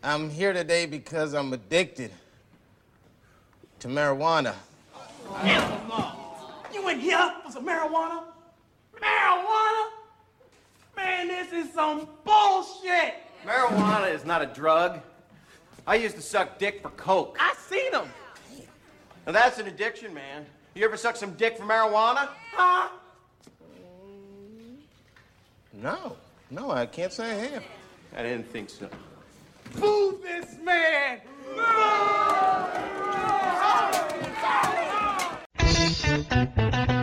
I'm 0.04 0.30
here 0.30 0.54
today 0.54 0.86
because 0.86 1.34
I'm 1.34 1.52
addicted 1.54 2.12
to 3.80 3.88
marijuana. 3.88 4.54
You 6.72 6.90
in 6.90 7.00
here 7.00 7.34
for 7.44 7.52
some 7.52 7.66
marijuana? 7.66 8.26
Marijuana? 9.02 9.86
Man, 10.96 11.28
this 11.30 11.52
is 11.52 11.74
some 11.74 12.08
bullshit. 12.24 13.16
Marijuana 13.44 14.14
is 14.14 14.24
not 14.24 14.44
a 14.44 14.46
drug. 14.46 15.02
I 15.88 15.96
used 15.96 16.16
to 16.16 16.22
suck 16.22 16.60
dick 16.60 16.84
for 16.84 16.92
coke. 16.92 17.38
I 17.40 17.56
seen 17.68 17.92
them. 17.92 18.08
Now 19.26 19.32
that's 19.32 19.60
an 19.60 19.68
addiction, 19.68 20.14
man. 20.14 20.46
You 20.74 20.84
ever 20.86 20.98
suck 20.98 21.16
some 21.16 21.34
dick 21.34 21.58
for 21.58 21.64
marijuana? 21.64 22.30
Huh? 22.52 22.90
No, 25.74 26.18
no, 26.50 26.72
I 26.72 26.86
can't 26.86 27.12
say 27.12 27.32
I 27.32 27.34
have. 27.48 27.64
I 28.16 28.24
didn't 28.24 28.48
think 28.48 28.70
so. 28.70 28.90
Move 29.80 30.22
this 30.22 30.58
man. 30.64 31.22
Giddy 36.14 37.03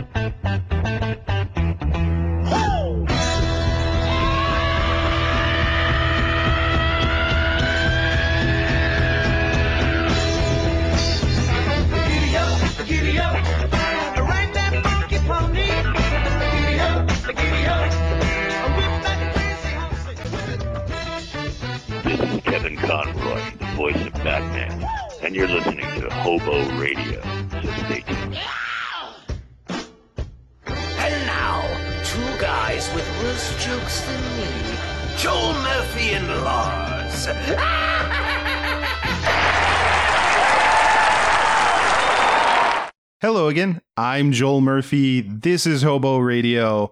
Kevin 22.51 22.75
Conroy, 22.75 23.41
the 23.59 23.65
voice 23.77 24.05
of 24.05 24.11
Batman, 24.15 24.85
and 25.23 25.33
you're 25.33 25.47
listening 25.47 25.85
to 26.01 26.09
Hobo 26.09 26.69
Radio. 26.77 27.21
So 27.49 27.61
stay 27.85 28.01
tuned. 28.01 28.37
And 30.75 31.25
now, 31.25 31.61
two 32.03 32.19
guys 32.41 32.93
with 32.93 33.07
worse 33.23 33.55
jokes 33.63 34.01
than 34.01 34.21
me, 34.35 34.43
Joel 35.15 35.53
Murphy 35.63 36.11
and 36.11 36.27
Lars. 36.43 37.25
Hello 43.21 43.47
again. 43.47 43.81
I'm 43.95 44.33
Joel 44.33 44.59
Murphy. 44.59 45.21
This 45.21 45.65
is 45.65 45.83
Hobo 45.83 46.17
Radio. 46.17 46.91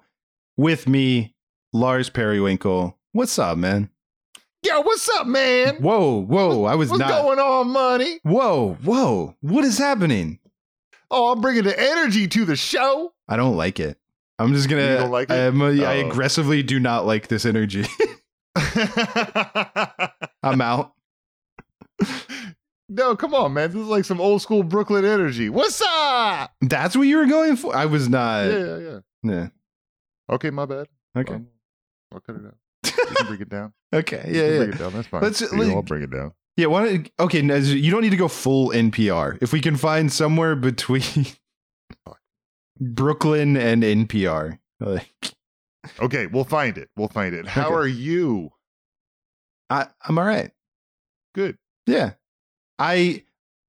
With 0.55 0.87
me, 0.87 1.35
Lars 1.73 2.09
Periwinkle. 2.09 2.97
What's 3.11 3.37
up, 3.37 3.57
man? 3.57 3.89
Yo, 4.65 4.81
what's 4.81 5.07
up, 5.17 5.25
man? 5.25 5.75
Whoa, 5.77 6.21
whoa! 6.21 6.65
I 6.65 6.75
was 6.75 6.89
What's 6.89 6.99
not. 6.99 7.09
going 7.21 7.39
on, 7.39 7.69
money? 7.69 8.19
Whoa, 8.23 8.73
whoa! 8.83 9.35
What 9.39 9.63
is 9.63 9.77
happening? 9.77 10.39
Oh, 11.09 11.31
I'm 11.31 11.39
bringing 11.39 11.63
the 11.63 11.79
energy 11.79 12.27
to 12.27 12.43
the 12.45 12.57
show. 12.57 13.13
I 13.27 13.37
don't 13.37 13.55
like 13.55 13.79
it. 13.79 13.97
I'm 14.37 14.53
just 14.53 14.67
gonna. 14.69 14.81
You 14.91 14.97
don't 14.97 15.11
like 15.11 15.29
it? 15.29 15.33
I 15.33 15.47
Oh. 15.47 16.07
aggressively 16.09 16.61
do 16.61 16.77
not 16.79 17.05
like 17.05 17.29
this 17.29 17.45
energy. 17.45 17.85
I'm 20.43 20.59
out. 20.61 20.93
no, 22.89 23.15
come 23.15 23.33
on, 23.33 23.53
man. 23.53 23.71
This 23.71 23.81
is 23.81 23.87
like 23.87 24.03
some 24.03 24.19
old 24.19 24.41
school 24.41 24.63
Brooklyn 24.63 25.05
energy. 25.05 25.49
What's 25.49 25.81
up? 25.81 26.51
That's 26.61 26.97
what 26.97 27.03
you 27.03 27.17
were 27.17 27.27
going 27.27 27.55
for. 27.55 27.73
I 27.75 27.85
was 27.85 28.09
not. 28.09 28.43
yeah, 28.45 28.57
yeah, 28.57 28.77
yeah. 28.77 28.99
Yeah. 29.23 29.47
Okay, 30.29 30.49
my 30.49 30.65
bad. 30.65 30.87
Okay. 31.17 31.35
Um, 31.35 31.47
I'll 32.13 32.19
cut 32.19 32.35
it 32.35 32.45
out. 32.45 32.55
You 33.09 33.15
can 33.15 33.27
bring 33.27 33.41
it 33.41 33.49
down. 33.49 33.73
Okay. 33.91 34.23
Yeah. 34.27 34.43
Yeah. 34.43 34.57
Bring 34.59 34.69
it 34.73 34.77
down. 34.77 34.93
That's 34.93 35.07
fine. 35.07 35.21
Let's- 35.23 35.41
You 35.41 35.47
like- 35.51 35.75
I'll 35.75 35.81
bring 35.81 36.03
it 36.03 36.11
down. 36.11 36.33
Yeah, 36.57 36.67
why 36.67 36.83
don't, 36.85 37.09
okay, 37.21 37.41
you 37.41 37.89
don't 37.89 38.01
need 38.01 38.09
to 38.11 38.17
go 38.17 38.27
full 38.27 38.69
NPR. 38.71 39.37
If 39.41 39.53
we 39.53 39.61
can 39.61 39.77
find 39.77 40.11
somewhere 40.11 40.55
between 40.57 41.25
Brooklyn 42.79 43.57
and 43.57 43.83
NPR. 43.83 44.59
Like, 44.79 45.09
Okay, 46.01 46.27
we'll 46.27 46.43
find 46.43 46.77
it. 46.77 46.89
We'll 46.97 47.07
find 47.07 47.33
it. 47.33 47.47
How 47.47 47.67
Okay. 47.67 47.73
are 47.75 47.87
you? 47.87 48.49
I, 49.69 49.87
I'm 50.07 50.17
all 50.17 50.25
right. 50.25 50.51
Good. 51.33 51.57
Yeah. 51.87 52.11
I 52.77 53.23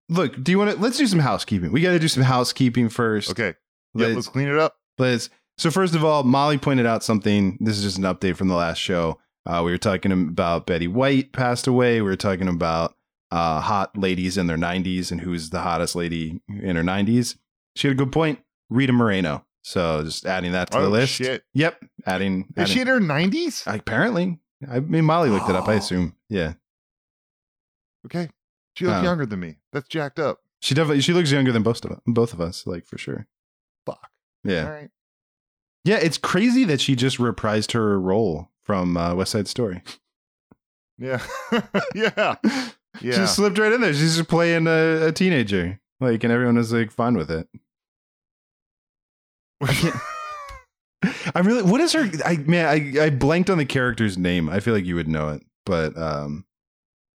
look, 0.09 0.43
do 0.43 0.51
you 0.53 0.59
want 0.59 0.73
to 0.73 0.79
let's 0.79 0.99
do 0.99 1.07
some 1.07 1.19
housekeeping. 1.21 1.73
We 1.73 1.81
got 1.83 1.93
to 1.93 1.99
do 1.99 2.09
some 2.09 2.23
housekeeping 2.25 2.89
first. 2.89 3.31
Okay. 3.31 3.55
Yeah, 3.95 4.07
Let's- 4.07 4.15
let's 4.17 4.29
clean 4.29 4.49
it 4.49 4.59
up. 4.59 4.77
Let's 4.99 5.31
so 5.59 5.71
first 5.71 5.95
of 5.95 6.05
all, 6.05 6.23
Molly 6.25 6.59
pointed 6.59 6.87
out 6.87 7.05
something. 7.05 7.57
This 7.61 7.77
is 7.79 7.85
just 7.85 7.99
an 7.99 8.05
update 8.05 8.37
from 8.37 8.49
the 8.49 8.55
last 8.55 8.79
show. 8.79 9.19
Uh, 9.47 9.63
we 9.65 9.71
were 9.71 9.79
talking 9.79 10.13
about 10.13 10.67
Betty 10.67 10.87
White 10.87 11.33
passed 11.33 11.67
away. 11.67 12.01
We 12.01 12.09
were 12.09 12.17
talking 12.17 12.49
about 12.49 12.95
uh, 13.31 13.61
hot 13.61 13.97
ladies 13.97 14.37
in 14.37 14.47
their 14.47 14.57
90s 14.59 15.11
and 15.11 15.21
who's 15.21 15.51
the 15.51 15.61
hottest 15.61 15.95
lady 15.97 16.41
in 16.49 16.77
her 16.77 16.83
90s. 16.83 17.37
She 17.77 17.89
had 17.89 17.97
a 17.97 17.99
good 17.99 18.13
point. 18.13 18.41
Rita 18.69 18.93
Moreno. 18.93 19.45
So 19.63 20.03
just 20.05 20.27
adding 20.27 20.53
that 20.53 20.71
to 20.73 20.79
the 20.79 20.85
Oh, 20.87 20.89
list. 20.91 21.13
shit. 21.15 21.45
Yep. 21.55 21.83
Adding. 22.07 22.47
Is 22.57 22.63
adding 22.63 22.75
she 22.75 22.81
in 22.81 22.87
her 22.87 23.01
90s? 23.01 23.63
apparently. 23.67 24.39
I 24.71 24.81
mean, 24.81 25.05
Molly 25.05 25.31
looked 25.31 25.49
it 25.49 25.57
up. 25.57 25.69
I 25.69 25.75
Oh. 25.75 25.77
assume. 25.79 26.17
Yeah. 26.29 26.55
Okay. 28.07 28.29
She 28.75 28.87
looks 28.87 29.01
Oh. 29.01 29.03
younger 29.03 29.27
than 29.27 29.41
me. 29.41 29.57
That's 29.73 29.89
jacked 29.89 30.19
up. 30.19 30.39
She 30.61 30.75
definitely. 30.75 31.01
She 31.03 31.13
looks 31.13 31.31
younger 31.31 31.53
than 31.53 31.63
both 31.63 31.85
of 31.85 31.93
us. 31.93 32.01
Both 32.07 32.33
of 32.33 32.41
us, 32.41 32.67
like 32.67 32.87
for 32.87 32.99
sure. 32.99 33.27
Fuck. 33.87 34.11
Yeah. 34.45 34.65
All 34.67 34.71
right. 34.73 34.91
Yeah. 35.85 35.97
It's 35.97 36.19
crazy 36.19 36.65
that 36.65 36.81
she 36.81 36.95
just 36.95 37.19
reprised 37.19 37.73
her 37.73 37.99
role 38.01 38.51
from 38.71 38.97
uh, 38.97 39.13
West 39.17 39.33
Side 39.33 39.49
Story. 39.49 39.83
Yeah. 40.97 41.21
yeah. 41.95 42.37
She 43.01 43.07
Yeah. 43.07 43.13
just 43.17 43.37
slipped 43.37 43.57
right 43.59 43.73
in 43.73 43.81
there. 43.81 43.93
She's 43.95 44.17
just 44.17 44.29
playing 44.29 44.67
a, 44.67 45.07
a 45.07 45.13
teenager. 45.13 45.81
Like, 46.01 46.23
and 46.25 46.33
everyone 46.33 46.57
was 46.57 46.73
like 46.73 46.91
fine 46.91 47.17
with 47.17 47.31
it. 47.31 47.49
I'm 51.35 51.47
really. 51.47 51.63
What 51.63 51.81
is 51.81 51.93
her? 51.93 52.09
I 52.25 52.37
man, 52.39 52.67
I 52.67 53.05
I 53.05 53.11
blanked 53.11 53.49
on 53.49 53.59
the 53.59 53.65
character's 53.65 54.19
name. 54.19 54.49
I 54.49 54.59
feel 54.61 54.75
like 54.75 54.85
you 54.85 54.97
would 54.97 55.09
know 55.09 55.29
it, 55.31 55.43
but 55.65 55.97
um, 55.97 56.45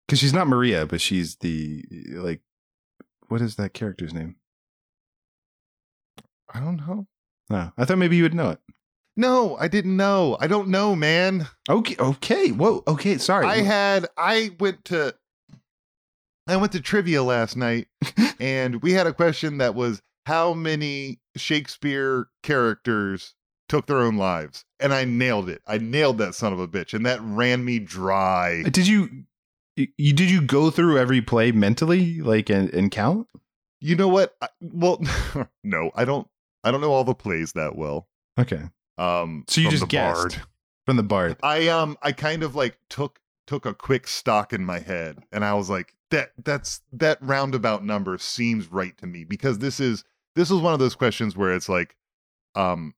because 0.06 0.20
she's 0.20 0.32
not 0.32 0.47
Maria, 0.47 0.87
but 0.87 1.00
she's 1.00 1.37
the 1.37 1.84
like, 2.12 2.41
what 3.28 3.41
is 3.43 3.56
that 3.56 3.75
character's 3.75 4.14
name? 4.14 4.37
I 6.53 6.60
don't 6.60 6.76
know. 6.76 7.06
No, 7.50 7.72
I 7.76 7.84
thought 7.84 7.98
maybe 7.98 8.16
you 8.16 8.22
would 8.22 8.34
know 8.34 8.50
it. 8.50 8.60
No, 9.16 9.56
I 9.56 9.69
didn't 9.69 9.97
know. 9.97 10.36
I 10.41 10.47
don't 10.47 10.69
know, 10.69 10.97
man. 10.97 11.47
Okay, 11.69 11.97
okay, 11.98 12.50
whoa, 12.50 12.82
okay, 12.86 13.19
sorry. 13.19 13.47
I 13.47 13.58
had 13.58 14.06
I 14.16 14.50
went 14.58 14.84
to 14.86 15.14
I 16.47 16.56
went 16.56 16.72
to 16.72 16.80
trivia 16.80 17.22
last 17.22 17.56
night 17.56 17.86
and 18.41 18.82
we 18.82 18.92
had 18.92 19.06
a 19.06 19.12
question 19.12 19.58
that 19.58 19.75
was 19.75 20.02
how 20.26 20.54
many 20.54 21.20
Shakespeare 21.36 22.28
characters 22.42 23.34
took 23.69 23.86
their 23.86 23.98
own 23.98 24.16
lives? 24.16 24.64
And 24.80 24.92
I 24.92 25.04
nailed 25.04 25.48
it. 25.48 25.62
I 25.66 25.78
nailed 25.78 26.19
that 26.19 26.34
son 26.34 26.52
of 26.52 26.60
a 26.60 26.69
bitch 26.69 26.92
and 26.94 27.06
that 27.06 27.20
ran 27.22 27.64
me 27.64 27.78
dry. 27.78 28.62
Uh, 28.66 28.70
did 28.70 28.86
you, 28.86 29.25
you 29.76 30.12
did 30.12 30.31
you 30.31 30.42
go 30.42 30.70
through 30.70 30.98
every 30.98 31.20
play 31.20 31.52
mentally, 31.52 32.20
like 32.20 32.50
and, 32.50 32.72
and 32.75 32.91
count? 32.91 33.26
You 33.81 33.96
know 33.96 34.08
what? 34.08 34.34
I, 34.41 34.48
well, 34.60 35.02
no, 35.64 35.91
I 35.94 36.04
don't 36.04 36.26
I 36.62 36.70
don't 36.70 36.81
know 36.81 36.92
all 36.92 37.04
the 37.04 37.14
plays 37.14 37.52
that 37.52 37.76
well. 37.76 38.08
Okay, 38.38 38.62
Um 38.99 39.44
so 39.49 39.60
you 39.60 39.71
just 39.71 39.88
guessed 39.88 40.21
Bard. 40.21 40.43
from 40.87 40.97
the 40.97 41.03
Bard. 41.03 41.37
I 41.43 41.69
um 41.69 41.97
I 42.03 42.12
kind 42.12 42.43
of 42.43 42.55
like 42.55 42.78
took 42.88 43.21
took 43.47 43.66
a 43.66 43.75
quick 43.75 44.06
stock 44.09 44.53
in 44.53 44.65
my 44.65 44.78
head 44.78 45.19
and 45.32 45.44
I 45.44 45.53
was 45.55 45.69
like 45.69 45.94
that 46.10 46.31
that's 46.43 46.81
that 46.93 47.19
roundabout 47.21 47.84
number 47.84 48.16
seems 48.19 48.71
right 48.72 48.97
to 48.99 49.06
me 49.06 49.25
because 49.25 49.59
this 49.59 49.81
is 49.81 50.05
this 50.37 50.50
is 50.50 50.60
one 50.60 50.72
of 50.72 50.78
those 50.78 50.94
questions 50.94 51.37
where 51.37 51.55
it's 51.55 51.69
like 51.69 51.96
um 52.55 52.94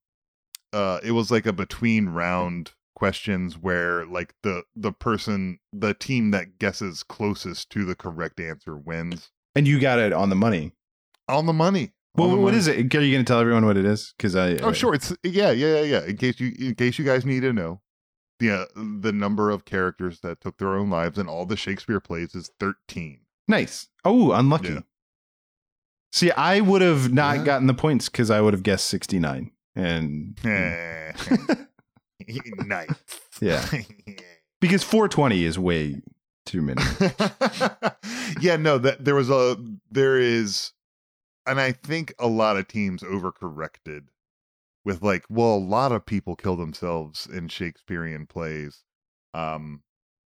uh 0.72 1.00
it 1.02 1.12
was 1.12 1.30
like 1.30 1.46
a 1.46 1.52
between 1.52 2.10
round 2.10 2.72
questions 2.94 3.58
where 3.58 4.06
like 4.06 4.34
the 4.42 4.62
the 4.76 4.92
person 4.92 5.58
the 5.72 5.94
team 5.94 6.30
that 6.30 6.58
guesses 6.58 7.02
closest 7.02 7.68
to 7.70 7.84
the 7.84 7.94
correct 7.96 8.38
answer 8.40 8.76
wins 8.76 9.30
And 9.56 9.66
you 9.66 9.80
got 9.80 9.98
it 9.98 10.12
on 10.12 10.28
the 10.30 10.36
money. 10.36 10.72
on 11.28 11.46
the 11.46 11.52
money 11.52 11.92
Well, 12.16 12.36
what 12.36 12.54
is 12.54 12.66
it? 12.68 12.74
Are 12.94 13.00
you 13.02 13.12
going 13.14 13.24
to 13.24 13.24
tell 13.24 13.40
everyone 13.40 13.66
what 13.66 13.76
it 13.76 13.84
is? 13.84 14.14
Because 14.16 14.34
I. 14.36 14.56
Oh, 14.56 14.72
sure. 14.72 14.94
It's 14.94 15.12
yeah, 15.22 15.50
yeah, 15.50 15.76
yeah, 15.76 15.82
yeah. 15.82 16.04
In 16.04 16.16
case 16.16 16.40
you, 16.40 16.52
in 16.58 16.74
case 16.74 16.98
you 16.98 17.04
guys 17.04 17.24
need 17.26 17.40
to 17.40 17.52
know, 17.52 17.80
the 18.38 18.50
uh, 18.52 18.64
the 19.00 19.12
number 19.12 19.50
of 19.50 19.64
characters 19.64 20.20
that 20.20 20.40
took 20.40 20.58
their 20.58 20.74
own 20.76 20.90
lives 20.90 21.18
in 21.18 21.28
all 21.28 21.46
the 21.46 21.56
Shakespeare 21.56 22.00
plays 22.00 22.34
is 22.34 22.50
thirteen. 22.60 23.20
Nice. 23.48 23.88
Oh, 24.04 24.32
unlucky. 24.32 24.70
Yeah. 24.74 24.80
See, 26.12 26.30
I 26.32 26.60
would 26.60 26.82
have 26.82 27.12
not 27.12 27.38
Yeah. 27.38 27.44
gotten 27.44 27.66
the 27.66 27.74
points 27.74 28.08
because 28.08 28.30
I 28.30 28.40
would 28.40 28.54
have 28.54 28.62
guessed 28.62 28.86
69. 28.86 29.50
And 29.74 30.38
Eh. 30.44 31.12
nice. 32.64 32.88
yeah, 33.40 33.64
because 34.60 34.82
420 34.82 35.44
is 35.44 35.58
way 35.58 36.00
too 36.46 36.62
many. 36.62 36.80
yeah, 38.40 38.56
no, 38.56 38.78
that 38.78 39.04
there 39.04 39.14
was 39.14 39.28
a 39.30 39.56
there 39.90 40.18
is 40.18 40.72
and 41.46 41.60
I 41.60 41.72
think 41.72 42.14
a 42.18 42.26
lot 42.26 42.56
of 42.56 42.68
teams 42.68 43.02
overcorrected 43.02 44.04
with 44.84 45.02
like, 45.02 45.24
well, 45.28 45.54
a 45.54 45.58
lot 45.58 45.92
of 45.92 46.06
people 46.06 46.36
kill 46.36 46.56
themselves 46.56 47.26
in 47.26 47.48
Shakespearean 47.48 48.26
plays. 48.26 48.84
Um, 49.34 49.82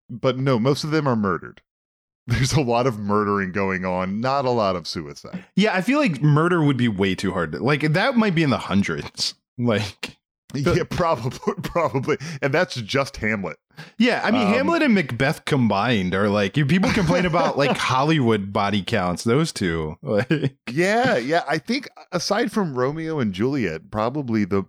but 0.09 0.37
no, 0.37 0.59
most 0.59 0.83
of 0.83 0.91
them 0.91 1.07
are 1.07 1.15
murdered. 1.15 1.61
There's 2.27 2.53
a 2.53 2.61
lot 2.61 2.85
of 2.85 2.99
murdering 2.99 3.51
going 3.51 3.85
on, 3.85 4.21
not 4.21 4.45
a 4.45 4.51
lot 4.51 4.75
of 4.75 4.87
suicide. 4.87 5.45
Yeah, 5.55 5.73
I 5.73 5.81
feel 5.81 5.99
like 5.99 6.21
murder 6.21 6.63
would 6.63 6.77
be 6.77 6.87
way 6.87 7.15
too 7.15 7.31
hard. 7.31 7.55
Like 7.55 7.81
that 7.93 8.17
might 8.17 8.35
be 8.35 8.43
in 8.43 8.49
the 8.49 8.57
hundreds. 8.57 9.35
Like 9.61 10.15
yeah, 10.53 10.83
probably, 10.89 11.53
probably, 11.63 12.17
and 12.41 12.53
that's 12.53 12.75
just 12.75 13.17
Hamlet. 13.17 13.57
Yeah, 13.97 14.21
I 14.23 14.31
mean 14.31 14.47
Um, 14.47 14.53
Hamlet 14.53 14.81
and 14.81 14.93
Macbeth 14.93 15.45
combined 15.45 16.13
are 16.13 16.29
like 16.29 16.53
people 16.53 16.91
complain 16.91 17.25
about 17.27 17.57
like 17.57 17.77
Hollywood 17.77 18.51
body 18.51 18.83
counts. 18.83 19.23
Those 19.23 19.51
two, 19.51 19.97
like, 20.01 20.57
Yeah, 20.69 21.17
yeah. 21.17 21.43
I 21.47 21.57
think 21.59 21.89
aside 22.11 22.51
from 22.51 22.75
Romeo 22.75 23.19
and 23.19 23.33
Juliet, 23.33 23.91
probably 23.91 24.45
the 24.45 24.65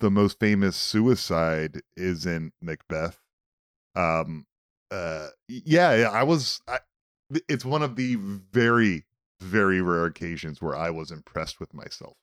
the 0.00 0.10
most 0.10 0.38
famous 0.38 0.76
suicide 0.76 1.80
is 1.96 2.24
in 2.26 2.52
Macbeth. 2.62 3.18
Um, 3.94 4.46
uh, 4.90 5.28
yeah, 5.48 5.94
yeah, 5.94 6.10
I 6.10 6.22
was. 6.22 6.60
I, 6.68 6.78
it's 7.48 7.64
one 7.64 7.82
of 7.82 7.96
the 7.96 8.14
very, 8.16 9.04
very 9.40 9.80
rare 9.80 10.04
occasions 10.04 10.62
where 10.62 10.76
I 10.76 10.90
was 10.90 11.10
impressed 11.10 11.58
with 11.58 11.74
myself. 11.74 12.16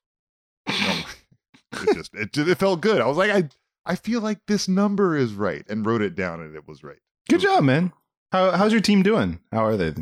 It 1.84 1.94
just, 1.96 2.14
it, 2.16 2.38
it 2.38 2.58
felt 2.58 2.82
good. 2.82 3.02
I 3.02 3.08
was 3.08 3.18
like, 3.18 3.32
I, 3.32 3.50
I 3.86 3.96
feel 3.96 4.22
like 4.22 4.40
this 4.48 4.68
number 4.68 5.16
is 5.18 5.34
right, 5.34 5.66
and 5.70 5.86
wrote 5.86 6.02
it 6.02 6.16
down, 6.16 6.40
and 6.42 6.56
it 6.56 6.68
was 6.68 6.84
right. 6.84 7.00
good 7.30 7.42
job, 7.42 7.64
man. 7.64 7.92
How 8.32 8.52
how's 8.52 8.72
your 8.72 8.82
team 8.82 9.04
doing? 9.04 9.40
How 9.52 9.66
are 9.66 9.78
they? 9.78 9.94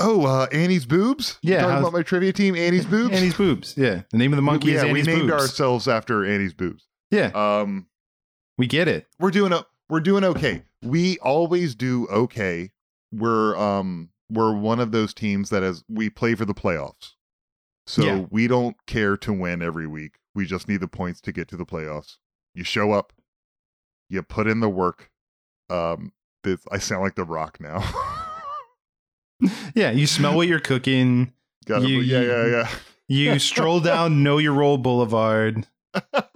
Oh, 0.00 0.26
uh, 0.26 0.46
Annie's 0.52 0.86
boobs. 0.86 1.38
Yeah, 1.42 1.56
talking 1.58 1.70
how's- 1.70 1.80
about 1.82 1.92
my 1.92 2.02
trivia 2.02 2.32
team, 2.32 2.54
Annie's 2.54 2.86
boobs. 2.94 3.14
Annie's 3.16 3.34
boobs. 3.34 3.74
Yeah, 3.76 4.02
the 4.10 4.18
name 4.18 4.32
of 4.32 4.36
the 4.36 4.42
monkey 4.42 4.68
We- 4.68 4.74
yeah, 4.74 4.92
we 4.92 5.02
named 5.02 5.28
boobs. 5.28 5.32
ourselves 5.42 5.88
after 5.88 6.24
Annie's 6.24 6.54
boobs. 6.54 6.86
yeah, 7.10 7.30
Um, 7.34 7.86
we 8.56 8.66
get 8.66 8.88
it. 8.88 9.06
we're 9.18 9.30
doing 9.30 9.52
a 9.52 9.64
we're 9.88 10.00
doing 10.00 10.22
okay. 10.24 10.62
We 10.82 11.18
always 11.18 11.74
do 11.74 12.06
okay. 12.08 12.70
We're 13.12 13.56
um 13.56 14.10
we're 14.30 14.54
one 14.54 14.78
of 14.80 14.92
those 14.92 15.14
teams 15.14 15.50
that 15.50 15.62
is 15.62 15.82
we 15.88 16.10
play 16.10 16.34
for 16.34 16.44
the 16.44 16.54
playoffs. 16.54 17.14
So 17.88 18.02
Yeah. 18.04 18.24
we 18.30 18.46
don't 18.48 18.76
care 18.86 19.16
to 19.16 19.32
win 19.32 19.62
every 19.62 19.86
week. 19.86 20.16
We 20.34 20.44
just 20.44 20.68
need 20.68 20.80
the 20.80 20.88
points 20.88 21.22
to 21.22 21.32
get 21.32 21.48
to 21.48 21.56
the 21.56 21.64
playoffs. 21.64 22.18
You 22.54 22.62
show 22.62 22.92
up, 22.92 23.12
you 24.10 24.22
put 24.22 24.46
in 24.46 24.60
the 24.60 24.68
work. 24.68 25.10
Um 25.70 26.12
this, 26.44 26.60
I 26.70 26.78
sound 26.78 27.02
like 27.02 27.14
the 27.16 27.24
rock 27.24 27.58
now. 27.60 27.82
Yeah, 29.74 29.92
you 29.92 30.08
smell 30.08 30.34
what 30.34 30.48
you're 30.48 30.58
cooking. 30.58 31.32
Gotta, 31.64 31.88
You- 31.88 32.00
yeah, 32.00 32.22
yeah, 32.22 32.46
yeah. 32.46 32.68
You 33.06 33.38
stroll 33.38 33.78
down 33.90 34.22
Know 34.24 34.38
Your 34.38 34.52
Role 34.52 34.78
Boulevard, 34.78 35.64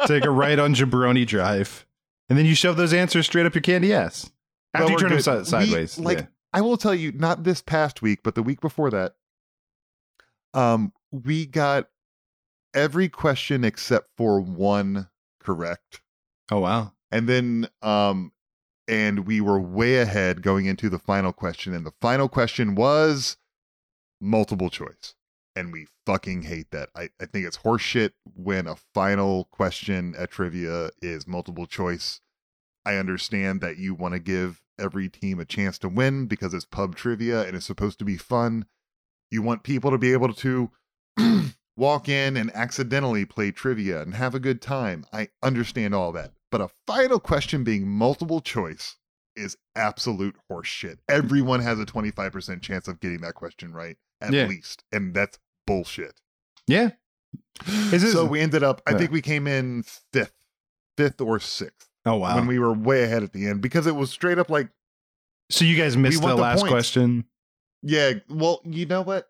take 0.07 0.25
a 0.25 0.31
right 0.31 0.57
on 0.59 0.73
Jabroni 0.75 1.27
Drive, 1.27 1.85
and 2.29 2.39
then 2.39 2.47
you 2.47 2.55
shove 2.55 2.77
those 2.77 2.93
answers 2.93 3.27
straight 3.27 3.45
up 3.45 3.55
your 3.57 3.63
candy 3.63 3.93
ass 3.93 4.31
after 4.73 4.93
you 4.93 4.99
turn 4.99 5.09
good. 5.11 5.25
si- 5.25 5.45
sideways. 5.45 5.99
We, 5.99 6.05
like 6.05 6.19
yeah. 6.21 6.27
I 6.53 6.61
will 6.61 6.77
tell 6.77 6.95
you, 6.95 7.11
not 7.13 7.43
this 7.43 7.61
past 7.61 8.03
week, 8.03 8.21
but 8.23 8.37
the 8.37 8.43
week 8.43 8.61
before 8.61 8.91
that, 8.91 9.17
um, 10.55 10.93
we 11.13 11.47
got 11.47 11.89
every 12.75 13.09
question 13.09 13.65
except 13.65 14.09
for 14.17 14.41
one 14.41 15.09
correct. 15.39 16.01
Oh 16.51 16.61
wow. 16.61 16.93
And 17.11 17.29
then 17.29 17.69
um 17.83 18.33
and 18.89 19.27
we 19.27 19.41
were 19.41 19.61
way 19.61 19.99
ahead 19.99 20.43
going 20.43 20.67
into 20.67 20.89
the 20.89 20.99
final 20.99 21.33
question 21.33 21.75
and 21.75 21.87
the 21.87 21.93
final 22.01 22.29
question 22.29 22.75
was 22.75 23.37
multiple 24.21 24.71
choice. 24.71 25.15
And 25.55 25.71
we 25.71 25.87
fucking 26.07 26.43
hate 26.43 26.71
that. 26.71 26.89
I, 26.97 27.11
I 27.21 27.27
think 27.27 27.47
it's 27.47 27.59
horseshit 27.59 28.13
when 28.35 28.67
a 28.67 28.77
final 28.95 29.45
question 29.51 30.15
at 30.17 30.31
trivia 30.31 30.91
is 31.03 31.27
multiple 31.27 31.67
choice. 31.67 32.21
I 32.87 32.97
understand 32.97 33.61
that 33.61 33.77
you 33.77 33.95
want 33.95 34.15
to 34.15 34.19
give 34.19 34.63
every 34.79 35.11
team 35.11 35.39
a 35.39 35.45
chance 35.45 35.79
to 35.81 35.91
win 35.91 36.27
because 36.27 36.55
it's 36.55 36.65
pub 36.65 36.97
trivia 36.97 37.47
and 37.47 37.55
it's 37.55 37.67
supposed 37.67 37.99
to 37.99 38.05
be 38.05 38.17
fun. 38.17 38.65
You 39.31 39.43
want 39.43 39.63
people 39.63 39.91
to 39.91 39.99
be 39.99 40.13
able 40.13 40.33
to 40.33 40.71
walk 41.77 42.09
in 42.09 42.37
and 42.37 42.51
accidentally 42.55 43.25
play 43.25 43.51
trivia 43.51 44.03
and 44.03 44.15
have 44.15 44.35
a 44.35 44.41
good 44.41 44.61
time. 44.61 45.05
I 45.13 45.29
understand 45.43 45.95
all 45.95 46.13
that. 46.13 46.33
But 46.51 46.61
a 46.61 46.69
final 46.87 47.19
question 47.19 47.65
being 47.65 47.89
multiple 47.89 48.41
choice 48.41 48.97
is 49.35 49.57
absolute 49.75 50.37
horseshit. 50.51 50.99
Everyone 51.09 51.61
has 51.61 51.81
a 51.81 51.87
25% 51.87 52.61
chance 52.61 52.87
of 52.89 53.01
getting 53.01 53.23
that 53.23 53.35
question 53.35 53.73
right, 53.73 53.97
at 54.21 54.33
Yeah. 54.33 54.47
least. 54.47 54.85
And 54.93 55.15
that's 55.15 55.39
bullshit. 55.67 56.21
Yeah. 56.67 56.91
Is 57.67 58.03
this, 58.03 58.13
so 58.13 58.27
we 58.27 58.41
ended 58.41 58.63
up, 58.63 58.83
I 58.87 58.95
think 58.95 59.11
we 59.11 59.23
came 59.23 59.47
in 59.47 59.85
fifth, 60.13 60.35
fifth 60.99 61.21
or 61.21 61.41
sixth 61.41 61.89
oh 62.05 62.17
wow. 62.17 62.35
when 62.35 62.47
we 62.47 62.59
were 62.59 62.73
way 62.75 63.05
ahead 63.05 63.23
at 63.23 63.33
the 63.33 63.47
end 63.47 63.63
because 63.63 63.87
it 63.87 63.97
was 63.97 64.11
straight 64.11 64.39
up 64.39 64.51
like, 64.51 64.69
so 65.51 65.65
you 65.65 65.77
guys 65.77 65.97
missed 65.97 66.21
the 66.21 66.29
the 66.29 66.35
last 66.35 66.61
points. 66.61 66.71
question. 66.73 67.25
yeah, 67.83 68.13
well, 68.29 68.61
you 68.65 68.85
know 68.87 69.01
what? 69.03 69.29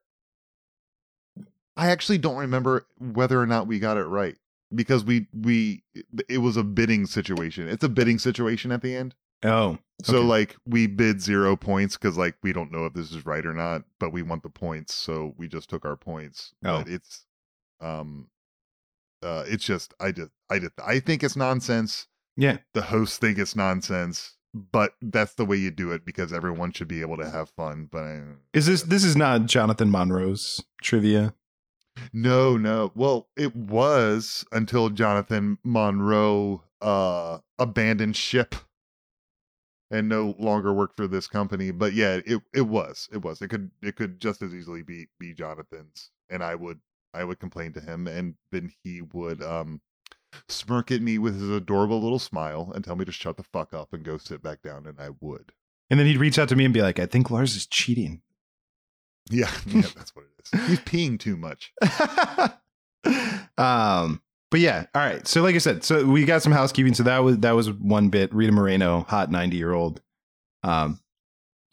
I 1.77 1.89
actually 1.91 2.19
don't 2.19 2.37
remember 2.37 2.87
whether 2.99 3.41
or 3.41 3.47
not 3.47 3.67
we 3.67 3.79
got 3.79 3.97
it 3.97 4.05
right 4.05 4.37
because 4.75 5.05
we 5.05 5.27
we 5.33 5.83
it 6.29 6.39
was 6.39 6.57
a 6.57 6.65
bidding 6.65 7.07
situation. 7.07 7.69
It's 7.69 7.85
a 7.85 7.89
bidding 7.89 8.19
situation 8.19 8.73
at 8.73 8.83
the 8.83 8.95
end. 8.95 9.15
Oh. 9.45 9.79
So 10.03 10.19
Okay. 10.19 10.27
like 10.27 10.57
we 10.67 10.87
bid 10.87 11.21
zero 11.21 11.57
points 11.57 11.97
because 11.97 12.17
like 12.17 12.37
we 12.43 12.53
don't 12.53 12.73
know 12.73 12.87
if 12.87 12.93
this 12.95 13.11
is 13.13 13.25
right 13.27 13.45
or 13.47 13.55
not, 13.55 13.83
but 13.99 14.13
we 14.13 14.23
want 14.23 14.43
the 14.43 14.49
points, 14.51 14.95
so 14.95 15.35
we 15.37 15.49
just 15.49 15.71
took 15.71 15.85
our 15.85 15.97
points. 15.97 16.53
Oh. 16.65 16.79
But 16.83 16.89
it's 16.89 17.25
um 17.81 18.29
uh 19.23 19.45
it's 19.47 19.65
just 19.65 19.95
I 20.01 20.13
just 20.13 20.31
I 20.51 20.59
just 20.59 20.73
I 20.85 21.01
think 21.01 21.23
it's 21.23 21.37
nonsense. 21.37 22.07
Yeah. 22.37 22.59
The 22.75 22.83
hosts 22.83 23.19
think 23.19 23.39
it's 23.39 23.55
nonsense, 23.57 24.37
but 24.55 24.95
that's 25.03 25.35
the 25.35 25.45
way 25.45 25.57
you 25.57 25.71
do 25.71 25.91
it 25.93 26.05
because 26.05 26.33
everyone 26.33 26.73
should 26.73 26.89
be 26.89 27.01
able 27.01 27.17
to 27.19 27.29
have 27.31 27.51
fun. 27.51 27.89
But 27.91 28.03
I, 28.05 28.21
Is 28.53 28.67
this 28.67 28.83
this 28.83 29.05
is 29.05 29.17
not 29.17 29.47
Jonathan 29.47 29.91
Monroe's 29.91 30.63
trivia? 30.83 31.35
No, 32.13 32.57
no. 32.57 32.93
Well, 32.95 33.29
it 33.37 33.55
was 33.55 34.45
until 34.53 34.91
Jonathan 34.91 35.59
Monroe 35.65 36.65
uh 36.81 37.39
abandoned 37.59 38.17
ship 38.17 38.57
and 39.93 40.09
no 40.09 40.35
longer 40.39 40.73
worked 40.73 40.97
for 40.97 41.07
this 41.07 41.29
company. 41.29 41.71
But 41.71 41.93
yeah, 41.93 42.21
it 42.25 42.43
it 42.53 42.63
was. 42.63 43.09
It 43.13 43.23
was. 43.23 43.41
It 43.43 43.49
could 43.49 43.71
it 43.83 43.95
could 43.95 44.21
just 44.21 44.43
as 44.43 44.55
easily 44.55 44.83
be 44.83 45.07
be 45.21 45.35
Jonathan's. 45.35 46.11
And 46.31 46.43
I 46.43 46.55
would 46.55 46.81
I 47.15 47.25
would 47.25 47.39
complain 47.39 47.73
to 47.75 47.81
him 47.81 48.09
and 48.09 48.35
then 48.51 48.73
he 48.83 49.03
would 49.03 49.43
um 49.43 49.81
smirk 50.49 50.91
at 50.91 51.03
me 51.03 51.19
with 51.19 51.39
his 51.39 51.51
adorable 51.51 52.01
little 52.01 52.19
smile 52.19 52.73
and 52.75 52.83
tell 52.83 52.97
me 52.97 53.05
to 53.05 53.13
shut 53.13 53.37
the 53.37 53.43
fuck 53.43 53.75
up 53.75 53.93
and 53.93 54.03
go 54.03 54.17
sit 54.17 54.43
back 54.43 54.63
down 54.63 54.87
and 54.87 54.99
I 54.99 55.11
would. 55.21 55.53
And 55.91 56.01
then 56.01 56.07
he'd 56.07 56.17
reach 56.17 56.39
out 56.39 56.49
to 56.49 56.57
me 56.57 56.65
and 56.65 56.73
be 56.73 56.81
like, 56.81 56.99
"I 56.99 57.05
think 57.05 57.31
Lars 57.31 57.55
is 57.55 57.67
cheating." 57.67 58.23
Yeah, 59.31 59.51
yeah, 59.67 59.83
that's 59.95 60.15
what 60.15 60.25
it 60.25 60.31
is. 60.55 60.69
He's 60.69 60.81
peeing 60.81 61.19
too 61.19 61.37
much. 61.37 61.73
um, 63.59 64.23
but 64.51 64.61
yeah, 64.61 64.87
all 64.95 65.03
right. 65.03 65.27
So 65.27 65.43
like 65.43 65.55
I 65.55 65.59
said, 65.59 65.85
so 65.85 66.05
we 66.05 66.25
got 66.25 66.43
some 66.43 66.53
housekeeping. 66.53 66.95
So 66.95 67.03
that 67.05 67.19
was 67.19 67.39
that 67.39 67.53
was 67.53 67.71
one 67.71 68.09
bit. 68.09 68.35
Rita 68.35 68.53
Moreno, 68.53 69.07
hot 69.09 69.31
ninety 69.31 69.57
year 69.57 69.73
old. 69.73 70.01
Um, 70.63 71.01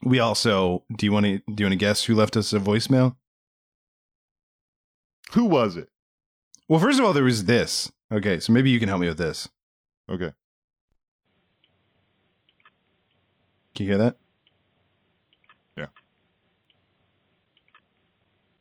we 0.03 0.19
also 0.19 0.83
do 0.95 1.05
you 1.05 1.11
want 1.11 1.25
to 1.25 1.39
do 1.39 1.63
you 1.63 1.65
want 1.65 1.73
to 1.73 1.77
guess 1.77 2.03
who 2.03 2.15
left 2.15 2.37
us 2.37 2.53
a 2.53 2.59
voicemail? 2.59 3.15
Who 5.33 5.45
was 5.45 5.75
it? 5.75 5.89
Well, 6.67 6.79
first 6.79 6.99
of 6.99 7.05
all, 7.05 7.13
there 7.13 7.23
was 7.23 7.45
this. 7.45 7.91
Okay, 8.11 8.39
so 8.39 8.53
maybe 8.53 8.69
you 8.69 8.79
can 8.79 8.89
help 8.89 9.01
me 9.01 9.07
with 9.07 9.17
this. 9.17 9.49
Okay. 10.09 10.31
Can 13.75 13.85
you 13.85 13.91
hear 13.91 13.97
that? 13.99 14.17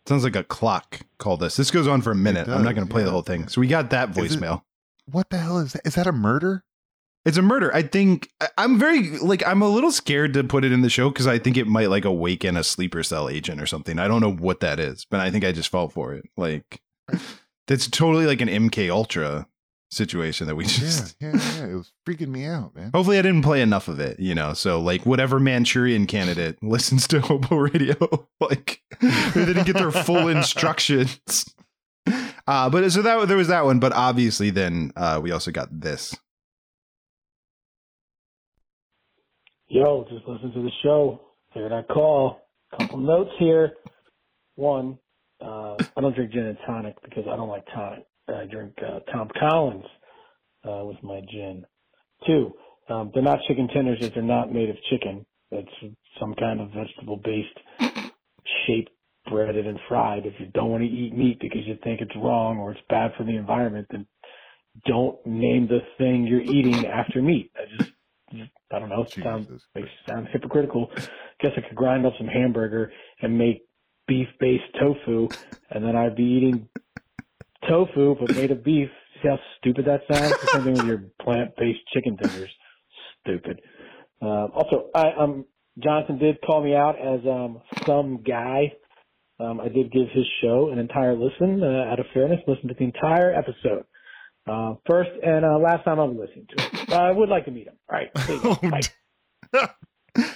Sounds 0.09 0.25
like 0.25 0.37
a 0.37 0.45
clock 0.45 1.01
called 1.19 1.41
this. 1.41 1.57
This 1.57 1.71
goes 1.71 1.87
on 1.87 2.01
for 2.01 2.11
a 2.13 2.17
minute. 2.17 2.49
I'm 2.49 2.65
not 2.65 2.75
going 2.75 2.87
to 2.87 2.91
play 2.93 3.05
the 3.05 3.11
whole 3.11 3.23
thing. 3.23 3.47
So 3.49 3.61
we 3.61 3.67
got 3.67 3.91
that 3.91 4.11
Is 4.11 4.17
it- 4.17 4.41
voicemail. 4.41 4.63
What 5.11 5.31
the 5.31 5.39
hell 5.39 5.59
is 5.59 5.73
that? 5.75 5.83
Is 5.87 5.95
that 5.95 6.07
a 6.07 6.13
murder? 6.13 6.65
It's 7.25 7.37
a 7.37 7.43
murder. 7.43 7.75
I 7.75 7.83
think 7.83 8.31
I'm 8.57 8.79
very 8.79 9.19
like 9.19 9.47
I'm 9.47 9.61
a 9.63 9.69
little 9.69 9.91
scared 9.91 10.33
to 10.35 10.45
put 10.45 10.65
it 10.65 10.73
in 10.73 10.81
the 10.83 10.89
show 10.91 11.11
because 11.11 11.27
I 11.27 11.39
think 11.39 11.57
it 11.57 11.67
might 11.67 11.91
like 11.91 12.05
awaken 12.05 12.57
a 12.57 12.65
sleeper 12.65 13.03
cell 13.03 13.29
agent 13.29 13.61
or 13.61 13.67
something. 13.67 13.99
I 13.99 14.07
don't 14.09 14.21
know 14.21 14.33
what 14.33 14.61
that 14.61 14.79
is, 14.79 15.05
but 15.11 15.21
I 15.21 15.31
think 15.31 15.45
I 15.45 15.53
just 15.53 15.71
fell 15.71 15.89
for 15.89 16.15
it. 16.15 16.25
Like 16.37 16.81
that's 17.67 17.89
totally 17.89 18.25
like 18.27 18.41
an 18.41 18.49
MK 18.49 18.91
Ultra 18.91 19.47
situation 19.91 20.47
that 20.47 20.55
we 20.57 20.65
Yeah, 20.67 20.71
just. 20.71 21.17
yeah, 21.21 21.33
yeah. 21.35 21.67
It 21.67 21.75
was 21.75 21.93
freaking 22.07 22.29
me 22.29 22.45
out, 22.45 22.75
man. 22.75 22.91
Hopefully, 22.95 23.19
I 23.19 23.23
didn't 23.23 23.43
play 23.43 23.61
enough 23.63 23.89
of 23.89 24.01
it, 24.01 24.19
you 24.21 24.35
know. 24.35 24.53
So, 24.53 24.81
like, 24.81 25.07
whatever 25.07 25.41
Manchurian 25.41 26.07
candidate 26.07 26.59
listens 26.63 27.07
to 27.09 27.21
Hobo 27.21 27.57
Radio, 27.57 27.95
like, 28.41 28.81
they 29.01 29.45
didn't 29.45 29.65
get 29.65 29.75
their 29.77 29.91
full 29.91 30.29
instructions. 30.29 31.21
Uh, 32.47 32.71
but 32.71 32.91
so 32.91 33.03
that 33.03 33.29
there 33.29 33.37
was 33.37 33.49
that 33.49 33.65
one, 33.67 33.79
but 33.79 33.93
obviously, 33.93 34.49
then 34.51 34.93
uh, 34.97 35.21
we 35.23 35.31
also 35.31 35.51
got 35.51 35.69
this. 35.81 36.17
Yo, 39.69 40.07
just 40.11 40.27
listen 40.27 40.53
to 40.53 40.63
the 40.63 40.71
show. 40.83 41.21
Figured 41.53 41.73
I'd 41.73 41.89
call. 41.89 42.41
Couple 42.79 42.99
notes 42.99 43.31
here. 43.39 43.73
One, 44.57 44.99
Uh, 45.41 45.77
I 45.97 46.01
don't 46.01 46.15
drink 46.17 46.33
gin 46.33 46.47
and 46.47 46.59
tonic 46.67 46.97
because 47.03 47.25
I 47.31 47.37
don't 47.37 47.49
like 47.49 47.65
tonic. 47.75 48.05
I 48.29 48.47
drink 48.47 48.75
uh, 48.87 49.01
Tom 49.13 49.29
Collins 49.39 49.85
uh, 50.69 50.85
with 50.85 51.03
my 51.03 51.21
gin. 51.31 51.65
Two, 52.27 52.53
um, 52.89 53.11
they're 53.15 53.23
not 53.23 53.39
chicken 53.47 53.69
tenders 53.69 53.99
if 54.01 54.15
they're 54.15 54.23
not 54.23 54.53
made 54.53 54.71
of 54.71 54.77
chicken. 54.91 55.25
It's 55.51 55.97
some 56.21 56.35
kind 56.35 56.61
of 56.61 56.71
vegetable-based 56.71 57.95
shape 58.67 58.89
breaded 59.31 59.67
and 59.67 59.79
fried. 59.89 60.27
If 60.27 60.35
you 60.39 60.47
don't 60.47 60.71
want 60.71 60.83
to 60.83 60.89
eat 60.89 61.17
meat 61.17 61.39
because 61.41 61.67
you 61.67 61.77
think 61.83 62.01
it's 62.01 62.15
wrong 62.17 62.59
or 62.59 62.73
it's 62.73 62.81
bad 62.89 63.13
for 63.17 63.25
the 63.25 63.37
environment, 63.37 63.87
then 63.91 64.07
don't 64.87 65.25
name 65.27 65.69
the 65.69 65.81
thing 65.97 66.27
you're 66.27 66.41
eating 66.41 66.87
after 66.87 67.23
meat. 67.23 67.51
I 67.57 67.77
just, 67.77 67.93
just 68.33 68.51
I 68.73 68.79
don't 68.79 68.89
know. 68.89 69.03
It 69.03 69.23
sounds 69.23 69.49
makes 69.75 69.89
sounds 70.09 70.29
hypocritical. 70.33 70.91
Guess 71.41 71.53
I 71.57 71.61
could 71.67 71.77
grind 71.77 72.07
up 72.07 72.13
some 72.19 72.27
hamburger 72.27 72.93
and 73.23 73.37
make 73.39 73.63
beef-based 74.07 74.75
tofu, 74.81 75.29
and 75.71 75.85
then 75.85 75.97
I'd 75.97 76.17
be 76.17 76.25
eating 76.25 76.69
tofu 77.67 78.17
but 78.19 78.35
made 78.35 78.51
of 78.51 78.65
beef. 78.65 78.89
See 79.23 79.29
how 79.29 79.39
stupid 79.59 79.87
that 79.87 80.03
sounds? 80.13 80.31
The 80.31 80.47
same 80.53 80.65
thing 80.65 80.75
with 80.75 80.87
your 80.87 81.05
plant-based 81.21 81.81
chicken 81.93 82.17
tenders. 82.17 82.51
Stupid. 83.21 83.61
Uh, 84.23 84.47
also, 84.47 84.91
I, 84.95 85.13
um, 85.19 85.45
Jonathan 85.79 86.19
did 86.19 86.39
call 86.45 86.63
me 86.63 86.75
out 86.75 86.97
as 86.99 87.21
um, 87.27 87.61
some 87.87 88.23
guy. 88.23 88.73
Um, 89.41 89.61
I 89.61 89.69
did 89.69 89.93
give 89.93 90.09
his 90.13 90.25
show 90.43 90.71
an 90.71 90.79
entire 90.79 91.15
listen. 91.15 91.63
Uh, 91.63 91.91
out 91.91 92.01
of 92.01 92.07
fairness, 92.13 92.41
listen 92.47 92.69
to 92.69 92.75
the 92.75 92.85
entire 92.85 93.33
episode. 93.33 93.85
Uh, 94.47 94.75
first 94.87 95.11
and 95.23 95.45
uh, 95.45 95.59
last 95.59 95.85
time 95.85 95.99
I'm 95.99 96.19
listening 96.19 96.47
to 96.57 96.65
it. 96.65 96.93
I 96.93 97.11
would 97.13 97.29
like 97.29 97.45
to 97.45 97.51
meet 97.51 97.67
him. 97.67 97.75
All 97.91 97.99
right. 97.99 98.11
there 98.15 98.37
you 98.37 98.43
go. 98.43 98.57
Bye. 99.53 99.75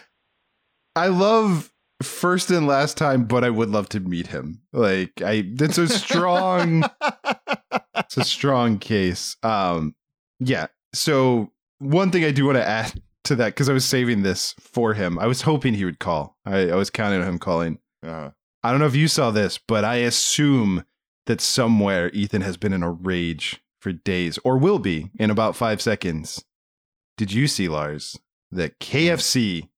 I 0.94 1.08
love 1.08 1.71
first 2.02 2.50
and 2.50 2.66
last 2.66 2.96
time, 2.96 3.24
but 3.24 3.44
I 3.44 3.50
would 3.50 3.70
love 3.70 3.88
to 3.90 4.00
meet 4.00 4.28
him. 4.28 4.62
Like 4.72 5.22
I 5.22 5.50
that's 5.54 5.78
a 5.78 5.88
strong 5.88 6.84
it's 7.96 8.16
a 8.16 8.24
strong 8.24 8.78
case. 8.78 9.36
Um 9.42 9.94
yeah. 10.38 10.66
So 10.94 11.52
one 11.78 12.10
thing 12.10 12.24
I 12.24 12.30
do 12.30 12.46
want 12.46 12.58
to 12.58 12.66
add 12.66 13.00
to 13.24 13.36
that, 13.36 13.48
because 13.48 13.68
I 13.68 13.72
was 13.72 13.84
saving 13.84 14.22
this 14.22 14.54
for 14.60 14.94
him. 14.94 15.18
I 15.18 15.26
was 15.26 15.42
hoping 15.42 15.74
he 15.74 15.84
would 15.84 15.98
call. 15.98 16.36
I, 16.44 16.70
I 16.70 16.74
was 16.74 16.90
counting 16.90 17.20
on 17.20 17.28
him 17.28 17.38
calling. 17.38 17.78
Uh, 18.04 18.30
I 18.62 18.70
don't 18.70 18.80
know 18.80 18.86
if 18.86 18.96
you 18.96 19.08
saw 19.08 19.30
this, 19.30 19.58
but 19.58 19.84
I 19.84 19.96
assume 19.96 20.84
that 21.26 21.40
somewhere 21.40 22.10
Ethan 22.10 22.42
has 22.42 22.56
been 22.56 22.72
in 22.72 22.82
a 22.82 22.90
rage 22.90 23.60
for 23.80 23.92
days 23.92 24.38
or 24.44 24.58
will 24.58 24.78
be 24.78 25.10
in 25.18 25.30
about 25.30 25.56
five 25.56 25.80
seconds. 25.80 26.44
Did 27.16 27.32
you 27.32 27.46
see, 27.46 27.68
Lars, 27.68 28.18
that 28.50 28.78
KFC 28.78 29.68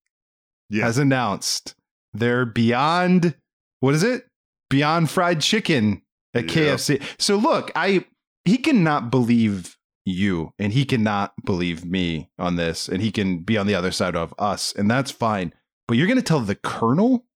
yeah. 0.71 0.85
has 0.85 0.99
announced 0.99 1.75
their 2.15 2.47
Beyond, 2.47 3.35
what 3.81 3.95
is 3.95 4.03
it? 4.03 4.25
Beyond 4.71 5.11
Fried 5.11 5.41
Chicken 5.41 6.03
at 6.33 6.45
Yeah. 6.45 6.75
KFC. 6.75 7.03
So 7.19 7.37
look, 7.37 7.71
I 7.75 8.05
he 8.45 8.57
cannot 8.59 9.11
believe 9.11 9.77
you 10.07 10.53
and 10.59 10.73
he 10.73 10.85
cannot 10.85 11.33
believe 11.45 11.85
me 11.85 12.31
on 12.39 12.57
this 12.57 12.89
and 12.89 13.01
he 13.01 13.11
can 13.11 13.39
be 13.39 13.57
on 13.57 13.67
the 13.67 13.75
other 13.75 13.91
side 13.91 14.15
of 14.17 14.35
us 14.39 14.73
and 14.73 14.91
that's 14.91 15.11
fine. 15.11 15.53
But 15.89 15.97
you're 15.97 16.07
going 16.07 16.19
to 16.19 16.23
tell 16.23 16.41
the 16.41 16.55
colonel 16.55 17.27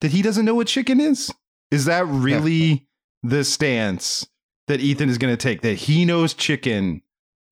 that 0.00 0.12
he 0.12 0.22
doesn't 0.22 0.44
know 0.44 0.54
what 0.54 0.66
chicken 0.66 1.00
is? 1.00 1.32
Is 1.70 1.84
that 1.86 2.06
really 2.08 2.88
the 3.22 3.44
stance 3.44 4.26
that 4.68 4.80
Ethan 4.80 5.08
is 5.08 5.18
going 5.18 5.32
to 5.32 5.42
take 5.42 5.62
that 5.62 5.74
he 5.74 6.04
knows 6.04 6.34
chicken 6.34 7.02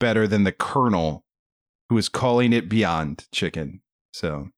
better 0.01 0.27
than 0.27 0.45
the 0.45 0.53
colonel 0.53 1.25
who 1.89 1.99
is 1.99 2.09
calling 2.09 2.53
it 2.53 2.69
beyond 2.69 3.27
chicken? 3.33 3.81
So, 4.13 4.49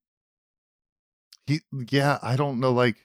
he, 1.51 1.59
yeah, 1.89 2.17
I 2.21 2.35
don't 2.35 2.59
know. 2.59 2.71
Like, 2.71 2.95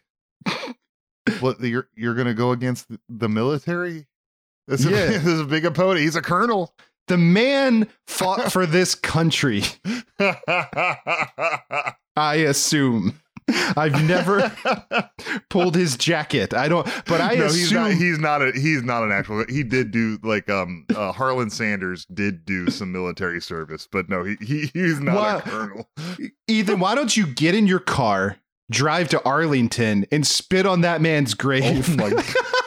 what 1.41 1.61
you're 1.61 1.89
you're 1.97 2.15
gonna 2.15 2.35
go 2.35 2.53
against 2.53 2.87
the, 3.09 3.29
military? 3.29 4.07
This 4.69 4.81
is, 4.81 4.87
Yeah. 4.91 5.07
this 5.07 5.27
is 5.27 5.41
a 5.41 5.45
big 5.45 5.65
opponent. 5.65 6.01
He's 6.01 6.17
a 6.17 6.23
colonel. 6.23 6.75
the 7.09 7.17
man 7.17 7.89
fought 8.07 8.51
for 8.53 8.67
this 8.67 8.95
country, 8.95 9.63
I 10.19 11.95
assume. 12.17 13.21
I've 13.49 14.05
never 14.07 14.53
pulled 15.51 15.77
his 15.77 15.97
jacket. 15.97 16.53
I 16.53 16.69
don't, 16.69 16.87
but 17.07 17.21
I 17.21 17.35
no, 17.35 17.47
assume 17.47 17.59
he's 17.59 17.73
not. 17.73 17.91
He's 17.93 18.19
not 18.19 18.43
a. 18.43 18.53
He's 18.53 18.83
not 18.83 19.03
an 19.05 19.13
actual. 19.13 19.45
He 19.49 19.63
did 19.63 19.91
do 19.91 20.19
like 20.23 20.49
um. 20.51 20.85
Uh, 20.95 21.13
Harlan 21.13 21.51
Sanders 21.51 22.07
did 22.07 22.45
do 22.45 22.71
some 22.71 22.91
military 22.91 23.41
service, 23.41 23.89
but 23.91 24.09
no, 24.09 24.25
he, 24.25 24.37
he 24.41 24.71
he's 24.73 25.01
not 25.01 25.47
a 25.47 25.49
colonel. 25.49 25.89
Ethan, 26.49 26.81
why 26.81 26.95
don't 26.95 27.17
you 27.17 27.27
get 27.27 27.55
in 27.55 27.67
your 27.67 27.81
car, 27.81 28.39
drive 28.71 29.09
to 29.11 29.25
Arlington, 29.25 30.07
and 30.11 30.27
spit 30.27 30.67
on 30.67 30.81
that 30.81 31.01
man's 31.01 31.35
grave? 31.35 31.89
Oh 31.89 31.97
my 31.97 32.11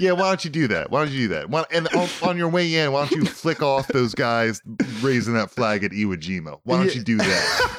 Yeah, 0.00 0.12
why 0.12 0.28
don't 0.28 0.44
you 0.44 0.50
do 0.50 0.68
that? 0.68 0.90
Why 0.90 1.04
don't 1.04 1.12
you 1.12 1.28
do 1.28 1.34
that? 1.34 1.50
Why, 1.50 1.64
and 1.72 1.88
on, 1.88 2.08
on 2.22 2.36
your 2.36 2.48
way 2.48 2.74
in, 2.74 2.92
why 2.92 3.06
don't 3.06 3.12
you 3.20 3.24
flick 3.26 3.62
off 3.62 3.88
those 3.88 4.14
guys 4.14 4.60
raising 5.00 5.34
that 5.34 5.50
flag 5.50 5.84
at 5.84 5.90
Iwo 5.92 6.16
Jima? 6.16 6.60
Why 6.64 6.76
don't 6.78 6.86
Yeah. 6.86 6.92
you 6.92 7.02
do 7.04 7.16
that? 7.18 7.74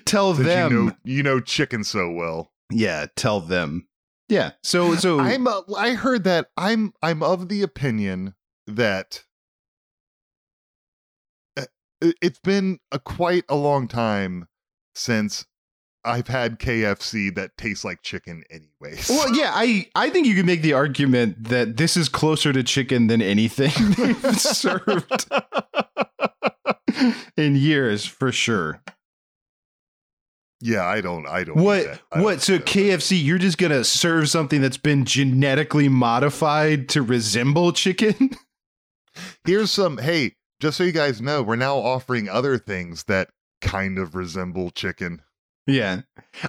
tell 0.04 0.32
them. 0.34 0.72
you 0.72 0.78
know 0.86 0.92
you 1.04 1.22
know 1.22 1.40
chicken 1.40 1.84
so 1.84 2.10
well. 2.10 2.50
yeah, 2.70 3.06
tell 3.16 3.40
them. 3.40 3.86
Yeah. 4.28 4.52
So, 4.62 4.94
so 4.96 5.20
I'm. 5.20 5.46
Uh, 5.46 5.62
I 5.76 5.94
heard 5.94 6.24
that. 6.24 6.48
I'm. 6.56 6.92
I'm 7.02 7.22
of 7.22 7.48
the 7.48 7.62
opinion 7.62 8.34
that 8.66 9.24
uh, 11.56 11.64
it's 12.00 12.38
been 12.38 12.78
a 12.92 12.98
quite 12.98 13.44
a 13.48 13.56
long 13.56 13.88
time 13.88 14.46
since 14.94 15.46
I've 16.04 16.28
had 16.28 16.58
KFC 16.58 17.34
that 17.34 17.56
tastes 17.58 17.84
like 17.84 18.02
chicken, 18.02 18.42
anyways. 18.50 19.08
Well, 19.08 19.34
yeah, 19.34 19.50
I 19.54 19.88
I 19.94 20.10
think 20.10 20.26
you 20.26 20.34
can 20.34 20.46
make 20.46 20.62
the 20.62 20.72
argument 20.72 21.44
that 21.44 21.76
this 21.76 21.96
is 21.96 22.08
closer 22.08 22.52
to 22.52 22.62
chicken 22.62 23.08
than 23.08 23.20
anything 23.20 23.70
they've 23.98 24.40
served 24.40 25.28
in 27.36 27.56
years, 27.56 28.06
for 28.06 28.32
sure. 28.32 28.80
yeah, 30.60 30.86
I 30.86 31.00
don't. 31.00 31.26
I 31.26 31.44
don't. 31.44 31.56
What. 31.58 31.86
I 32.12 32.16
don't 32.16 32.24
what? 32.24 32.40
So 32.42 32.54
eat 32.54 32.66
that. 32.66 32.66
KFC, 32.66 33.22
you're 33.22 33.38
just 33.38 33.58
gonna 33.58 33.84
serve 33.84 34.28
something 34.30 34.60
that's 34.62 34.78
been 34.78 35.04
genetically 35.04 35.88
modified 35.88 36.88
to 36.90 37.02
resemble 37.02 37.72
chicken? 37.72 38.30
Here's 39.44 39.70
some. 39.70 39.98
Hey, 39.98 40.36
just 40.60 40.78
so 40.78 40.84
you 40.84 40.92
guys 40.92 41.20
know, 41.20 41.42
we're 41.42 41.56
now 41.56 41.76
offering 41.76 42.28
other 42.28 42.56
things 42.58 43.04
that 43.04 43.28
kind 43.60 43.98
of 43.98 44.14
resemble 44.14 44.70
chicken. 44.70 45.20
Yeah. 45.70 46.02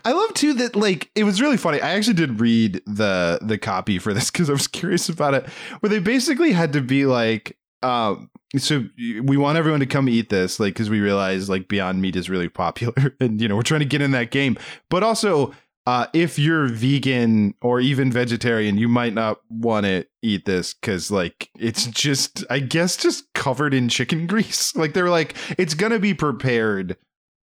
I 0.06 0.12
love 0.12 0.34
too 0.34 0.54
that 0.56 0.76
like 0.76 1.10
it 1.16 1.24
was 1.24 1.42
really 1.42 1.58
funny. 1.58 1.82
I 1.82 1.92
actually 1.92 2.14
did 2.14 2.40
read 2.40 2.82
the 2.86 3.40
the 3.42 3.58
copy 3.58 4.00
for 4.00 4.14
this 4.14 4.30
because 4.32 4.50
I 4.50 4.54
was 4.54 4.68
curious 4.68 5.10
about 5.10 5.34
it. 5.34 5.48
Where 5.80 5.90
they 5.90 6.00
basically 6.00 6.52
had 6.52 6.74
to 6.74 6.82
be 6.82 7.06
like, 7.06 7.58
um, 7.84 8.30
so 8.58 8.86
we 8.98 9.38
want 9.38 9.58
everyone 9.58 9.80
to 9.80 9.86
come 9.86 10.10
eat 10.10 10.30
this, 10.30 10.60
like, 10.60 10.74
because 10.74 10.90
we 10.90 11.00
realize 11.00 11.50
like 11.50 11.68
Beyond 11.68 12.02
Meat 12.02 12.16
is 12.16 12.30
really 12.30 12.50
popular, 12.50 13.16
and 13.20 13.42
you 13.42 13.48
know 13.48 13.56
we're 13.56 13.64
trying 13.64 13.80
to 13.82 13.86
get 13.86 14.02
in 14.02 14.12
that 14.12 14.32
game. 14.32 14.58
But 14.90 15.04
also, 15.04 15.54
uh, 15.88 16.08
if 16.14 16.38
you're 16.38 16.68
vegan 16.68 17.56
or 17.62 17.80
even 17.80 18.12
vegetarian, 18.12 18.78
you 18.78 18.88
might 18.88 19.14
not 19.14 19.42
want 19.50 19.86
to 19.86 20.06
eat 20.22 20.46
this 20.46 20.74
because 20.74 21.10
like 21.10 21.50
it's 21.58 21.88
just, 21.88 22.46
I 22.50 22.60
guess, 22.60 22.98
just 22.98 23.34
covered 23.34 23.74
in 23.74 23.90
chicken 23.90 24.28
grease. 24.28 24.76
Like 24.76 24.94
they're 24.94 25.10
like, 25.10 25.36
it's 25.58 25.74
gonna 25.74 26.00
be 26.00 26.14
prepared 26.14 26.98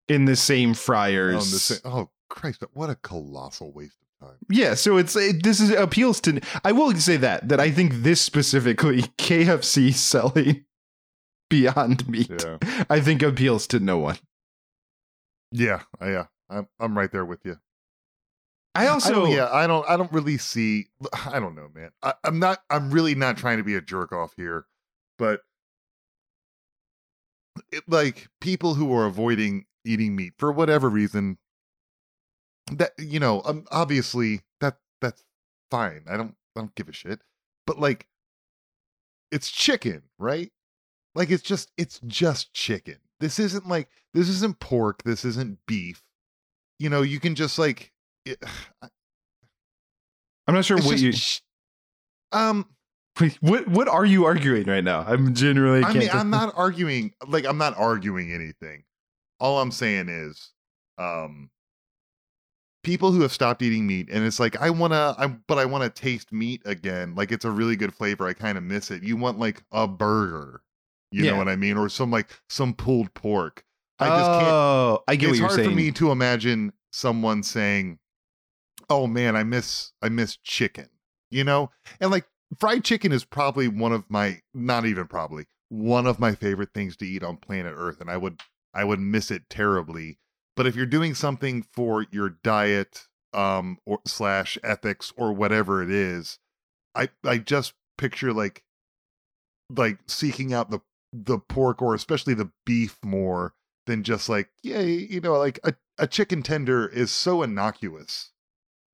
in 0.09 0.25
the 0.25 0.37
same 0.37 0.71
Oh, 0.71 0.75
fryers. 0.75 1.51
the 1.53 1.59
sa- 1.59 1.89
oh 1.89 2.11
Christ! 2.29 2.63
What 2.73 2.91
a 2.91 2.95
colossal 2.97 3.73
waste 3.73 3.99
of 4.21 4.29
time. 4.29 4.37
Yeah, 4.51 4.75
so 4.75 4.97
it's 4.97 5.15
it, 5.17 5.43
this 5.43 5.61
is 5.61 5.71
appeals 5.71 6.21
to. 6.23 6.41
I 6.65 6.73
will 6.73 6.93
say 6.95 7.17
that 7.19 7.49
that 7.49 7.61
I 7.61 7.71
think 7.71 7.93
this 8.03 8.21
specifically 8.21 9.03
KFC 9.19 9.95
selling 9.95 10.65
Beyond 11.51 12.09
Meat, 12.09 12.31
Yeah. 12.45 12.85
I 12.91 13.01
think 13.01 13.23
appeals 13.23 13.67
to 13.69 13.79
no 13.81 13.99
one. 13.99 14.17
Yeah, 15.53 15.83
I- 16.01 16.11
yeah, 16.11 16.27
I'm 16.51 16.67
I'm 16.81 16.97
right 16.99 17.11
there 17.13 17.25
with 17.25 17.45
you. 17.45 17.59
I 18.75 18.85
I 18.85 18.89
also 18.89 19.15
don't, 19.15 19.31
yeah, 19.31 19.49
I 19.51 19.67
don't 19.67 19.89
I 19.89 19.97
don't 19.97 20.13
really 20.13 20.37
see. 20.39 20.89
I 21.27 21.39
don't 21.41 21.55
know, 21.55 21.69
man. 21.75 21.91
I, 22.03 22.15
I'm 22.25 22.39
not. 22.39 22.59
I'm 22.69 22.91
really 22.91 23.15
not 23.15 23.37
trying 23.39 23.59
to 23.59 23.65
be 23.65 23.75
a 23.77 23.81
jerk 23.81 24.13
off 24.13 24.35
here, 24.37 24.67
but 25.17 25.41
it, 27.73 27.85
like 27.89 28.29
people 28.41 28.75
who 28.75 28.93
are 28.95 29.07
avoiding 29.07 29.65
eating 29.87 30.17
meat 30.17 30.35
for 30.39 30.53
whatever 30.53 30.89
reason, 30.89 31.39
that 32.73 32.93
you 32.99 33.21
know, 33.21 33.43
um, 33.45 33.65
obviously 33.71 34.43
that 34.61 34.79
that's 35.01 35.25
fine. 35.71 36.03
I 36.09 36.17
don't 36.17 36.35
I 36.57 36.61
don't 36.61 36.75
give 36.75 36.89
a 36.89 36.93
shit. 36.93 37.21
But 37.67 37.79
like, 37.79 38.07
it's 39.31 39.51
chicken, 39.51 40.03
right? 40.19 40.53
Like 41.15 41.31
it's 41.31 41.43
just 41.43 41.71
it's 41.77 42.01
just 42.07 42.53
chicken. 42.53 42.99
This 43.21 43.39
isn't 43.39 43.67
like 43.69 43.89
this 44.15 44.29
isn't 44.29 44.61
pork. 44.61 45.03
This 45.05 45.25
isn't 45.25 45.59
beef. 45.67 46.03
You 46.79 46.91
know, 46.91 47.03
you 47.03 47.21
can 47.21 47.35
just 47.35 47.59
like. 47.59 47.93
It, 48.29 48.43
I'm 50.49 50.55
not 50.55 50.65
sure 50.65 50.79
what 50.79 50.99
just 50.99 51.03
you 51.03 51.13
ch- 51.13 51.43
um 52.33 52.67
what 53.41 53.67
what 53.69 53.89
are 53.89 54.05
you 54.05 54.27
arguing 54.27 54.65
right 54.65 54.85
now? 54.85 55.05
I'm 55.07 55.35
genuinely. 55.35 55.85
I 55.85 55.93
mean, 55.93 56.11
I'm 56.13 56.31
not 56.31 56.53
arguing. 56.57 57.13
Like, 57.27 57.47
I'm 57.47 57.57
not 57.57 57.77
arguing 57.77 58.33
anything. 58.33 58.85
All 59.39 59.61
I'm 59.61 59.71
saying 59.71 60.09
is, 60.09 60.53
um, 60.99 61.51
people 62.83 63.11
who 63.11 63.21
have 63.23 63.33
stopped 63.33 63.63
eating 63.63 63.85
meat 63.87 64.09
and 64.13 64.25
it's 64.25 64.39
like 64.39 64.57
I 64.61 64.71
want 64.71 64.93
to 64.93 65.15
I'm 65.19 65.43
but 65.49 65.59
I 65.59 65.65
want 65.65 65.83
to 65.83 65.91
taste 66.03 66.33
meat 66.33 66.63
again. 66.65 67.15
Like 67.15 67.33
it's 67.33 67.45
a 67.45 67.51
really 67.51 67.77
good 67.77 67.93
flavor. 67.93 68.27
I 68.27 68.33
kind 68.33 68.57
of 68.57 68.65
miss 68.65 68.91
it. 68.91 69.03
You 69.03 69.17
want 69.17 69.39
like 69.39 69.63
a 69.73 69.89
burger. 69.89 70.63
You 71.11 71.25
Yeah. 71.25 71.33
know 71.33 71.37
what 71.39 71.49
I 71.49 71.57
mean? 71.57 71.77
Or 71.77 71.89
some 71.89 72.11
like 72.11 72.29
some 72.49 72.75
pulled 72.75 73.13
pork. 73.15 73.65
I 73.99 74.09
just 74.17 74.31
can't 74.33 74.53
oh, 74.53 75.03
I 75.09 75.17
get 75.17 75.27
it's 75.27 75.31
what 75.33 75.39
you're 75.39 75.49
hard 75.49 75.57
saying. 75.57 75.71
for 75.71 75.75
me 75.75 75.91
to 75.93 76.11
imagine 76.13 76.73
someone 76.93 77.43
saying, 77.43 77.99
"Oh 78.89 79.07
man, 79.07 79.35
I 79.35 79.43
miss 79.43 79.93
I 80.03 80.09
miss 80.09 80.37
chicken." 80.37 80.89
You 81.31 81.43
know? 81.45 81.71
And 82.01 82.11
like 82.11 82.27
fried 82.61 82.85
chicken 82.85 83.11
is 83.11 83.25
probably 83.25 83.67
one 83.69 83.93
of 83.93 84.05
my 84.09 84.43
not 84.55 84.87
even 84.87 85.09
probably 85.09 85.47
one 85.71 86.07
of 86.07 86.21
my 86.21 86.35
favorite 86.37 86.73
things 86.73 86.97
to 86.99 87.07
eat 87.07 87.25
on 87.25 87.37
planet 87.37 87.75
Earth 87.77 88.01
and 88.01 88.09
I 88.09 88.17
would 88.17 88.41
I 88.77 88.85
would 88.85 89.01
miss 89.01 89.31
it 89.31 89.49
terribly. 89.49 90.19
But 90.55 90.67
if 90.67 90.77
you're 90.77 90.85
doing 90.85 91.15
something 91.15 91.63
for 91.73 92.07
your 92.11 92.29
diet 92.29 93.07
um 93.33 93.79
or 93.87 94.01
slash 94.07 94.59
ethics 94.63 95.13
or 95.17 95.33
whatever 95.33 95.83
it 95.83 95.91
is, 95.91 96.39
I 96.95 97.09
I 97.25 97.39
just 97.39 97.73
picture 97.97 98.33
like 98.35 98.63
like 99.75 99.99
seeking 100.07 100.53
out 100.53 100.71
the 100.71 100.81
the 101.13 101.39
pork 101.39 101.81
or 101.81 101.95
especially 101.95 102.35
the 102.35 102.51
beef 102.67 102.99
more 103.03 103.55
than 103.87 104.03
just 104.03 104.29
like 104.29 104.51
yeah 104.63 104.81
you 104.81 105.21
know 105.21 105.39
like 105.39 105.59
a, 105.65 105.75
a 105.99 106.07
chicken 106.07 106.43
tender 106.43 106.87
is 106.87 107.11
so 107.11 107.43
innocuous. 107.43 108.33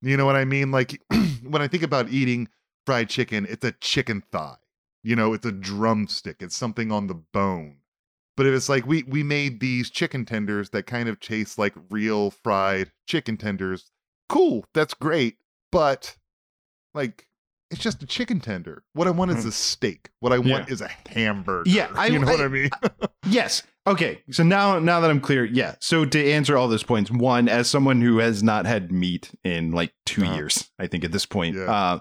You 0.01 0.17
know 0.17 0.27
what 0.27 0.37
i 0.37 0.45
mean? 0.45 0.71
Like 0.71 1.01
when 1.43 1.61
i 1.61 1.67
think 1.67 1.83
about 1.83 2.09
eating 2.09 2.49
fried 2.87 3.09
chicken 3.09 3.47
it's 3.49 3.65
a 3.65 3.73
chicken 3.73 4.23
thigh. 4.31 4.57
You 5.03 5.17
know 5.17 5.33
it's 5.33 5.47
a 5.47 5.53
drumstick. 5.53 6.37
It's 6.41 6.57
something 6.57 6.93
on 6.93 7.09
the 7.09 7.15
bone 7.15 7.79
but 8.37 8.47
if 8.47 8.55
it's 8.55 8.69
like 8.69 8.87
we 8.87 9.03
we 9.05 9.23
made 9.23 9.61
these 9.61 9.91
chicken 9.91 10.25
tenders 10.25 10.71
that 10.71 10.87
kind 10.87 11.09
of 11.09 11.21
taste 11.21 11.59
like 11.59 11.75
real 11.91 12.31
fried 12.31 12.91
chicken 13.07 13.37
tenders 13.37 13.91
cool 14.29 14.65
that's 14.75 14.95
great 14.95 15.37
but 15.71 16.17
like 16.95 17.27
it's 17.71 17.81
just 17.81 18.03
a 18.03 18.07
chicken 18.07 18.39
tender 18.41 18.85
what 18.95 19.07
i 19.09 19.11
want 19.11 19.31
is 19.31 19.45
a 19.45 19.53
steak 19.53 20.11
what 20.21 20.33
i 20.33 20.39
want 20.39 20.69
Yeah. 20.69 20.73
is 20.73 20.81
a 20.81 20.91
hamburger 21.09 21.63
Yeah, 21.71 21.89
I- 21.95 22.07
you 22.09 22.19
know 22.19 22.27
what 22.27 22.41
I- 22.41 22.45
i 22.45 22.49
mean 22.49 22.71
Yes. 23.29 23.63
Okay. 23.87 24.21
So 24.33 24.43
now 24.43 24.79
now 24.81 24.99
that 25.01 25.09
I'm 25.11 25.21
clear, 25.21 25.45
yeah. 25.45 25.77
So 25.81 26.05
to 26.05 26.31
answer 26.33 26.57
all 26.57 26.67
those 26.69 26.83
points, 26.83 27.09
one, 27.11 27.49
as 27.49 27.69
someone 27.71 28.01
who 28.01 28.19
has 28.19 28.43
not 28.43 28.67
had 28.67 28.91
meat 28.93 29.31
in 29.45 29.71
like 29.73 29.93
2 30.07 30.23
Uh-huh. 30.25 30.35
years, 30.35 30.71
I 30.79 30.89
think 30.89 31.05
at 31.05 31.13
this 31.13 31.25
point, 31.27 31.57
Yeah. 31.57 31.71
uh 31.73 31.99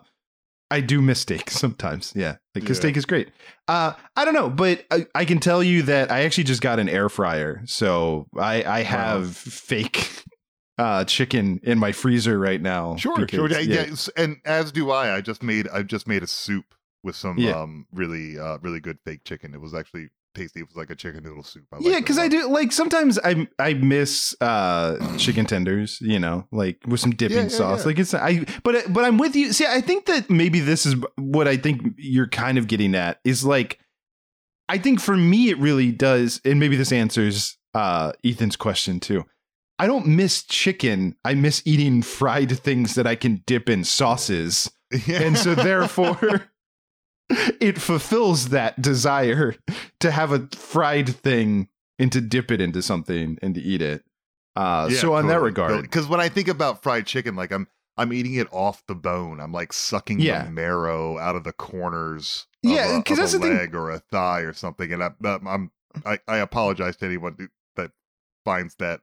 I 0.71 0.81
do 0.81 1.01
miss 1.01 1.19
steak 1.25 1.51
sometimes. 1.51 2.13
Yeah. 2.15 2.37
Like 2.55 2.67
Yeah. 2.67 2.73
steak 2.73 2.97
is 2.97 3.05
great. 3.05 3.29
Uh 3.67 3.93
I 4.15 4.25
don't 4.25 4.33
know, 4.33 4.49
but 4.49 4.85
I, 4.89 5.05
I 5.13 5.25
can 5.25 5.39
tell 5.39 5.61
you 5.61 5.83
that 5.83 6.11
I 6.11 6.21
actually 6.23 6.45
just 6.45 6.61
got 6.61 6.79
an 6.79 6.89
air 6.89 7.09
fryer. 7.09 7.61
So 7.65 8.27
I 8.37 8.63
I 8.63 8.81
have 8.83 9.35
fake 9.35 10.23
uh 10.77 11.03
chicken 11.05 11.59
in 11.63 11.77
my 11.77 11.91
freezer 11.91 12.39
right 12.39 12.61
now. 12.61 12.95
Sure, 12.95 13.15
sure. 13.27 13.47
because- 13.47 13.67
Yeah, 13.67 13.85
yes, 13.87 14.09
and 14.17 14.37
as 14.45 14.71
do 14.71 14.89
I. 14.91 15.15
I 15.17 15.21
just 15.21 15.43
made 15.43 15.67
I 15.67 15.83
just 15.83 16.07
made 16.07 16.23
a 16.23 16.27
soup 16.27 16.65
with 17.03 17.15
some 17.15 17.37
Yeah. 17.37 17.59
um 17.61 17.85
really 17.91 18.39
uh 18.39 18.57
really 18.61 18.79
good 18.79 18.97
fake 19.05 19.23
chicken. 19.25 19.53
It 19.53 19.61
was 19.61 19.73
actually 19.75 20.09
tasty. 20.33 20.61
It 20.61 20.67
was 20.67 20.75
like 20.75 20.89
a 20.89 20.95
chicken 20.95 21.23
noodle 21.23 21.43
soup. 21.43 21.65
I 21.71 21.77
yeah, 21.79 21.91
liked 21.91 21.95
it 21.95 21.97
a 21.97 22.01
because 22.01 22.17
I 22.17 22.27
do 22.27 22.49
like 22.49 22.71
sometimes 22.71 23.19
I 23.23 23.47
I 23.59 23.73
miss 23.73 24.35
uh 24.41 25.17
chicken 25.17 25.45
tenders, 25.45 25.99
you 26.01 26.19
know, 26.19 26.47
like 26.51 26.79
with 26.87 26.99
some 26.99 27.11
dipping 27.11 27.37
Yeah, 27.37 27.43
yeah, 27.43 27.49
sauce. 27.49 27.79
yeah. 27.81 27.85
Like 27.87 27.99
it's 27.99 28.13
I 28.13 28.45
but 28.63 28.91
but 28.93 29.03
I'm 29.03 29.17
with 29.17 29.35
you. 29.35 29.53
See, 29.53 29.65
I 29.65 29.81
think 29.81 30.05
that 30.05 30.29
maybe 30.29 30.59
this 30.59 30.85
is 30.85 30.95
what 31.17 31.47
I 31.47 31.57
think 31.57 31.81
you're 31.97 32.27
kind 32.29 32.57
of 32.57 32.67
getting 32.67 32.95
at 32.95 33.19
is 33.23 33.43
like 33.45 33.79
I 34.69 34.77
think 34.77 35.01
for 35.01 35.17
me 35.17 35.49
it 35.49 35.57
really 35.57 35.91
does, 35.91 36.39
and 36.45 36.59
maybe 36.59 36.75
this 36.75 36.91
answers 36.91 37.57
uh 37.73 38.11
Ethan's 38.25 38.55
question 38.55 38.99
too. 38.99 39.25
I 39.79 39.87
don't 39.87 40.05
miss 40.05 40.43
chicken. 40.43 41.15
I 41.25 41.33
miss 41.33 41.63
eating 41.65 42.03
fried 42.03 42.51
things 42.59 42.95
that 42.95 43.07
I 43.07 43.15
can 43.15 43.43
dip 43.45 43.69
in 43.69 43.83
sauces. 43.83 44.69
And 45.09 45.37
so 45.37 45.55
therefore 45.55 46.43
it 47.59 47.79
fulfills 47.79 48.49
that 48.49 48.81
desire 48.81 49.55
to 49.99 50.11
have 50.11 50.31
a 50.31 50.47
fried 50.51 51.09
thing 51.09 51.67
and 51.99 52.11
to 52.11 52.21
dip 52.21 52.51
it 52.51 52.61
into 52.61 52.81
something 52.81 53.37
and 53.41 53.55
to 53.55 53.61
eat 53.61 53.81
it. 53.81 54.03
Uh, 54.55 54.89
so 54.89 55.13
on 55.13 55.27
that 55.27 55.41
regard, 55.41 55.81
because 55.81 56.07
when 56.07 56.19
I 56.19 56.27
think 56.29 56.47
about 56.49 56.83
fried 56.83 57.05
chicken, 57.05 57.35
like 57.35 57.51
I'm 57.51 57.67
I'm 57.97 58.11
eating 58.13 58.35
it 58.35 58.47
off 58.51 58.83
the 58.87 58.95
bone. 58.95 59.39
I'm 59.39 59.51
like 59.53 59.71
sucking 59.73 60.19
Yeah. 60.19 60.43
the 60.45 60.51
marrow 60.51 61.17
out 61.17 61.35
of 61.35 61.43
the 61.43 61.53
corners. 61.53 62.47
Of 62.63 62.71
Yeah, 62.71 62.97
a, 62.99 63.03
'cause 63.03 63.17
of 63.17 63.23
that's 63.23 63.33
a 63.33 63.37
the 63.37 63.47
thing- 63.47 63.57
leg 63.57 63.75
or 63.75 63.89
a 63.91 63.99
thigh 63.99 64.41
or 64.41 64.53
something. 64.53 64.91
And 64.91 65.03
I, 65.03 65.11
I'm, 65.23 65.47
I'm 65.47 65.71
I, 66.05 66.19
I 66.27 66.37
apologize 66.37 66.95
to 66.97 67.05
anyone 67.05 67.35
who, 67.37 67.47
that 67.75 67.91
finds 68.45 68.75
that 68.75 69.01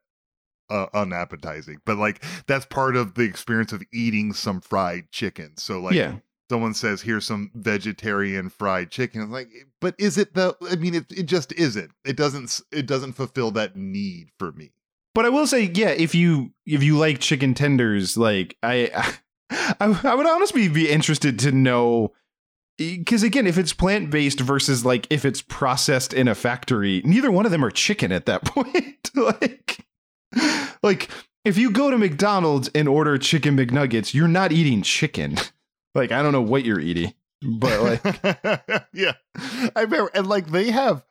uh, 0.71 0.87
unappetizing, 0.93 1.81
but 1.87 1.97
like 1.97 2.23
that's 2.47 2.67
part 2.67 2.95
of 2.97 3.15
the 3.15 3.23
experience 3.23 3.73
of 3.73 3.83
eating 3.93 4.33
some 4.35 4.61
fried 4.61 5.11
chicken. 5.13 5.57
So 5.57 5.81
like 5.81 5.95
yeah, 5.95 6.17
someone 6.51 6.75
says 6.75 7.03
here's 7.03 7.27
some 7.27 7.51
vegetarian 7.55 8.49
fried 8.49 8.91
chicken 8.91 9.23
I'm 9.23 9.31
like 9.31 9.49
but 9.81 9.95
is 9.99 10.19
it 10.19 10.35
the 10.35 10.57
i 10.71 10.77
mean 10.77 10.95
it, 10.95 11.07
it 11.11 11.27
just 11.27 11.53
isn't 11.53 11.91
it 12.05 12.17
doesn't 12.17 12.61
it 12.73 12.87
doesn't 12.87 13.13
fulfill 13.13 13.51
that 13.53 13.77
need 13.77 14.29
for 14.39 14.53
me 14.53 14.73
but 15.19 15.27
I 15.27 15.31
will 15.31 15.49
say, 15.49 15.73
yeah, 15.75 15.89
if 15.89 16.15
you 16.15 16.53
if 16.65 16.81
you 16.81 16.97
like 16.97 17.19
chicken 17.19 17.53
tenders, 17.53 18.17
like 18.17 18.57
I, 18.63 19.13
I, 19.51 20.01
I 20.05 20.15
would 20.15 20.29
honestly 20.29 20.69
be 20.69 20.89
interested 20.89 21.41
to 21.41 21.51
know. 21.51 22.13
Because 22.77 23.25
again, 23.25 23.49
if 23.49 23.59
it's 23.59 23.73
plant 23.73 24.11
based 24.11 24.39
versus 24.39 24.85
like 24.85 25.09
if 25.11 25.25
it's 25.25 25.43
processed 25.43 26.15
in 26.15 26.29
a 26.29 26.37
factory, 26.37 27.03
neither 27.05 27.33
one 27.33 27.47
of 27.47 27.51
them 27.51 27.65
are 27.65 27.71
chicken 27.73 28.13
at 28.13 28.27
that 28.27 28.45
point. 28.45 29.11
like, 29.17 29.85
like 30.85 31.11
if 31.45 31.59
you 31.59 31.73
go 31.73 31.91
to 31.91 31.99
McDonald's 31.99 32.71
and 32.73 32.87
order 32.87 33.19
chicken 33.19 33.57
McNuggets, 33.57 34.15
you're 34.15 34.29
not 34.29 34.53
eating 34.53 34.83
chicken. 34.83 35.37
Like 35.99 36.13
I 36.13 36.23
don't 36.23 36.33
know 36.33 36.43
what 36.43 36.65
you're 36.65 36.81
eating, 36.81 37.13
but 37.43 37.81
like 38.03 38.85
yeah 38.93 39.13
i 39.77 39.83
remember 39.83 40.11
and 40.15 40.27
like 40.27 40.49
they 40.49 40.71
have 40.71 41.05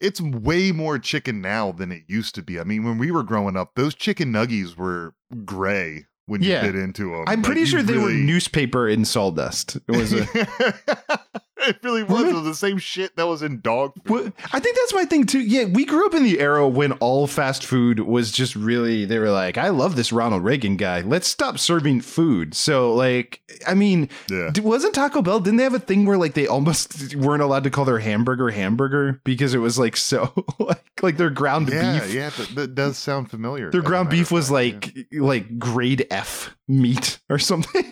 it's 0.00 0.20
way 0.20 0.70
more 0.72 0.98
chicken 0.98 1.40
now 1.40 1.72
than 1.72 1.90
it 1.92 2.02
used 2.08 2.34
to 2.34 2.42
be 2.42 2.60
i 2.60 2.64
mean 2.64 2.84
when 2.84 2.98
we 2.98 3.10
were 3.10 3.22
growing 3.22 3.56
up 3.56 3.74
those 3.74 3.94
chicken 3.94 4.32
nuggies 4.32 4.76
were 4.76 5.14
gray 5.44 6.06
when 6.26 6.42
Yeah. 6.42 6.64
you 6.66 6.72
bit 6.72 6.80
into 6.80 7.10
them 7.10 7.24
I'm 7.26 7.42
pretty 7.42 7.64
sure 7.64 7.82
they 7.82 7.96
were 7.98 8.10
newspaper 8.12 8.86
and 8.88 9.06
sawdust. 9.08 9.76
It 9.76 9.96
was 9.96 10.12
a, 10.12 10.26
it 11.68 11.78
really 11.82 12.02
was. 12.02 12.24
It 12.24 12.34
was 12.34 12.44
the 12.44 12.54
same 12.54 12.78
shit 12.78 13.16
that 13.16 13.26
was 13.26 13.42
in 13.42 13.60
dog 13.60 13.92
food. 14.04 14.32
I 14.52 14.60
think 14.60 14.76
that's 14.76 14.94
my 14.94 15.04
thing 15.04 15.26
too. 15.26 15.40
Yeah, 15.40 15.64
we 15.64 15.84
grew 15.84 16.06
up 16.06 16.14
in 16.14 16.22
the 16.22 16.40
era 16.40 16.68
when 16.68 16.92
all 16.94 17.26
fast 17.26 17.64
food 17.64 18.00
was 18.00 18.30
just 18.32 18.54
really 18.56 19.04
they 19.04 19.18
were 19.18 19.30
like, 19.30 19.58
I 19.58 19.68
love 19.70 19.96
this 19.96 20.12
Ronald 20.12 20.44
Reagan 20.44 20.76
guy. 20.76 21.00
Let's 21.00 21.28
stop 21.28 21.58
serving 21.58 22.00
food. 22.02 22.54
So 22.54 22.92
like, 22.94 23.40
I 23.66 23.74
mean, 23.74 24.08
Yeah. 24.30 24.50
wasn't 24.62 24.94
Taco 24.94 25.22
Bell? 25.22 25.40
Didn't 25.40 25.56
they 25.58 25.64
have 25.64 25.74
a 25.74 25.78
thing 25.78 26.06
where 26.06 26.18
like 26.18 26.34
they 26.34 26.46
almost 26.46 27.14
weren't 27.16 27.42
allowed 27.42 27.64
to 27.64 27.70
call 27.70 27.84
their 27.84 27.98
hamburger 28.00 28.50
hamburger 28.50 29.20
because 29.24 29.54
it 29.54 29.58
was 29.58 29.78
like 29.78 29.96
so 29.96 30.32
like 30.58 30.84
like 31.02 31.16
their 31.16 31.30
ground 31.30 31.68
Yeah, 31.70 32.00
beef. 32.00 32.14
yeah, 32.14 32.30
that, 32.30 32.54
that 32.54 32.74
does 32.74 32.98
sound 32.98 33.30
familiar. 33.30 33.70
Their 33.70 33.82
ground 33.82 34.10
beef 34.10 34.30
was 34.30 34.50
like 34.50 34.94
like 35.12 35.58
grade 35.58 36.06
F 36.10 36.56
meat 36.68 37.20
or 37.28 37.38
something. 37.38 37.84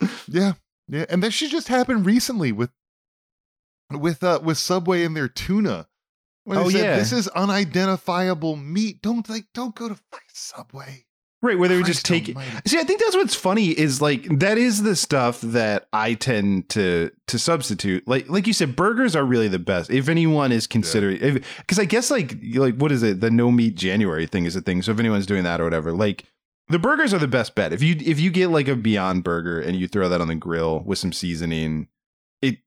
yeah, 0.28 0.52
yeah, 0.90 1.06
and 1.08 1.22
that 1.22 1.32
shit 1.32 1.50
just 1.50 1.68
happened 1.68 2.04
recently 2.06 2.52
with 2.52 2.70
with 3.90 4.22
uh 4.22 4.40
with 4.42 4.58
Subway 4.58 5.04
and 5.04 5.16
their 5.16 5.28
tuna. 5.28 5.88
When 6.44 6.58
they 6.58 6.64
Oh, 6.64 6.68
said, 6.70 6.84
yeah. 6.84 6.96
this 6.96 7.12
is 7.12 7.28
unidentifiable 7.28 8.56
meat. 8.56 9.02
Don't 9.02 9.28
like, 9.28 9.46
don't 9.54 9.74
go 9.74 9.88
to 9.88 9.96
Subway. 10.32 11.06
Right, 11.42 11.58
where 11.58 11.68
they 11.70 11.76
would 11.78 11.86
just 11.86 12.10
it. 12.10 12.36
See, 12.66 12.78
I 12.78 12.84
think 12.84 13.00
that's 13.00 13.16
what's 13.16 13.34
funny 13.34 13.68
is 13.68 14.02
like 14.02 14.24
that 14.40 14.58
is 14.58 14.82
the 14.82 14.94
stuff 14.94 15.40
that 15.40 15.86
I 15.90 16.12
tend 16.12 16.68
to 16.70 17.10
to 17.28 17.38
substitute. 17.38 18.06
Like 18.06 18.28
like 18.28 18.46
you 18.46 18.52
said, 18.52 18.76
burgers 18.76 19.16
are 19.16 19.24
really 19.24 19.48
the 19.48 19.58
best. 19.58 19.90
If 19.90 20.10
anyone 20.10 20.52
is 20.52 20.66
considering, 20.66 21.42
because 21.56 21.78
I 21.78 21.86
guess 21.86 22.10
like 22.10 22.36
like 22.54 22.76
what 22.76 22.92
is 22.92 23.02
it? 23.02 23.20
The 23.20 23.30
no 23.30 23.50
meat 23.50 23.74
January 23.74 24.26
thing 24.26 24.44
is 24.44 24.54
a 24.54 24.60
thing. 24.60 24.82
So 24.82 24.92
if 24.92 24.98
anyone's 24.98 25.24
doing 25.24 25.44
that 25.44 25.62
or 25.62 25.64
whatever, 25.64 25.92
like 25.92 26.24
the 26.70 26.78
burgers 26.78 27.12
are 27.12 27.18
the 27.18 27.28
best 27.28 27.54
bet. 27.54 27.72
If 27.72 27.82
you 27.82 27.96
if 27.98 28.20
you 28.20 28.30
get 28.30 28.48
like 28.48 28.68
a 28.68 28.76
Beyond 28.76 29.24
Burger 29.24 29.60
and 29.60 29.76
you 29.76 29.88
throw 29.88 30.08
that 30.08 30.20
on 30.20 30.28
the 30.28 30.34
grill 30.34 30.80
with 30.80 30.98
some 30.98 31.12
seasoning, 31.12 31.88
it 32.40 32.58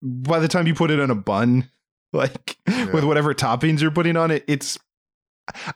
by 0.00 0.38
the 0.38 0.48
time 0.48 0.66
you 0.66 0.74
put 0.74 0.90
it 0.90 1.00
on 1.00 1.10
a 1.10 1.14
bun, 1.14 1.70
like 2.12 2.56
with 2.66 3.04
whatever 3.04 3.34
toppings 3.34 3.80
you're 3.80 3.90
putting 3.90 4.16
on 4.16 4.30
it, 4.30 4.44
it's 4.46 4.78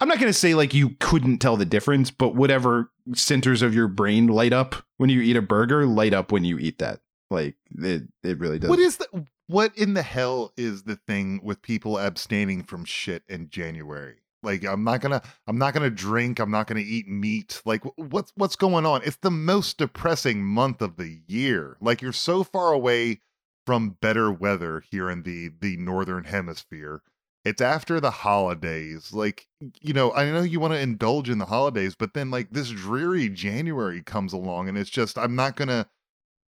I'm 0.01 0.09
not 0.09 0.18
going 0.18 0.33
to 0.33 0.38
say 0.38 0.55
like 0.55 0.75
you 0.75 0.90
couldn't 1.01 1.38
tell 1.38 1.57
the 1.57 1.64
difference, 1.64 2.11
but 2.11 2.35
whatever 2.35 2.90
centers 3.14 3.62
of 3.62 3.75
your 3.75 3.88
brain 3.88 4.27
light 4.29 4.53
up 4.53 4.77
when 4.99 5.11
you 5.11 5.21
eat 5.21 5.37
a 5.37 5.42
burger 5.42 5.87
light 5.87 6.14
up 6.14 6.31
when 6.31 6.45
you 6.45 6.59
eat 6.59 6.79
that. 6.79 7.01
Like 7.31 7.57
it, 7.79 8.03
it 8.23 8.38
really 8.38 8.59
does. 8.59 8.71
What 8.71 8.79
is 8.79 8.99
the 8.99 9.27
what 9.49 9.77
in 9.77 9.95
the 9.95 10.03
hell 10.03 10.53
is 10.57 10.85
the 10.85 10.97
thing 10.97 11.40
with 11.42 11.62
people 11.62 11.99
abstaining 11.99 12.62
from 12.62 12.85
shit 12.85 13.23
in 13.29 13.49
January? 13.49 14.22
Like 14.43 14.65
I'm 14.65 14.85
not 14.85 15.01
gonna 15.01 15.23
I'm 15.47 15.59
not 15.59 15.75
gonna 15.75 15.91
drink. 15.91 16.39
I'm 16.39 16.51
not 16.51 16.67
gonna 16.67 16.81
eat 16.81 17.09
meat. 17.09 17.63
Like 17.65 17.83
what's 17.97 18.33
what's 18.37 18.57
going 18.57 18.87
on? 18.87 19.03
It's 19.05 19.19
the 19.19 19.31
most 19.31 19.79
depressing 19.79 20.45
month 20.45 20.83
of 20.83 20.97
the 20.97 21.21
year. 21.27 21.77
Like 21.81 22.03
you're 22.03 22.13
so 22.13 22.45
far 22.45 22.73
away 22.73 23.21
from 23.67 23.97
better 24.01 24.33
weather 24.33 24.83
here 24.91 25.09
in 25.11 25.23
the 25.23 25.51
the 25.61 25.77
northern 25.77 26.25
hemisphere, 26.25 27.03
it's 27.45 27.61
after 27.61 28.01
the 28.01 28.11
holidays. 28.11 29.13
Like, 29.13 29.47
you 29.81 29.93
know, 29.93 30.13
I 30.13 30.31
know 30.31 30.43
you 30.43 30.61
want 30.61 30.75
to 30.75 30.81
indulge 30.81 31.29
in 31.29 31.39
the 31.39 31.47
holidays, 31.47 31.95
but 31.95 32.15
then 32.15 32.31
like 32.31 32.51
this 32.51 32.71
dreary 32.71 33.29
January 33.29 34.03
comes 34.03 34.33
along 34.33 34.69
and 34.69 34.79
it's 34.79 34.91
just 34.91 35.19
I'm 35.19 35.35
not 35.35 35.57
to 35.57 35.87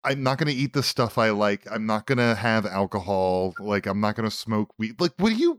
I'm 0.07 0.23
not 0.23 0.37
going 0.37 0.55
to 0.55 0.61
eat 0.61 0.75
the 0.75 0.83
stuff 0.83 1.17
I 1.17 1.31
like. 1.31 1.67
I'm 1.71 1.87
not 1.87 2.05
going 2.07 2.19
to 2.19 2.35
have 2.35 2.67
alcohol. 2.67 3.55
Like 3.59 3.87
I'm 3.87 4.01
not 4.01 4.17
going 4.17 4.29
to 4.29 4.37
smoke 4.37 4.75
weed. 4.79 5.01
Like 5.01 5.13
what 5.19 5.31
do 5.31 5.37
you 5.37 5.59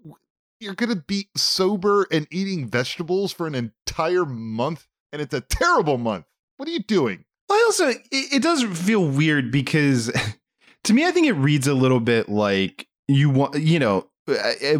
you're 0.59 0.75
going 0.75 0.89
to 0.89 0.95
be 0.95 1.29
sober 1.35 2.07
and 2.11 2.27
eating 2.31 2.67
vegetables 2.67 3.31
for 3.31 3.47
an 3.47 3.55
entire 3.55 4.25
month 4.25 4.87
and 5.11 5.21
it's 5.21 5.33
a 5.33 5.41
terrible 5.41 5.97
month. 5.97 6.25
What 6.57 6.67
are 6.67 6.71
you 6.71 6.79
doing? 6.79 7.25
I 7.49 7.63
also 7.65 7.89
it, 7.89 8.01
it 8.11 8.43
does 8.43 8.63
feel 8.63 9.07
weird 9.07 9.51
because 9.51 10.11
to 10.83 10.93
me 10.93 11.05
I 11.05 11.11
think 11.11 11.27
it 11.27 11.33
reads 11.33 11.67
a 11.67 11.73
little 11.73 11.99
bit 11.99 12.29
like 12.29 12.87
you 13.07 13.29
want 13.29 13.55
you 13.55 13.79
know 13.79 14.09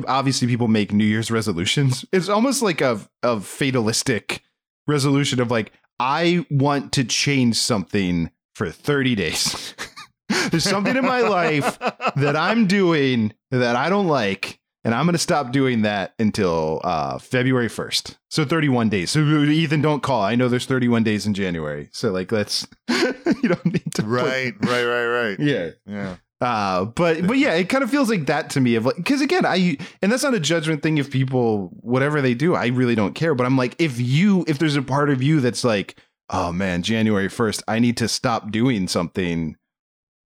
obviously 0.07 0.47
people 0.47 0.67
make 0.67 0.91
New 0.91 1.05
Year's 1.05 1.31
resolutions. 1.31 2.05
It's 2.11 2.29
almost 2.29 2.61
like 2.61 2.81
a 2.81 2.99
a 3.23 3.39
fatalistic 3.39 4.41
resolution 4.87 5.39
of 5.39 5.51
like 5.51 5.71
I 5.99 6.45
want 6.49 6.91
to 6.93 7.03
change 7.03 7.55
something 7.55 8.31
for 8.55 8.69
30 8.69 9.15
days. 9.15 9.75
There's 10.49 10.63
something 10.63 10.95
in 10.95 11.05
my 11.05 11.21
life 11.21 11.79
that 11.79 12.35
I'm 12.35 12.67
doing 12.67 13.33
that 13.51 13.75
I 13.75 13.89
don't 13.89 14.07
like, 14.07 14.59
and 14.85 14.93
I'm 14.93 15.05
going 15.05 15.13
to 15.13 15.19
stop 15.19 15.51
doing 15.51 15.81
that 15.81 16.13
until 16.19 16.79
uh, 16.83 17.17
February 17.17 17.67
1st. 17.67 18.17
So 18.29 18.45
31 18.45 18.89
days. 18.89 19.09
So 19.11 19.19
Ethan, 19.19 19.81
don't 19.81 20.03
call. 20.03 20.21
I 20.21 20.35
know 20.35 20.47
there's 20.47 20.67
31 20.67 21.03
days 21.03 21.25
in 21.25 21.33
January. 21.33 21.89
So 21.91 22.11
like, 22.11 22.31
let's 22.31 22.67
you 22.89 23.49
don't 23.49 23.65
need 23.65 23.93
to. 23.95 24.03
Right, 24.03 24.53
right, 24.61 24.85
right, 24.85 25.05
right. 25.05 25.39
yeah. 25.39 25.71
Yeah. 25.87 26.17
Uh, 26.41 26.85
but 26.85 27.25
but 27.25 27.37
yeah, 27.37 27.53
it 27.53 27.69
kind 27.69 27.83
of 27.83 27.89
feels 27.89 28.09
like 28.09 28.25
that 28.27 28.49
to 28.51 28.61
me. 28.61 28.75
Of 28.75 28.85
like, 28.85 28.97
because 28.97 29.21
again, 29.21 29.45
I 29.45 29.77
and 30.01 30.11
that's 30.11 30.23
not 30.23 30.33
a 30.33 30.39
judgment 30.39 30.83
thing. 30.83 30.97
If 30.97 31.09
people 31.09 31.69
whatever 31.79 32.21
they 32.21 32.33
do, 32.33 32.55
I 32.55 32.67
really 32.67 32.93
don't 32.93 33.15
care. 33.15 33.33
But 33.33 33.45
I'm 33.45 33.57
like, 33.57 33.75
if 33.79 33.99
you 33.99 34.43
if 34.47 34.59
there's 34.59 34.75
a 34.75 34.81
part 34.81 35.09
of 35.09 35.23
you 35.23 35.39
that's 35.39 35.63
like, 35.63 35.95
oh 36.29 36.51
man, 36.51 36.83
January 36.83 37.29
first, 37.29 37.63
I 37.67 37.79
need 37.79 37.97
to 37.97 38.07
stop 38.09 38.51
doing 38.51 38.87
something. 38.87 39.55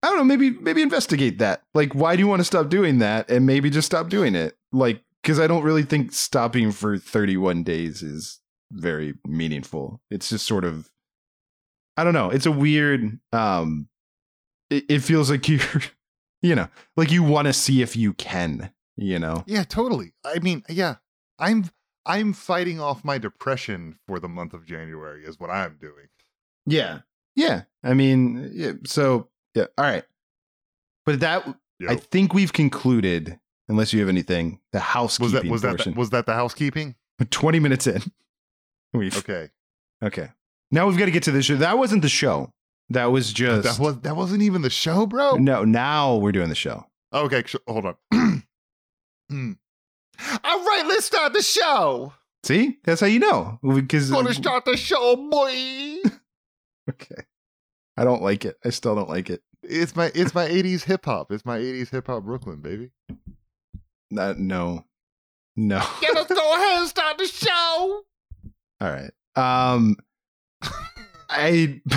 I 0.05 0.09
don't 0.09 0.17
know. 0.17 0.23
Maybe 0.23 0.51
maybe 0.51 0.81
investigate 0.81 1.39
that. 1.39 1.63
Like, 1.73 1.93
why 1.95 2.15
do 2.15 2.19
you 2.21 2.27
want 2.27 2.39
to 2.41 2.43
stop 2.45 2.69
doing 2.69 2.99
that? 2.99 3.29
And 3.29 3.45
maybe 3.45 3.69
just 3.69 3.87
stop 3.87 4.09
doing 4.09 4.35
it. 4.35 4.55
Like, 4.71 5.01
because 5.21 5.39
I 5.39 5.47
don't 5.47 5.63
really 5.63 5.83
think 5.83 6.13
stopping 6.13 6.71
for 6.71 6.97
31 6.97 7.63
days 7.63 8.03
is 8.03 8.39
very 8.71 9.15
meaningful. 9.25 10.01
It's 10.11 10.29
just 10.29 10.45
sort 10.45 10.63
of, 10.65 10.89
I 11.97 12.03
don't 12.03 12.13
know. 12.13 12.29
It's 12.29 12.45
a 12.45 12.51
weird. 12.51 13.19
um 13.31 13.87
it, 14.69 14.83
it 14.89 14.99
feels 14.99 15.29
like 15.31 15.47
you're 15.49 15.59
you 16.41 16.55
know 16.55 16.67
like 16.97 17.11
you 17.11 17.23
want 17.23 17.47
to 17.47 17.53
see 17.53 17.81
if 17.81 17.95
you 17.95 18.13
can 18.13 18.71
you 18.97 19.17
know 19.19 19.43
Yeah, 19.47 19.63
totally. 19.63 20.13
I 20.23 20.39
mean, 20.39 20.63
yeah, 20.69 20.95
I'm 21.39 21.69
I'm 22.05 22.33
fighting 22.33 22.79
off 22.79 23.03
my 23.03 23.17
depression 23.17 23.97
for 24.07 24.19
the 24.19 24.29
month 24.29 24.53
of 24.53 24.65
January 24.65 25.23
is 25.25 25.39
what 25.39 25.49
I'm 25.49 25.77
doing. 25.81 26.07
yeah 26.67 26.99
yeah 27.35 27.63
i 27.83 27.93
mean 27.93 28.49
yeah, 28.53 28.71
so 28.85 29.27
yeah 29.55 29.65
all 29.77 29.85
right 29.85 30.03
but 31.05 31.19
that 31.19 31.45
Yo. 31.79 31.89
i 31.89 31.95
think 31.95 32.33
we've 32.33 32.53
concluded 32.53 33.39
unless 33.67 33.93
you 33.93 33.99
have 33.99 34.09
anything 34.09 34.59
the 34.71 34.77
was 34.77 34.83
housekeeping 34.83 35.31
that 35.33 35.45
was 35.51 35.61
that 35.63 35.69
portion 35.69 35.93
the, 35.93 35.99
was 35.99 36.09
that 36.11 36.25
the 36.25 36.33
housekeeping? 36.33 36.95
20 37.31 37.59
minutes 37.59 37.87
in 37.87 38.01
we've 38.93 39.17
Okay, 39.17 39.49
okay 40.03 40.29
now 40.71 40.87
we've 40.87 40.97
got 40.97 41.05
to 41.05 41.11
get 41.11 41.23
to 41.23 41.31
the 41.31 41.41
show 41.41 41.55
that 41.55 41.77
wasn't 41.77 42.01
the 42.01 42.09
show 42.09 42.51
that 42.89 43.05
was 43.05 43.33
just 43.33 43.63
that 43.63 43.83
was 43.83 43.99
that 44.01 44.15
wasn't 44.15 44.43
even 44.43 44.61
the 44.61 44.69
show, 44.69 45.07
bro. 45.07 45.37
no 45.37 45.63
now 45.63 46.17
we're 46.17 46.31
doing 46.31 46.49
the 46.49 46.55
show 46.55 46.85
Okay, 47.15 47.43
hold 47.67 47.85
on. 47.85 47.95
Hmm. 49.27 49.53
All 50.43 50.63
right, 50.63 50.83
let's 50.85 51.07
start 51.07 51.33
the 51.33 51.41
show. 51.41 52.13
see 52.43 52.77
that's 52.83 53.01
how 53.01 53.07
you 53.07 53.17
know 53.17 53.57
because 53.63 54.11
Gonna 54.11 54.35
start 54.35 54.65
the 54.65 54.77
show, 54.77 55.15
boy. 55.15 55.95
okay 56.91 57.23
i 57.97 58.03
don't 58.03 58.21
like 58.21 58.45
it 58.45 58.57
i 58.65 58.69
still 58.69 58.95
don't 58.95 59.09
like 59.09 59.29
it 59.29 59.41
It's 59.63 59.95
my 59.95 60.11
it's 60.13 60.33
my 60.35 60.47
'80s 60.47 60.83
hip 60.83 61.05
hop. 61.05 61.31
It's 61.31 61.45
my 61.45 61.57
'80s 61.57 61.89
hip 61.89 62.07
hop 62.07 62.23
Brooklyn, 62.23 62.61
baby. 62.61 62.91
Uh, 64.15 64.33
no 64.37 64.85
no 65.55 65.77
Yeah, 66.01 66.09
let's 66.13 66.31
go 66.33 66.55
ahead 66.55 66.79
and 66.79 66.87
start 66.89 67.17
the 67.17 67.25
show. 67.27 68.01
All 68.81 68.91
right. 68.91 69.11
Um 69.35 69.97
I 71.29 71.81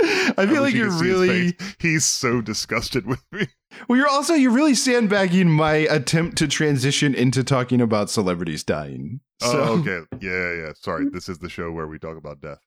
I 0.00 0.46
feel 0.46 0.62
like 0.62 0.74
you 0.74 0.80
you're 0.84 0.90
could 0.90 0.98
see 0.98 1.06
his 1.08 1.18
really. 1.20 1.56
He's 1.78 2.04
so 2.04 2.40
disgusted 2.40 3.06
with 3.06 3.22
me. 3.32 3.48
well 3.88 3.98
you're 3.98 4.08
also 4.08 4.34
you're 4.34 4.52
really 4.52 4.74
sandbagging 4.74 5.48
my 5.50 5.74
attempt 5.74 6.36
to 6.38 6.48
transition 6.48 7.14
into 7.14 7.42
talking 7.44 7.80
about 7.80 8.10
celebrities 8.10 8.64
dying. 8.64 9.20
So 9.40 9.52
oh, 9.52 9.78
okay. 9.80 10.00
Yeah, 10.20 10.52
yeah. 10.66 10.72
Sorry. 10.74 11.08
This 11.08 11.28
is 11.28 11.38
the 11.38 11.48
show 11.48 11.70
where 11.70 11.86
we 11.86 11.98
talk 11.98 12.16
about 12.16 12.40
death. 12.40 12.58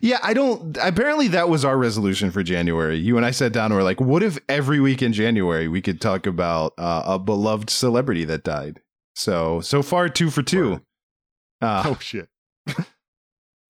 Yeah, 0.00 0.18
I 0.22 0.34
don't 0.34 0.76
apparently 0.80 1.28
that 1.28 1.48
was 1.48 1.64
our 1.64 1.76
resolution 1.76 2.30
for 2.30 2.42
January. 2.42 2.96
You 2.96 3.16
and 3.16 3.24
I 3.26 3.30
sat 3.30 3.52
down 3.52 3.66
and 3.66 3.74
were 3.74 3.82
like, 3.82 4.00
what 4.00 4.22
if 4.22 4.38
every 4.48 4.80
week 4.80 5.02
in 5.02 5.12
January 5.12 5.68
we 5.68 5.80
could 5.82 6.00
talk 6.00 6.26
about 6.26 6.72
uh, 6.78 7.02
a 7.06 7.18
beloved 7.18 7.70
celebrity 7.70 8.24
that 8.24 8.44
died? 8.44 8.80
So 9.14 9.60
so 9.60 9.82
far 9.82 10.08
two 10.08 10.30
for 10.30 10.42
two. 10.42 10.82
Uh, 11.62 11.82
oh 11.86 11.98
shit. 12.00 12.28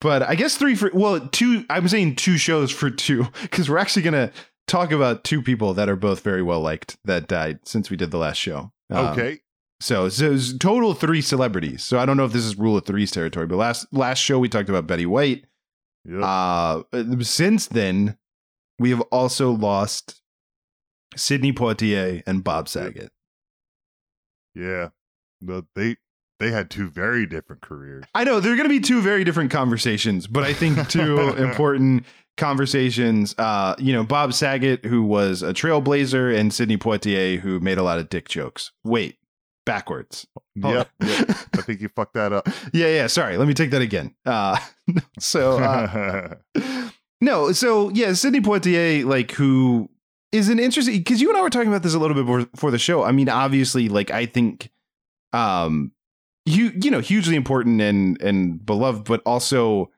but 0.01 0.23
I 0.23 0.35
guess 0.35 0.57
three 0.57 0.75
for 0.75 0.91
well, 0.93 1.21
two. 1.29 1.65
I'm 1.71 1.89
saying 1.89 2.17
two 2.17 2.37
shows 2.39 2.71
for 2.71 2.91
two 2.91 3.27
because 3.43 3.71
we're 3.71 3.79
actually 3.79 4.03
gonna 4.03 4.33
talk 4.67 4.91
about 4.93 5.25
two 5.25 5.43
people 5.43 5.75
that 5.75 5.89
are 5.89 5.97
both 5.97 6.21
very 6.21 6.43
well 6.43 6.61
liked 6.61 6.97
that 7.05 7.29
died 7.29 7.61
since 7.65 7.91
we 7.91 7.97
did 7.97 8.11
the 8.11 8.19
last 8.19 8.37
show. 8.39 8.73
Um, 8.91 9.07
Okay. 9.09 9.41
so 9.81 10.09
so 10.09 10.37
total 10.59 10.95
three 10.95 11.21
celebrities. 11.21 11.85
So 11.85 11.99
I 11.99 12.07
don't 12.07 12.17
know 12.17 12.25
if 12.25 12.33
this 12.33 12.45
is 12.45 12.57
rule 12.57 12.77
of 12.77 12.85
threes 12.85 13.11
territory, 13.11 13.47
but 13.47 13.57
last 13.57 13.87
last 13.93 14.19
show 14.19 14.39
we 14.39 14.49
talked 14.49 14.69
about 14.69 14.87
Betty 14.87 15.07
White. 15.07 15.45
Yep. 16.09 16.23
Uh, 16.23 16.83
since 17.23 17.67
then, 17.67 18.17
we 18.79 18.91
have 18.91 19.01
also 19.13 19.51
lost 19.51 20.21
Sidney 21.17 21.53
Poitier 21.53 22.23
and 22.27 22.45
Bob 22.45 22.69
Saget. 22.69 23.11
yeah. 24.55 24.91
The, 25.43 25.67
they 25.75 25.97
they 26.39 26.51
had 26.51 26.71
two 26.71 26.89
very 26.89 27.27
different 27.27 27.63
careers. 27.63 28.05
I 28.15 28.25
know 28.25 28.41
they're 28.41 28.57
going 28.57 28.69
to 28.69 28.75
be 28.75 28.81
two 28.81 29.01
very 29.03 29.25
different 29.25 29.51
conversations, 29.51 30.27
but 30.27 30.45
I 30.45 30.53
think 30.53 30.89
two 30.89 31.19
important 31.37 32.05
conversations. 32.37 33.35
Uh, 33.37 33.75
you 33.79 33.93
know, 33.93 34.05
Bob 34.05 34.33
Saget, 34.33 34.85
who 34.85 35.03
was 35.03 35.43
a 35.43 35.53
trailblazer, 35.53 36.35
and 36.37 36.53
Sidney 36.53 36.77
Poitier, 36.79 37.41
who 37.41 37.61
made 37.61 37.79
a 37.79 37.83
lot 37.83 37.99
of 37.99 38.09
dick 38.09 38.29
jokes. 38.29 38.73
Wait, 38.85 39.19
backwards. 39.67 40.27
Hold 40.63 40.75
Yep. 40.77 40.91
yep. 41.03 41.31
I 41.53 41.61
think 41.61 41.83
you 41.83 41.91
fucked 41.95 42.15
that 42.15 42.33
up. 42.33 42.49
yeah, 42.73 42.87
yeah. 42.87 43.07
Sorry, 43.09 43.37
let 43.37 43.47
me 43.47 43.53
take 43.53 43.71
that 43.73 43.83
again. 43.83 44.15
Uh, 44.25 44.57
so 45.21 45.59
uh, 45.59 46.35
no, 47.21 47.53
so 47.53 47.91
yeah, 47.91 48.15
Sidney 48.15 48.41
Poitier, 48.41 49.05
like 49.05 49.33
who 49.33 49.91
is 50.33 50.49
an 50.49 50.59
interesting 50.59 50.97
because 50.97 51.21
you 51.21 51.29
and 51.29 51.37
I 51.37 51.43
were 51.43 51.51
talking 51.51 51.69
about 51.69 51.83
this 51.83 51.93
a 51.93 51.99
little 51.99 52.15
bit 52.15 52.25
before, 52.25 52.47
before 52.47 52.71
the 52.71 52.79
show. 52.79 53.03
I 53.03 53.13
mean, 53.13 53.29
obviously, 53.29 53.91
like 53.91 54.11
I 54.11 54.25
think, 54.25 54.71
um, 55.35 55.93
you 56.47 56.73
you 56.81 56.91
know, 56.91 57.01
hugely 57.01 57.37
important 57.37 57.83
and 57.83 58.21
and 58.23 58.65
beloved, 58.65 59.05
but 59.05 59.21
also 59.27 59.91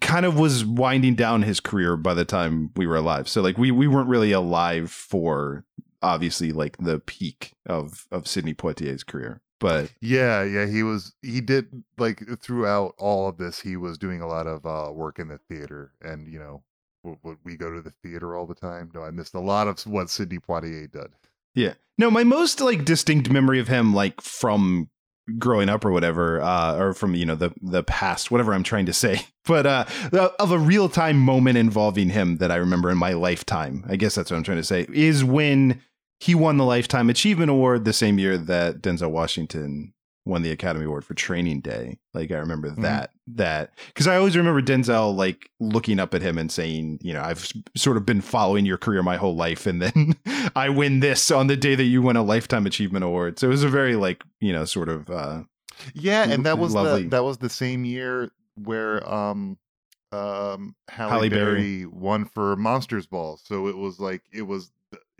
kind 0.00 0.24
of 0.24 0.38
was 0.38 0.64
winding 0.64 1.16
down 1.16 1.42
his 1.42 1.58
career 1.60 1.96
by 1.96 2.14
the 2.14 2.24
time 2.24 2.70
we 2.76 2.86
were 2.86 2.96
alive. 2.96 3.28
So 3.28 3.42
like 3.42 3.58
we 3.58 3.70
we 3.70 3.86
weren't 3.86 4.08
really 4.08 4.32
alive 4.32 4.90
for 4.90 5.64
obviously 6.02 6.52
like 6.52 6.76
the 6.78 6.98
peak 7.00 7.52
of 7.66 8.06
of 8.10 8.26
Sidney 8.26 8.54
Poitier's 8.54 9.04
career, 9.04 9.40
but 9.58 9.92
yeah, 10.00 10.42
yeah. 10.42 10.66
He 10.66 10.82
was 10.82 11.14
he 11.22 11.40
did 11.40 11.82
like 11.98 12.22
throughout 12.40 12.94
all 12.98 13.28
of 13.28 13.36
this, 13.38 13.60
he 13.60 13.76
was 13.76 13.98
doing 13.98 14.20
a 14.20 14.26
lot 14.28 14.46
of 14.46 14.64
uh 14.66 14.92
work 14.92 15.18
in 15.18 15.28
the 15.28 15.38
theater, 15.48 15.92
and 16.02 16.26
you 16.26 16.38
know, 16.38 16.62
would, 17.22 17.38
we 17.44 17.56
go 17.56 17.70
to 17.72 17.80
the 17.80 17.92
theater 18.02 18.36
all 18.36 18.46
the 18.46 18.54
time? 18.54 18.90
No, 18.94 19.02
I 19.02 19.10
missed 19.10 19.34
a 19.34 19.40
lot 19.40 19.68
of 19.68 19.80
what 19.86 20.10
Sidney 20.10 20.38
Poitier 20.38 20.90
did. 20.90 21.08
Yeah. 21.54 21.74
No, 21.98 22.10
my 22.10 22.24
most 22.24 22.60
like 22.60 22.84
distinct 22.84 23.28
memory 23.30 23.58
of 23.60 23.68
him, 23.68 23.92
like 23.94 24.20
from 24.20 24.88
growing 25.38 25.68
up 25.68 25.84
or 25.84 25.90
whatever, 25.92 26.40
uh, 26.40 26.76
or 26.76 26.94
from 26.94 27.14
you 27.14 27.26
know 27.26 27.34
the 27.34 27.52
the 27.60 27.82
past, 27.82 28.30
whatever 28.30 28.54
I'm 28.54 28.62
trying 28.62 28.86
to 28.86 28.92
say, 28.92 29.26
but 29.44 29.66
uh, 29.66 29.84
the- 30.10 30.32
of 30.40 30.50
a 30.52 30.58
real 30.58 30.88
time 30.88 31.18
moment 31.18 31.58
involving 31.58 32.08
him 32.10 32.38
that 32.38 32.50
I 32.50 32.56
remember 32.56 32.90
in 32.90 32.98
my 32.98 33.12
lifetime. 33.12 33.84
I 33.88 33.96
guess 33.96 34.14
that's 34.14 34.30
what 34.30 34.36
I'm 34.38 34.42
trying 34.44 34.58
to 34.58 34.64
say 34.64 34.86
is 34.92 35.22
when 35.24 35.82
he 36.20 36.34
won 36.34 36.58
the 36.58 36.64
Lifetime 36.64 37.10
Achievement 37.10 37.50
Award 37.50 37.84
the 37.84 37.92
same 37.92 38.18
year 38.18 38.38
that 38.38 38.80
Denzel 38.82 39.10
Washington 39.10 39.94
won 40.26 40.42
the 40.42 40.50
Academy 40.50 40.84
Award 40.84 41.02
for 41.04 41.14
Training 41.14 41.60
Day. 41.62 41.98
Like 42.12 42.30
I 42.30 42.36
remember 42.36 42.70
that 42.82 43.10
that 43.26 43.72
because 43.86 44.06
I 44.06 44.16
always 44.16 44.36
remember 44.36 44.60
Denzel 44.60 45.16
like 45.16 45.48
looking 45.60 45.98
up 45.98 46.14
at 46.14 46.20
him 46.20 46.36
and 46.36 46.52
saying, 46.52 46.98
you 47.00 47.14
know, 47.14 47.22
I've 47.22 47.50
sort 47.74 47.96
of 47.96 48.04
been 48.04 48.20
following 48.20 48.66
your 48.66 48.76
career 48.76 49.02
my 49.02 49.16
whole 49.16 49.34
life, 49.34 49.66
and 49.66 49.80
then 49.80 50.14
I 50.54 50.68
win 50.68 51.00
this 51.00 51.30
on 51.30 51.46
the 51.46 51.56
day 51.56 51.74
that 51.74 51.84
you 51.84 52.02
win 52.02 52.16
a 52.16 52.22
Lifetime 52.22 52.66
Achievement 52.66 53.02
Award. 53.04 53.38
So 53.38 53.48
it 53.48 53.50
was 53.50 53.64
a 53.64 53.68
very 53.68 53.96
like 53.96 54.22
you 54.40 54.52
know 54.52 54.66
sort 54.66 54.90
of 54.90 55.08
uh, 55.10 55.42
Yeah, 55.94 56.28
and 56.30 56.44
that 56.44 56.58
was 56.58 56.74
Lovely. 56.74 57.04
the 57.04 57.08
that 57.08 57.24
was 57.24 57.38
the 57.38 57.48
same 57.50 57.86
year 57.86 58.30
where 58.56 59.02
um 59.10 59.56
um 60.12 60.74
Halle, 60.90 61.10
Halle 61.10 61.28
Berry. 61.30 61.54
Berry 61.54 61.86
won 61.86 62.26
for 62.26 62.56
Monsters 62.56 63.06
Ball. 63.06 63.38
So 63.42 63.68
it 63.68 63.76
was 63.76 63.98
like 63.98 64.22
it 64.32 64.42
was 64.42 64.70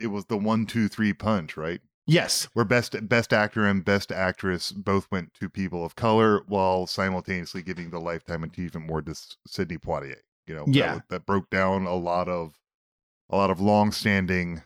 it 0.01 0.07
was 0.07 0.25
the 0.25 0.37
one 0.37 0.65
two 0.65 0.87
three 0.87 1.13
punch, 1.13 1.55
right? 1.57 1.81
Yes. 2.07 2.49
where 2.53 2.65
best 2.65 2.95
best 3.07 3.31
actor 3.31 3.65
and 3.65 3.85
best 3.85 4.11
actress 4.11 4.71
both 4.71 5.07
went 5.11 5.33
to 5.35 5.47
people 5.49 5.85
of 5.85 5.95
color, 5.95 6.41
while 6.47 6.87
simultaneously 6.87 7.61
giving 7.61 7.89
the 7.91 7.99
lifetime 8.01 8.43
achievement 8.43 8.89
award 8.89 9.05
to 9.05 9.15
Sidney 9.47 9.77
Poitier. 9.77 10.17
You 10.47 10.55
know, 10.55 10.65
Yeah. 10.67 10.95
was- 10.95 11.01
that, 11.09 11.25
broke 11.25 11.49
down 11.51 11.85
a 11.85 11.93
lot 11.95 12.27
of 12.27 12.55
a 13.29 13.37
lot 13.37 13.49
of 13.51 13.61
long-standing 13.61 14.63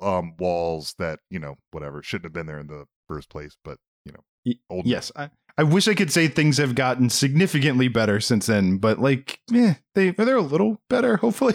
um 0.00 0.34
walls 0.38 0.94
that 0.98 1.18
you 1.28 1.38
know 1.38 1.56
whatever 1.72 2.02
shouldn't 2.02 2.24
have 2.24 2.32
been 2.32 2.46
there 2.46 2.60
in 2.60 2.68
the 2.68 2.86
first 3.08 3.28
place. 3.28 3.56
But 3.64 3.78
you 4.06 4.12
know, 4.12 4.54
old 4.70 4.86
Yes. 4.86 5.10
I, 5.16 5.30
I 5.58 5.62
wish 5.64 5.86
I 5.88 5.94
could 5.94 6.12
say 6.12 6.28
things 6.28 6.56
have 6.58 6.74
gotten 6.74 7.10
significantly 7.10 7.88
better 7.88 8.20
since 8.20 8.46
then, 8.46 8.78
but 8.78 8.98
like, 9.00 9.40
yeah, 9.50 9.74
they 9.94 10.10
they're 10.12 10.36
a 10.36 10.40
little 10.40 10.80
better, 10.88 11.16
hopefully. 11.18 11.54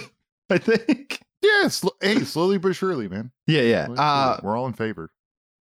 I 0.52 0.58
think. 0.58 1.22
Yeah, 1.42 1.68
sl- 1.70 1.90
hey, 2.02 2.20
slowly 2.24 2.58
but 2.58 2.76
surely, 2.76 3.08
man. 3.08 3.32
Yeah, 3.48 3.62
yeah. 3.62 3.86
Slowly 3.86 4.00
Uh. 4.00 4.40
We're 4.44 4.58
all 4.58 4.68
in 4.68 4.74
favor. 4.74 5.12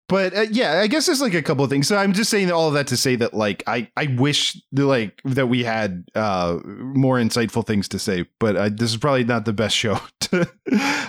but 0.08 0.34
uh, 0.36 0.46
yeah, 0.50 0.80
I 0.80 0.86
guess 0.86 1.06
there's 1.06 1.20
like 1.20 1.34
a 1.34 1.42
couple 1.42 1.64
of 1.64 1.70
things. 1.70 1.86
So 1.88 1.96
I'm 1.96 2.12
just 2.14 2.30
saying 2.30 2.50
all 2.50 2.68
of 2.68 2.74
that 2.74 2.86
to 2.88 2.96
say 2.96 3.16
that 3.16 3.34
like 3.34 3.62
I 3.66 3.90
I 3.96 4.06
wish 4.18 4.60
the, 4.72 4.86
like 4.86 5.20
that 5.24 5.46
we 5.48 5.64
had 5.64 6.04
uh 6.14 6.58
more 6.64 7.16
insightful 7.18 7.66
things 7.66 7.88
to 7.88 7.98
say, 7.98 8.24
but 8.40 8.56
uh, 8.56 8.68
this 8.72 8.90
is 8.90 8.96
probably 8.96 9.24
not 9.24 9.44
the 9.44 9.52
best 9.52 9.76
show. 9.76 9.98
To, 10.20 10.46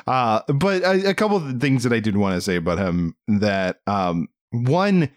uh, 0.07 0.41
but 0.53 0.81
a, 0.83 1.09
a 1.09 1.13
couple 1.13 1.37
of 1.37 1.59
things 1.59 1.83
that 1.83 1.91
I 1.91 1.99
did 1.99 2.15
want 2.15 2.35
to 2.35 2.41
say 2.41 2.55
about 2.55 2.77
him 2.79 3.15
that 3.27 3.81
um 3.87 4.27
one 4.51 5.09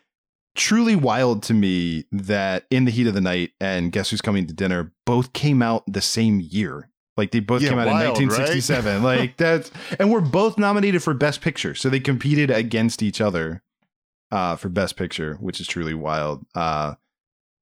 truly 0.56 0.96
wild 0.96 1.42
to 1.44 1.54
me 1.54 2.04
that 2.12 2.64
in 2.70 2.84
the 2.84 2.90
heat 2.90 3.06
of 3.06 3.14
the 3.14 3.20
night 3.20 3.50
and 3.60 3.90
guess 3.92 4.10
who's 4.10 4.20
coming 4.20 4.46
to 4.46 4.52
dinner 4.52 4.92
both 5.06 5.32
came 5.32 5.62
out 5.62 5.82
the 5.86 6.00
same 6.02 6.40
year. 6.40 6.88
Like 7.16 7.30
they 7.30 7.40
both 7.40 7.62
Yeah, 7.62 7.70
came 7.70 7.78
out 7.78 7.86
wild, 7.86 8.20
in 8.20 8.28
right? 8.28 8.38
1967. 8.38 9.02
like 9.04 9.36
that's 9.36 9.70
and 9.98 10.10
we're 10.10 10.20
both 10.20 10.58
nominated 10.58 11.02
for 11.02 11.12
best 11.14 11.40
picture. 11.40 11.74
So 11.74 11.88
they 11.90 12.00
competed 12.00 12.50
against 12.50 13.02
each 13.02 13.20
other 13.20 13.62
uh 14.30 14.56
for 14.56 14.68
best 14.68 14.96
picture, 14.96 15.34
which 15.34 15.60
is 15.60 15.66
truly 15.66 15.94
wild. 15.94 16.44
Uh 16.54 16.94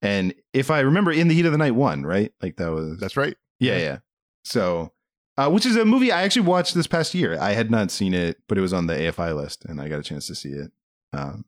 and 0.01 0.33
if 0.53 0.71
I 0.71 0.79
remember 0.79 1.11
in 1.11 1.27
the 1.27 1.35
heat 1.35 1.45
of 1.45 1.51
the 1.51 1.57
night 1.57 1.75
one, 1.75 2.03
right? 2.03 2.31
Like 2.41 2.55
that 2.57 2.71
was 2.71 2.97
That's 2.99 3.17
right. 3.17 3.35
yeah, 3.59 3.77
yeah. 3.77 3.97
So, 4.43 4.91
uh, 5.37 5.49
which 5.49 5.65
is 5.65 5.75
a 5.75 5.85
movie 5.85 6.11
I 6.11 6.23
actually 6.23 6.47
watched 6.47 6.73
this 6.73 6.87
past 6.87 7.13
year. 7.13 7.37
I 7.39 7.51
had 7.51 7.69
not 7.69 7.91
seen 7.91 8.13
it, 8.13 8.39
but 8.47 8.57
it 8.57 8.61
was 8.61 8.73
on 8.73 8.87
the 8.87 8.93
AFI 8.95 9.35
list, 9.35 9.65
and 9.65 9.79
I 9.79 9.87
got 9.89 9.99
a 9.99 10.03
chance 10.03 10.25
to 10.27 10.35
see 10.35 10.49
it. 10.49 10.71
Um, 11.13 11.45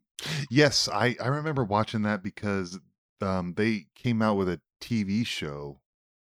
Yes, 0.50 0.88
I 0.88 1.16
I 1.22 1.28
remember 1.28 1.64
watching 1.64 2.04
that 2.04 2.22
because 2.24 2.80
um 3.22 3.56
they 3.56 3.88
came 3.96 4.22
out 4.22 4.36
with 4.38 4.48
a 4.50 4.62
TV 4.82 5.26
show. 5.26 5.80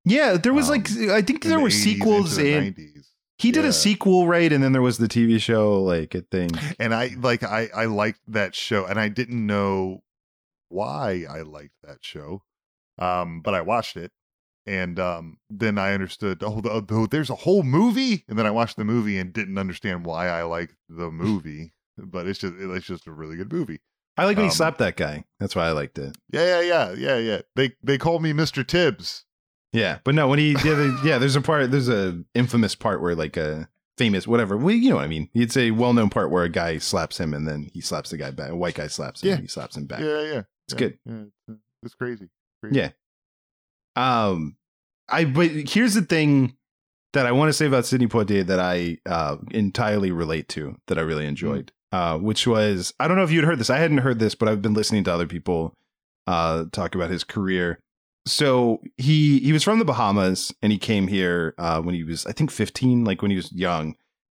Yeah, 0.05 0.37
there 0.37 0.53
was 0.53 0.69
like 0.69 0.89
Um, 0.91 1.09
I 1.11 1.21
think 1.21 1.43
there 1.43 1.57
the 1.57 1.63
were 1.63 1.69
sequels 1.69 2.35
the 2.35 2.53
in. 2.53 2.73
90s. 2.73 3.07
He 3.37 3.51
did 3.51 3.63
Yeah. 3.63 3.69
a 3.69 3.73
sequel, 3.73 4.27
right? 4.27 4.51
And 4.53 4.63
then 4.63 4.71
there 4.71 4.81
was 4.83 4.97
the 4.99 5.07
TV 5.07 5.39
show, 5.39 5.81
like 5.81 6.13
a 6.13 6.21
thing. 6.21 6.51
and 6.79 6.93
I 6.93 7.15
like 7.19 7.43
I 7.43 7.69
I 7.75 7.85
liked 7.85 8.19
that 8.27 8.53
show, 8.55 8.85
and 8.85 8.99
I 8.99 9.07
didn't 9.09 9.45
know 9.45 10.03
why 10.69 11.25
I 11.29 11.41
liked 11.41 11.73
that 11.83 11.97
show, 12.01 12.43
um, 12.97 13.41
but 13.41 13.53
I 13.53 13.61
watched 13.61 13.97
it, 13.97 14.11
and 14.65 14.99
um, 14.99 15.37
then 15.49 15.77
I 15.77 15.93
understood. 15.93 16.43
Oh, 16.43 16.61
the, 16.61 16.69
oh, 16.89 17.05
there's 17.07 17.29
a 17.29 17.35
whole 17.35 17.63
movie, 17.63 18.23
and 18.27 18.37
then 18.37 18.45
I 18.45 18.51
watched 18.51 18.77
the 18.77 18.85
movie 18.85 19.17
and 19.17 19.33
didn't 19.33 19.57
understand 19.57 20.05
why 20.05 20.27
I 20.27 20.43
liked 20.43 20.75
the 20.87 21.09
movie, 21.11 21.73
but 21.97 22.27
it's 22.27 22.39
just 22.39 22.53
it's 22.57 22.85
just 22.85 23.07
a 23.07 23.11
really 23.11 23.37
good 23.37 23.51
movie. 23.51 23.81
I 24.17 24.25
like 24.25 24.37
when 24.37 24.45
he 24.45 24.49
Um, 24.51 24.55
slapped 24.55 24.77
that 24.79 24.97
guy. 24.97 25.25
That's 25.39 25.55
why 25.55 25.67
I 25.67 25.71
liked 25.71 25.97
it. 25.97 26.15
Yeah, 26.31 26.61
yeah, 26.61 26.61
yeah, 26.61 26.91
yeah, 26.93 27.17
yeah. 27.17 27.41
They 27.55 27.71
they 27.83 27.97
call 27.97 28.19
me 28.19 28.33
Mister 28.33 28.63
Tibbs. 28.63 29.25
Yeah, 29.73 29.99
but 30.03 30.15
no, 30.15 30.27
when 30.27 30.39
he 30.39 30.51
yeah, 30.51 30.73
the, 30.75 31.01
yeah, 31.03 31.17
there's 31.17 31.35
a 31.35 31.41
part, 31.41 31.71
there's 31.71 31.87
a 31.89 32.21
infamous 32.35 32.75
part 32.75 33.01
where 33.01 33.15
like 33.15 33.37
a 33.37 33.69
famous 33.97 34.27
whatever, 34.27 34.57
well, 34.57 34.73
you 34.75 34.89
know 34.89 34.97
what 34.97 35.05
I 35.05 35.07
mean. 35.07 35.29
It's 35.33 35.55
a 35.55 35.71
well 35.71 35.93
known 35.93 36.09
part 36.09 36.29
where 36.31 36.43
a 36.43 36.49
guy 36.49 36.77
slaps 36.77 37.17
him 37.19 37.33
and 37.33 37.47
then 37.47 37.69
he 37.73 37.79
slaps 37.81 38.09
the 38.09 38.17
guy 38.17 38.31
back. 38.31 38.49
A 38.49 38.55
white 38.55 38.75
guy 38.75 38.87
slaps 38.87 39.21
him, 39.23 39.29
Yeah. 39.29 39.33
and 39.35 39.43
he 39.43 39.47
slaps 39.47 39.77
him 39.77 39.85
back. 39.85 40.01
Yeah, 40.01 40.21
yeah. 40.21 40.41
It's 40.67 40.73
yeah, 40.73 40.77
good. 40.77 40.97
Yeah, 41.05 41.23
it's, 41.47 41.59
it's 41.83 41.95
crazy. 41.95 42.29
crazy. 42.61 42.77
Yeah. 42.79 42.89
Um, 43.95 44.55
I 45.09 45.25
but 45.25 45.49
here's 45.51 45.93
the 45.93 46.01
thing 46.01 46.55
that 47.13 47.25
I 47.25 47.31
want 47.31 47.49
to 47.49 47.53
say 47.53 47.65
about 47.65 47.85
Sidney 47.85 48.07
Poitier 48.07 48.45
that 48.47 48.59
I 48.59 48.97
uh 49.05 49.37
entirely 49.51 50.11
relate 50.11 50.47
to 50.49 50.77
that 50.87 50.97
I 50.97 51.01
really 51.01 51.25
enjoyed. 51.25 51.71
Uh, 51.91 52.17
which 52.17 52.47
was 52.47 52.93
I 52.99 53.07
don't 53.07 53.17
know 53.17 53.23
if 53.23 53.31
you'd 53.31 53.43
heard 53.43 53.59
this. 53.59 53.69
I 53.69 53.77
hadn't 53.77 53.97
heard 53.99 54.19
this, 54.19 54.33
but 54.35 54.47
I've 54.47 54.61
been 54.61 54.73
listening 54.73 55.03
to 55.05 55.13
other 55.13 55.27
people 55.27 55.75
uh 56.27 56.65
talk 56.71 56.95
about 56.95 57.09
his 57.09 57.23
career. 57.23 57.79
So 58.25 58.81
he 58.97 59.39
he 59.39 59.51
was 59.51 59.63
from 59.63 59.79
the 59.79 59.85
Bahamas 59.85 60.53
and 60.61 60.71
he 60.71 60.77
came 60.77 61.07
here 61.07 61.55
uh 61.57 61.81
when 61.81 61.95
he 61.95 62.03
was 62.03 62.25
I 62.25 62.31
think 62.31 62.51
15, 62.51 63.03
like 63.03 63.21
when 63.21 63.31
he 63.31 63.37
was 63.37 63.51
young. 63.51 63.95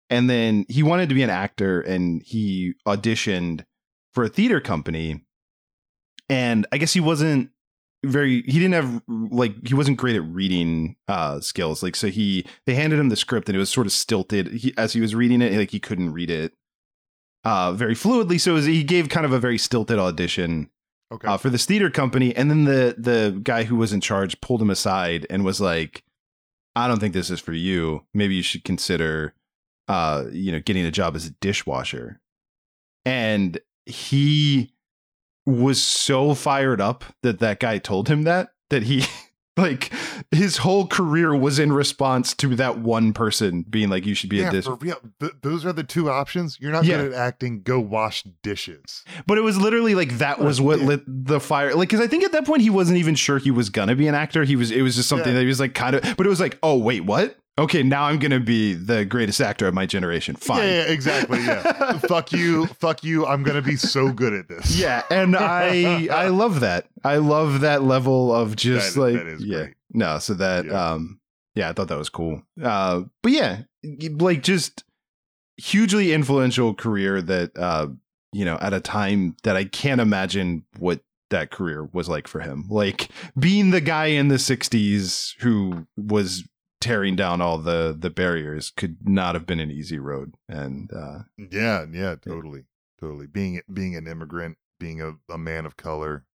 And 0.09 0.29
then 0.29 0.65
he 0.69 0.83
wanted 0.83 1.09
to 1.09 1.15
be 1.15 1.23
an 1.23 1.29
actor 1.29 1.81
and 1.81 2.21
he 2.21 2.75
auditioned 2.87 3.65
for 4.13 4.23
a 4.23 4.29
theater 4.29 4.59
company. 4.59 5.25
And 6.29 6.65
I 6.71 6.77
guess 6.77 6.93
he 6.93 6.99
wasn't 6.99 7.51
very 8.05 8.43
he 8.43 8.59
didn't 8.59 8.73
have 8.73 9.01
like 9.07 9.67
he 9.67 9.73
wasn't 9.73 9.97
great 9.97 10.15
at 10.15 10.23
reading 10.25 10.95
uh 11.07 11.39
skills 11.39 11.81
like 11.83 11.95
so 11.95 12.07
he 12.07 12.45
they 12.65 12.75
handed 12.75 12.99
him 12.99 13.09
the 13.09 13.15
script 13.15 13.49
and 13.49 13.55
it 13.55 13.59
was 13.59 13.69
sort 13.69 13.87
of 13.87 13.93
stilted 13.93 14.47
he, 14.47 14.73
as 14.77 14.93
he 14.93 15.01
was 15.01 15.15
reading 15.15 15.41
it 15.41 15.53
like 15.53 15.71
he 15.71 15.79
couldn't 15.79 16.13
read 16.13 16.29
it 16.29 16.53
uh 17.43 17.73
very 17.73 17.95
fluidly 17.95 18.39
so 18.39 18.53
was, 18.53 18.65
he 18.65 18.83
gave 18.83 19.09
kind 19.09 19.25
of 19.25 19.31
a 19.31 19.39
very 19.39 19.57
stilted 19.57 19.99
audition 19.99 20.69
Okay. 21.11 21.27
uh, 21.27 21.37
for 21.37 21.49
this 21.49 21.65
theater 21.65 21.89
company 21.91 22.35
and 22.35 22.49
then 22.49 22.63
the 22.63 22.95
the 22.97 23.39
guy 23.43 23.63
who 23.63 23.75
was 23.75 23.93
in 23.93 24.01
charge 24.01 24.41
pulled 24.41 24.61
him 24.61 24.71
aside 24.71 25.27
and 25.29 25.45
was 25.45 25.61
like 25.61 26.03
i 26.75 26.87
don't 26.87 26.99
think 26.99 27.13
this 27.13 27.29
is 27.29 27.39
for 27.39 27.53
you 27.53 28.03
maybe 28.13 28.33
you 28.33 28.41
should 28.41 28.63
consider 28.63 29.35
uh 29.87 30.23
you 30.31 30.51
know 30.51 30.59
getting 30.59 30.83
a 30.83 30.91
job 30.91 31.15
as 31.15 31.27
a 31.27 31.31
dishwasher 31.41 32.19
and 33.05 33.59
he 33.85 34.71
was 35.45 35.79
so 35.79 36.33
fired 36.33 36.81
up 36.81 37.03
that 37.21 37.37
that 37.39 37.59
guy 37.59 37.77
told 37.77 38.07
him 38.07 38.23
that 38.23 38.49
that 38.71 38.83
he 38.83 39.03
like 39.57 39.91
his 40.31 40.57
whole 40.57 40.85
career 40.87 41.35
was 41.35 41.59
in 41.59 41.71
response 41.71 42.33
to 42.35 42.55
that 42.55 42.79
one 42.79 43.13
person 43.13 43.63
being 43.69 43.89
like 43.89 44.05
you 44.05 44.13
should 44.13 44.29
be 44.29 44.37
yeah, 44.37 44.49
a 44.49 44.51
dish 44.51 44.65
for 44.65 44.75
real. 44.75 44.97
Th- 45.19 45.31
those 45.41 45.65
are 45.65 45.73
the 45.73 45.83
two 45.83 46.09
options. 46.09 46.57
You're 46.59 46.71
not 46.71 46.85
Yeah. 46.85 46.97
good 47.03 47.13
at 47.13 47.17
acting. 47.17 47.61
Go 47.61 47.79
wash 47.79 48.23
dishes. 48.43 49.03
But 49.27 49.37
it 49.37 49.41
was 49.41 49.57
literally 49.57 49.95
like 49.95 50.17
that 50.17 50.39
was 50.39 50.59
what 50.59 50.79
lit 50.79 51.03
the 51.07 51.39
fire. 51.39 51.73
Like, 51.73 51.89
because 51.89 52.01
I 52.01 52.07
think 52.07 52.23
at 52.23 52.31
that 52.33 52.45
point 52.45 52.61
he 52.61 52.69
wasn't 52.69 52.97
even 52.97 53.15
sure 53.15 53.37
he 53.37 53.51
was 53.51 53.69
gonna 53.69 53.95
be 53.95 54.07
an 54.07 54.15
actor. 54.15 54.43
He 54.43 54.55
was. 54.55 54.71
It 54.71 54.81
was 54.81 54.95
just 54.95 55.09
something 55.09 55.33
that 55.33 55.41
he 55.41 55.47
was 55.47 55.59
like 55.59 55.73
kind 55.73 55.95
of. 55.95 56.03
But 56.17 56.25
it 56.25 56.29
was 56.29 56.39
like, 56.39 56.57
oh 56.61 56.77
wait, 56.77 57.05
what? 57.05 57.37
Okay, 57.57 57.83
now 57.83 58.03
I'm 58.05 58.19
gonna 58.19 58.41
be 58.41 58.73
the 58.73 59.05
greatest 59.05 59.39
actor 59.39 59.65
of 59.67 59.73
my 59.73 59.85
generation. 59.85 60.35
Fine. 60.35 60.59
Yeah, 60.59 60.65
yeah, 60.85 60.91
exactly. 60.91 61.39
Yeah. 61.39 61.97
fuck 61.99 62.33
you. 62.33 62.65
Fuck 62.67 63.03
you. 63.03 63.25
I'm 63.25 63.43
gonna 63.43 63.61
be 63.61 63.77
so 63.77 64.11
good 64.11 64.33
at 64.33 64.49
this. 64.49 64.77
Yeah, 64.77 65.03
and 65.09 65.35
I 65.37 66.07
I 66.11 66.27
love 66.29 66.59
that. 66.59 66.87
I 67.03 67.17
love 67.17 67.61
that 67.61 67.83
level 67.83 68.33
of 68.35 68.55
just 68.57 68.95
That- 68.95 69.01
like 69.01 69.13
that 69.15 69.27
is 69.27 69.43
yeah. 69.45 69.57
great. 69.63 69.73
No, 69.93 70.19
so 70.19 70.33
that 70.33 70.65
Yeah. 70.65 70.91
um 70.93 71.19
yeah, 71.55 71.69
I 71.69 71.73
thought 71.73 71.87
that 71.87 71.97
was 71.97 72.09
cool. 72.09 72.41
Uh 72.61 73.03
but 73.23 73.31
yeah, 73.31 73.61
like 74.19 74.43
just 74.43 74.83
hugely 75.55 76.11
influential 76.11 76.73
career 76.73 77.21
that 77.21 77.51
uh 77.57 77.87
you 78.33 78.43
know, 78.43 78.57
at 78.59 78.73
a 78.73 78.81
time 78.81 79.37
that 79.43 79.55
I 79.55 79.63
can't 79.63 80.01
imagine 80.01 80.65
what 80.77 80.99
that 81.29 81.51
career 81.51 81.87
was 81.93 82.09
like 82.09 82.27
for 82.27 82.41
him. 82.41 82.65
Like 82.69 83.07
being 83.39 83.69
the 83.71 83.79
guy 83.79 84.07
in 84.07 84.27
the 84.27 84.35
60s 84.35 85.35
who 85.39 85.87
was 85.95 86.43
tearing 86.85 87.15
down 87.15 87.41
all 87.41 87.57
the 87.57 87.95
the 87.97 88.11
barriers 88.11 88.69
could 88.69 88.97
not 89.09 89.33
have 89.33 89.47
been 89.47 89.59
an 89.59 89.71
easy 89.71 89.97
road 89.97 90.35
and 90.47 90.93
uh 90.93 91.19
Yeah, 91.35 91.85
yeah, 91.91 92.15
totally. 92.15 92.65
Totally. 92.99 93.25
Being 93.25 93.61
being 93.73 93.95
an 93.95 94.07
immigrant, 94.07 94.59
being 94.79 95.01
a, 95.01 95.13
a 95.27 95.37
man 95.37 95.65
of 95.65 95.77
color, 95.77 96.25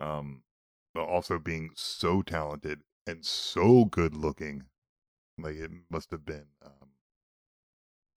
um 0.00 0.42
but 0.94 1.04
also 1.04 1.38
being 1.38 1.70
so 1.76 2.22
talented 2.22 2.82
and 3.06 3.24
so 3.24 3.84
good 3.84 4.16
looking. 4.16 4.64
Like 5.38 5.54
it 5.54 5.70
must 5.88 6.10
have 6.10 6.24
been 6.24 6.46
um 6.64 6.88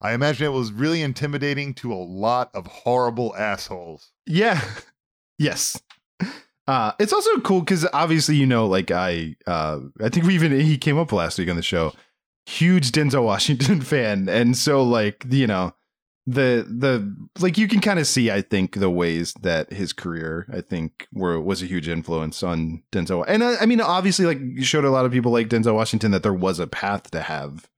I 0.02 0.14
imagine 0.14 0.48
it 0.48 0.50
was 0.50 0.72
really 0.72 1.04
intimidating 1.04 1.76
to 1.76 1.94
a 1.94 1.96
lot 1.96 2.50
of 2.56 2.66
horrible 2.66 3.36
assholes. 3.36 4.14
Yeah. 4.26 4.62
yes. 5.38 5.80
Uh, 6.68 6.92
it's 7.00 7.14
also 7.14 7.40
cool 7.42 7.60
because 7.60 7.86
obviously 7.94 8.36
you 8.36 8.46
know, 8.46 8.66
like 8.68 8.90
I, 8.92 9.36
uh, 9.46 9.80
I 10.02 10.10
think 10.10 10.26
we 10.26 10.34
even 10.36 10.60
he 10.60 10.78
came 10.78 10.98
up 10.98 11.12
last 11.12 11.38
week 11.38 11.50
on 11.50 11.56
the 11.56 11.62
show. 11.62 11.94
Huge 12.48 12.92
Denzel 12.92 13.24
Washington 13.24 13.82
fan, 13.92 14.28
and 14.30 14.58
so 14.58 14.84
like 14.84 15.26
you 15.30 15.48
know, 15.48 15.74
the 16.28 16.66
the 16.68 17.16
like 17.40 17.58
you 17.58 17.68
can 17.68 17.82
kind 17.82 18.00
of 18.00 18.08
see 18.08 18.32
I 18.32 18.42
think 18.42 18.76
the 18.80 18.90
ways 18.90 19.34
that 19.42 19.72
his 19.74 19.94
career 19.94 20.48
I 20.52 20.62
think 20.62 21.08
were 21.14 21.40
was 21.40 21.62
a 21.62 21.66
huge 21.68 21.88
influence 21.88 22.42
on 22.44 22.82
Denzel. 22.92 23.26
And 23.28 23.44
I, 23.44 23.58
I 23.58 23.66
mean, 23.68 23.82
obviously, 23.82 24.26
like 24.26 24.40
you 24.40 24.64
showed 24.64 24.86
a 24.86 24.90
lot 24.92 25.06
of 25.06 25.12
people 25.12 25.32
like 25.32 25.50
Denzel 25.50 25.76
Washington 25.76 26.12
that 26.12 26.24
there 26.24 26.34
was 26.34 26.60
a 26.60 26.68
path 26.68 27.12
to 27.12 27.22
have 27.22 27.70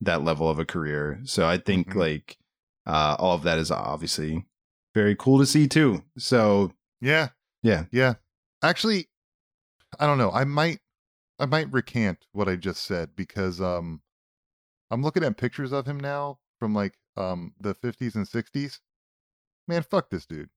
that 0.00 0.22
level 0.24 0.48
of 0.48 0.58
a 0.58 0.64
career. 0.64 1.20
So 1.24 1.46
I 1.48 1.58
think 1.58 1.90
Mhm. 1.90 1.96
like 1.96 2.38
uh, 2.86 3.16
all 3.18 3.34
of 3.34 3.42
that 3.42 3.58
is 3.58 3.70
obviously 3.70 4.46
very 4.94 5.14
cool 5.14 5.38
to 5.38 5.46
see 5.46 5.66
too. 5.68 6.02
So 6.16 6.72
Yeah. 7.00 7.28
Yeah. 7.62 7.84
Yeah. 7.92 8.14
Actually, 8.62 9.08
I 9.98 10.06
don't 10.06 10.18
know. 10.18 10.30
I 10.30 10.44
might 10.44 10.80
I 11.38 11.46
might 11.46 11.72
recant 11.72 12.26
what 12.32 12.48
I 12.48 12.56
just 12.56 12.84
said 12.84 13.10
because 13.16 13.60
um 13.60 14.02
I'm 14.90 15.02
looking 15.02 15.24
at 15.24 15.36
pictures 15.36 15.72
of 15.72 15.86
him 15.86 15.98
now 15.98 16.38
from 16.58 16.74
like 16.74 16.94
um 17.16 17.54
the 17.60 17.74
50s 17.74 18.14
and 18.14 18.26
60s. 18.26 18.80
man, 19.66 19.82
fuck 19.82 20.10
this 20.10 20.26
dude. 20.26 20.50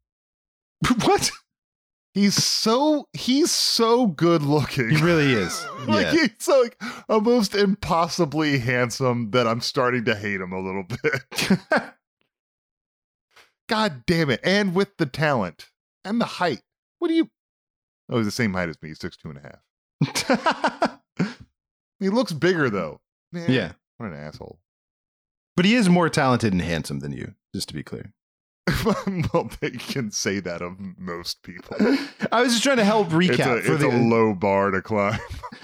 what? 1.04 1.32
He's 2.14 2.36
so 2.36 3.08
he's 3.14 3.50
so 3.50 4.06
good 4.06 4.44
looking. 4.44 4.90
He 4.90 5.02
really 5.02 5.34
is. 5.34 5.66
like 5.88 6.14
yeah. 6.14 6.28
he's 6.28 6.48
like 6.48 6.80
almost 7.10 7.56
impossibly 7.56 8.60
handsome 8.60 9.32
that 9.32 9.48
I'm 9.48 9.62
starting 9.62 10.06
to 10.06 10.16
hate 10.16 10.40
him 10.40 10.54
a 10.54 10.60
little 10.60 10.84
bit. 11.04 11.82
God 13.68 14.04
damn 14.06 14.30
it. 14.30 14.42
And 14.44 14.76
with 14.76 14.98
the 14.98 15.06
talent 15.06 15.70
and 16.06 16.22
the 16.22 16.26
height. 16.26 16.62
What 17.04 17.10
do 17.10 17.16
you 17.16 17.30
Oh, 18.10 18.16
he's 18.16 18.26
the 18.28 18.32
same 18.32 18.54
height 18.54 18.70
as 18.70 18.82
me. 18.82 18.88
He's 18.88 19.00
six 19.00 19.18
two 19.18 19.30
and 19.30 19.40
a 19.40 20.80
half. 20.80 21.00
He 22.00 22.08
looks 22.08 22.32
bigger 22.32 22.70
though. 22.70 23.02
Man, 23.34 23.52
yeah. 23.52 23.74
What 23.98 24.08
an 24.08 24.14
asshole. 24.16 24.60
But 25.58 25.66
he 25.66 25.76
is 25.76 25.90
more 25.90 26.08
talented 26.10 26.54
and 26.54 26.62
handsome 26.62 27.00
than 27.00 27.12
you, 27.12 27.36
just 27.54 27.68
to 27.70 27.74
be 27.74 27.84
clear. 27.84 28.14
well, 29.34 29.50
they 29.60 29.72
can 29.72 30.12
say 30.12 30.40
that 30.40 30.62
of 30.62 30.78
most 30.98 31.44
people. 31.44 31.76
I 32.32 32.42
was 32.42 32.52
just 32.54 32.64
trying 32.64 32.78
to 32.78 32.86
help 32.86 33.10
recap 33.10 33.32
It's, 33.32 33.40
a, 33.40 33.62
for 33.62 33.74
it's 33.74 33.82
the 33.84 33.90
a 33.90 33.98
low 34.00 34.34
bar 34.34 34.72
to 34.72 34.82
climb. 34.82 35.20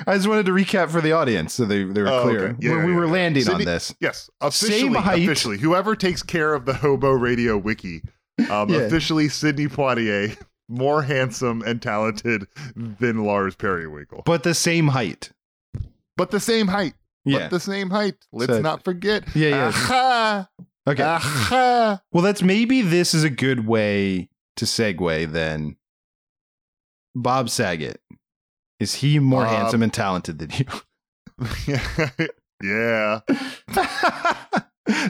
I 0.07 0.15
just 0.15 0.27
wanted 0.27 0.45
to 0.47 0.51
recap 0.51 0.89
for 0.89 0.99
the 1.01 1.13
audience 1.13 1.53
so 1.53 1.63
they, 1.65 1.83
they 1.85 2.01
were 2.01 2.09
Oh, 2.09 2.23
clear 2.23 2.47
okay. 2.49 2.55
Yeah, 2.59 2.75
where 2.75 2.85
we 2.85 2.93
were 2.93 3.05
yeah. 3.05 3.11
landing 3.13 3.43
Sydney- 3.43 3.63
on 3.63 3.65
this. 3.65 3.95
Yes, 4.01 4.29
Same 4.41 4.47
officially. 4.49 4.93
height. 4.99 5.23
Officially, 5.23 5.57
whoever 5.57 5.95
takes 5.95 6.21
care 6.21 6.53
of 6.53 6.65
the 6.65 6.73
Hobo 6.73 7.11
Radio 7.11 7.57
Wiki, 7.57 8.01
um, 8.49 8.69
Yeah. 8.69 8.79
officially 8.81 9.27
Sidney 9.29 9.67
Poitier, 9.67 10.37
more 10.69 11.01
handsome 11.01 11.61
and 11.63 11.81
talented 11.81 12.47
than 12.75 13.25
Lars 13.25 13.55
Periwinkle, 13.55 14.21
But 14.25 14.43
the 14.43 14.53
same 14.53 14.87
height. 14.89 15.31
but 16.15 16.31
the 16.31 16.39
same 16.39 16.67
height. 16.67 16.93
Yeah. 17.25 17.39
But 17.39 17.49
the 17.51 17.59
same 17.59 17.89
height. 17.89 18.15
Let's 18.31 18.53
So- 18.53 18.61
not 18.61 18.83
forget. 18.85 19.23
Yeah, 19.35 19.49
yeah. 19.49 19.67
Aha! 19.67 20.49
Okay. 20.87 21.03
Aha! 21.03 22.01
Well, 22.13 22.23
that's 22.23 22.41
maybe 22.41 22.81
this 22.81 23.13
is 23.13 23.23
a 23.23 23.29
good 23.29 23.67
way 23.67 24.29
to 24.55 24.65
segue 24.65 25.31
then. 25.31 25.75
Bob 27.15 27.49
Saget. 27.49 27.99
Is 28.79 28.95
he 28.95 29.19
more 29.19 29.43
Bob- 29.43 29.55
handsome 29.55 29.83
and 29.83 29.93
talented 29.93 30.39
than 30.39 30.51
you? 30.51 30.65
yeah. 32.63 33.19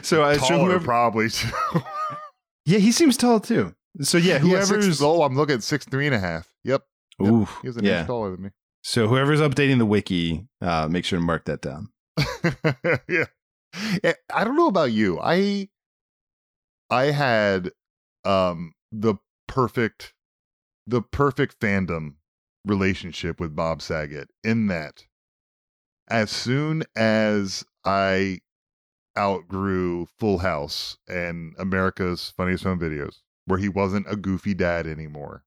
so 0.02 0.22
I 0.22 0.32
assume 0.32 0.48
Taller, 0.58 0.64
whoever, 0.70 0.84
probably. 0.84 1.28
too. 1.30 1.48
Yeah, 2.66 2.78
he 2.78 2.92
seems 2.92 3.16
tall 3.16 3.40
too. 3.40 3.74
So 4.00 4.18
yeah, 4.18 4.42
Yeah, 4.42 4.60
six, 4.60 4.70
whoever's 4.70 5.02
oh, 5.02 5.22
I'm 5.22 5.36
looking 5.36 5.56
at 5.56 5.62
six 5.62 5.84
three 5.84 6.06
and 6.06 6.14
a 6.14 6.18
half. 6.18 6.48
Yep. 6.64 6.82
Yep. 7.18 7.32
Ooh, 7.32 7.48
He 7.62 7.68
was 7.68 7.76
an 7.76 7.84
yeah. 7.84 8.00
inch 8.00 8.06
taller 8.06 8.30
than 8.30 8.42
me. 8.44 8.50
So 8.82 9.08
whoever's 9.08 9.40
updating 9.40 9.78
the 9.78 9.86
wiki, 9.86 10.46
uh, 10.62 10.88
make 10.90 11.04
sure 11.04 11.18
to 11.18 11.24
mark 11.24 11.44
that 11.44 11.60
down. 11.60 11.88
yeah. 13.08 13.26
Eh, 14.02 14.14
I 14.34 14.44
don't 14.44 14.56
know 14.56 14.68
about 14.68 14.92
you. 14.92 15.18
I 15.20 15.68
I 16.88 17.04
had 17.06 17.70
um 18.24 18.72
the 18.90 19.16
perfect 19.46 20.14
the 20.86 21.02
perfect 21.02 21.60
fandom 21.60 22.14
relationship 22.64 23.40
with 23.40 23.54
Bob 23.54 23.80
Saget 23.82 24.28
in 24.44 24.66
that 24.66 25.04
as 26.08 26.30
soon 26.30 26.82
as 26.96 27.64
I 27.84 28.40
outgrew 29.16 30.06
Full 30.18 30.38
House 30.38 30.98
and 31.08 31.54
America's 31.58 32.32
Funniest 32.36 32.64
Home 32.64 32.80
Videos, 32.80 33.20
where 33.50 33.58
he 33.58 33.68
wasn't 33.68 34.10
a 34.10 34.16
goofy 34.16 34.54
dad 34.54 34.86
anymore, 34.86 35.44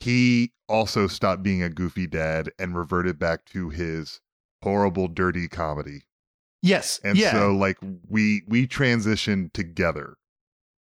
he 0.00 0.52
also 0.68 1.06
stopped 1.06 1.42
being 1.42 1.62
a 1.62 1.68
goofy 1.68 2.06
dad 2.06 2.50
and 2.58 2.76
reverted 2.76 3.18
back 3.18 3.44
to 3.46 3.68
his 3.68 4.20
horrible, 4.62 5.08
dirty 5.08 5.48
comedy. 5.48 6.02
Yes. 6.62 7.00
And 7.04 7.18
yeah. 7.18 7.32
so, 7.32 7.52
like, 7.52 7.76
we 8.08 8.42
we 8.46 8.66
transitioned 8.66 9.52
together. 9.52 10.16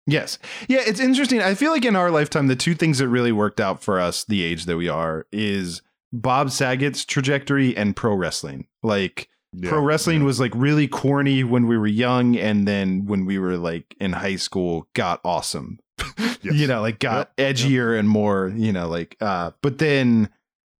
Yes. 0.07 0.39
Yeah, 0.67 0.81
it's 0.85 0.99
interesting. 0.99 1.41
I 1.41 1.53
feel 1.53 1.71
like 1.71 1.85
in 1.85 1.95
our 1.95 2.09
lifetime, 2.09 2.47
the 2.47 2.55
two 2.55 2.73
things 2.73 2.97
that 2.97 3.09
really 3.09 3.31
worked 3.31 3.59
out 3.59 3.83
for 3.83 3.99
us, 3.99 4.23
the 4.23 4.43
age 4.43 4.65
that 4.65 4.77
we 4.77 4.87
are, 4.89 5.27
is 5.31 5.81
Bob 6.11 6.49
Saget's 6.49 7.05
trajectory 7.05 7.75
and 7.75 7.95
pro 7.95 8.15
wrestling. 8.15 8.67
Like, 8.81 9.29
Yeah, 9.53 9.69
pro 9.69 9.81
wrestling 9.81 10.19
yeah. 10.19 10.25
was 10.25 10.39
like 10.39 10.51
really 10.55 10.87
corny 10.87 11.43
when 11.43 11.67
we 11.67 11.77
were 11.77 11.87
young, 11.87 12.35
and 12.35 12.67
then 12.67 13.05
when 13.05 13.25
we 13.25 13.39
were 13.39 13.57
like 13.57 13.95
in 13.99 14.13
high 14.13 14.35
school, 14.35 14.87
got 14.93 15.21
awesome. 15.23 15.79
Yes. 16.43 16.53
You 16.55 16.67
know, 16.67 16.81
like 16.81 16.99
got 16.99 17.31
Yep, 17.37 17.55
edgier 17.55 17.97
and 17.99 18.07
more, 18.07 18.53
you 18.55 18.71
know, 18.71 18.87
like, 18.87 19.17
uh, 19.19 19.51
but 19.61 19.79
then, 19.79 20.29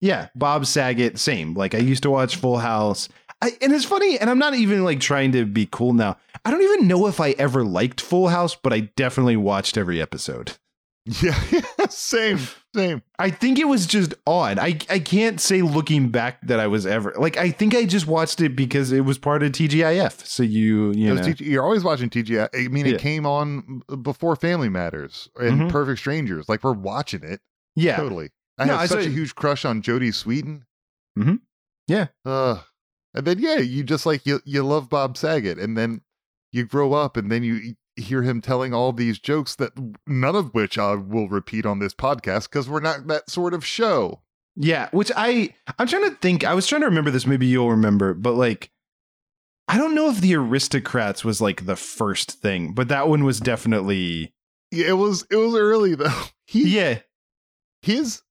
yeah, 0.01 0.29
Bob 0.35 0.65
Saget, 0.67 1.17
same. 1.17 1.55
Like, 1.55 1.73
I 1.73 1.79
used 1.79 2.03
to 2.03 2.11
watch 2.11 2.35
Full 2.35 2.59
House. 2.59 3.09
I, 3.41 3.51
and 3.61 3.73
it's 3.73 3.83
funny, 3.83 4.19
and 4.19 4.29
I'm 4.29 4.39
not 4.39 4.53
even 4.53 4.83
like 4.83 4.99
trying 4.99 5.31
to 5.33 5.45
be 5.45 5.67
cool 5.69 5.93
now. 5.93 6.17
I 6.45 6.51
don't 6.51 6.61
even 6.61 6.87
know 6.87 7.07
if 7.07 7.19
I 7.19 7.31
ever 7.31 7.63
liked 7.63 8.01
Full 8.01 8.29
House, 8.29 8.55
but 8.55 8.71
I 8.71 8.81
definitely 8.95 9.35
watched 9.35 9.77
every 9.77 10.01
episode. 10.01 10.53
Yeah, 11.21 11.39
same, 11.89 12.37
same. 12.75 13.01
I 13.17 13.29
think 13.29 13.59
it 13.59 13.67
was 13.67 13.85
just 13.87 14.13
on. 14.25 14.59
I 14.59 14.77
I 14.89 14.99
can't 14.99 15.39
say 15.39 15.61
looking 15.61 16.09
back 16.09 16.45
that 16.47 16.59
I 16.59 16.67
was 16.67 16.85
ever 16.85 17.13
like. 17.17 17.37
I 17.37 17.49
think 17.49 17.73
I 17.73 17.85
just 17.85 18.07
watched 18.07 18.41
it 18.41 18.57
because 18.57 18.91
it 18.91 19.01
was 19.05 19.17
part 19.17 19.41
of 19.41 19.53
TGIF. 19.53 20.25
So 20.25 20.43
you 20.43 20.91
you 20.91 21.13
know 21.13 21.21
TG, 21.21 21.39
you're 21.41 21.63
always 21.63 21.83
watching 21.85 22.09
TGIF. 22.09 22.49
I 22.53 22.67
mean, 22.67 22.85
it 22.85 22.91
Yeah. 22.93 22.97
came 22.97 23.25
on 23.25 23.83
before 24.01 24.35
Family 24.35 24.67
Matters 24.67 25.29
and 25.39 25.61
Mhm. 25.61 25.69
Perfect 25.71 25.99
Strangers. 25.99 26.49
Like 26.49 26.61
we're 26.63 26.73
watching 26.73 27.23
it. 27.23 27.39
yeah 27.75 27.95
Totally. 27.95 28.29
I 28.57 28.65
No, 28.65 28.73
have 28.73 28.81
I 28.81 28.85
such 28.87 29.05
a 29.05 29.09
huge 29.09 29.33
crush 29.35 29.63
on 29.63 29.81
Jodie 29.81 30.09
Sweetin. 30.13 30.63
Mhm. 31.17 31.39
Yeah. 31.87 32.07
Uh, 32.25 32.59
and 33.13 33.25
then 33.25 33.39
yeah, 33.39 33.59
you 33.59 33.83
just 33.85 34.05
like 34.05 34.25
you 34.25 34.41
you 34.43 34.61
love 34.61 34.89
Bob 34.89 35.15
Saget, 35.15 35.57
and 35.57 35.77
then 35.77 36.01
you 36.51 36.65
grow 36.65 36.91
up, 36.93 37.15
and 37.15 37.31
then 37.31 37.43
you 37.43 37.75
hear 37.97 38.21
him 38.23 38.41
telling 38.41 38.73
all 38.73 38.93
these 38.93 39.19
jokes 39.19 39.55
that 39.55 39.71
none 40.07 40.35
of 40.35 40.53
which 40.53 40.77
I 40.77 40.95
will 40.95 41.27
repeat 41.29 41.65
on 41.65 41.79
this 41.79 41.93
podcast 41.93 42.43
because 42.49 42.69
we're 42.69 42.79
not 42.79 43.07
that 43.07 43.29
sort 43.29 43.53
of 43.53 43.65
show. 43.65 44.21
yeah. 44.55 44.89
Which 44.91 45.11
I 45.15 45.53
I'm 45.79 45.87
trying 45.87 46.09
to 46.09 46.15
think. 46.15 46.43
I 46.43 46.53
was 46.53 46.67
trying 46.67 46.81
to 46.81 46.87
remember 46.87 47.11
this. 47.11 47.27
Maybe 47.27 47.47
you'll 47.47 47.71
remember, 47.71 48.13
but 48.13 48.33
like. 48.33 48.71
I 49.69 49.77
don't 49.77 49.95
know 49.95 50.09
if 50.09 50.21
the 50.21 50.33
aristocrats 50.33 51.25
was 51.25 51.41
like 51.41 51.65
the 51.65 51.75
first 51.75 52.31
thing, 52.31 52.71
but 52.73 52.87
that 52.87 53.09
one 53.09 53.25
was 53.25 53.41
definitely 53.41 54.33
Yeah, 54.71 54.87
it 54.87 54.93
was 54.97 55.25
it 55.29 55.35
was 55.35 55.55
early 55.55 55.93
though. 55.95 56.21
He 56.45 56.69
yeah. 56.77 56.99
his 57.81 58.21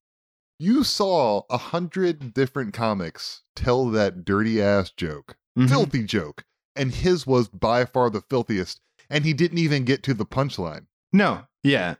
you 0.58 0.82
saw 0.84 1.42
a 1.50 1.58
hundred 1.58 2.32
different 2.32 2.72
comics 2.72 3.42
tell 3.54 3.90
that 3.90 4.24
dirty 4.24 4.62
ass 4.62 4.90
joke, 4.90 5.36
Mhm. 5.58 5.68
filthy 5.68 6.04
joke, 6.04 6.44
and 6.74 6.90
his 6.94 7.26
was 7.26 7.48
by 7.48 7.84
far 7.84 8.08
the 8.08 8.22
filthiest, 8.22 8.80
and 9.10 9.24
he 9.24 9.32
didn't 9.32 9.58
even 9.58 9.84
get 9.84 10.02
to 10.04 10.14
the 10.14 10.26
punchline 10.26 10.86
No, 11.12 11.46
yeah, 11.62 11.94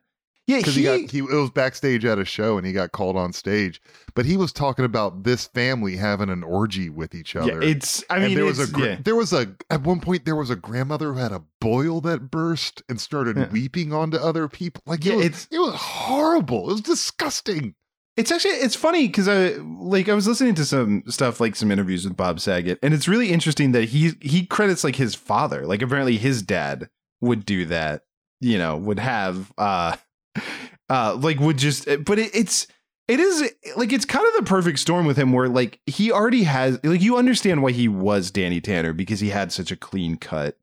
yeah. 0.47 0.59
because 0.59 0.75
he, 0.75 0.83
got 0.85 1.11
he 1.11 1.19
it 1.19 1.25
was 1.25 1.51
backstage 1.51 2.05
at 2.05 2.19
a 2.19 2.25
show 2.25 2.57
and 2.59 2.67
he 2.67 2.73
got 2.73 2.93
called 2.93 3.17
on 3.17 3.33
stage, 3.33 3.81
but 4.15 4.25
he 4.27 4.37
was 4.37 4.53
talking 4.53 4.85
about 4.85 5.25
this 5.25 5.47
family 5.47 5.97
having 5.97 6.31
an 6.31 6.43
orgy 6.43 6.89
with 6.89 7.15
each 7.15 7.35
yeah, 7.35 7.43
other. 7.43 7.63
it's. 7.63 8.05
I 8.11 8.19
mean, 8.19 8.25
and 8.29 8.37
there 8.37 8.45
was 8.45 8.59
a 8.75 8.79
yeah. 8.79 8.99
there 9.03 9.17
was 9.17 9.33
a 9.33 9.55
at 9.71 9.83
one 9.83 10.01
point 10.01 10.25
there 10.25 10.37
was 10.37 10.51
a 10.51 10.57
grandmother 10.57 11.13
who 11.13 11.19
had 11.19 11.33
a 11.33 11.43
boil 11.61 12.01
that 12.03 12.31
burst 12.31 12.83
and 12.89 13.01
started 13.01 13.37
Yeah. 13.37 13.49
weeping 13.51 13.93
onto 13.93 14.17
other 14.19 14.49
people. 14.49 14.83
Like 14.87 15.05
Yeah, 15.05 15.15
it 15.15 15.17
was, 15.17 15.25
it's- 15.27 15.49
it 15.51 15.59
was 15.59 15.75
horrible. 15.75 16.71
It 16.71 16.73
was 16.73 16.81
disgusting. 16.83 17.75
It's 18.17 18.33
actually 18.33 18.53
it's 18.55 18.75
funny 18.75 19.07
because 19.09 19.29
I 19.29 19.49
like 19.81 20.09
I 20.09 20.15
was 20.15 20.27
listening 20.27 20.55
to 20.55 20.65
some 20.65 21.03
stuff 21.07 21.39
like 21.41 21.55
some 21.55 21.71
interviews 21.71 22.05
with 22.07 22.17
Bob 22.17 22.41
Saget, 22.41 22.79
and 22.83 22.95
it's 22.95 23.09
really 23.09 23.31
interesting 23.31 23.73
that 23.73 23.85
he 23.91 24.13
he 24.21 24.47
credits 24.47 24.85
like 24.85 24.97
his 24.97 25.15
father. 25.15 25.67
Like 25.67 25.83
apparently 25.83 26.17
his 26.17 26.43
dad 26.43 26.89
would 27.21 27.45
do 27.45 27.67
that. 27.67 28.03
You 28.41 28.59
know, 28.59 28.77
would 28.77 28.99
have 28.99 29.53
uh 29.59 29.97
uh 30.89 31.17
like 31.21 31.41
would 31.41 31.59
just 31.59 31.87
but 32.05 32.19
it, 32.19 32.35
it's 32.35 32.67
it 33.09 33.21
is 33.21 33.53
like 33.77 33.93
it's 33.93 34.05
kind 34.05 34.27
of 34.27 34.35
the 34.35 34.43
perfect 34.49 34.79
storm 34.79 35.07
with 35.07 35.17
him 35.19 35.33
where 35.33 35.49
like 35.49 35.81
he 35.87 36.11
already 36.11 36.45
has 36.45 36.79
like 36.85 37.03
you 37.03 37.17
understand 37.19 37.63
why 37.63 37.71
he 37.73 37.87
was 37.89 38.31
Danny 38.31 38.61
Tanner 38.61 38.93
because 38.93 39.21
he 39.21 39.29
had 39.29 39.53
such 39.53 39.71
a 39.71 39.77
clean 39.77 40.17
cut 40.17 40.57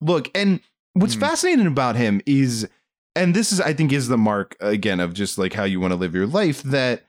look 0.00 0.30
and 0.34 0.60
what's 0.94 1.14
Hmm. 1.14 1.20
fascinating 1.20 1.66
about 1.66 1.96
him 1.96 2.20
is 2.26 2.68
and 3.18 3.34
this 3.34 3.52
is 3.52 3.60
i 3.60 3.72
think 3.72 3.92
is 3.92 4.08
the 4.08 4.16
mark 4.18 4.56
again 4.60 5.00
of 5.00 5.12
just 5.12 5.36
like 5.38 5.52
how 5.52 5.64
you 5.64 5.80
want 5.80 5.92
to 5.92 5.96
live 5.96 6.14
your 6.14 6.26
life 6.26 6.62
that 6.62 7.04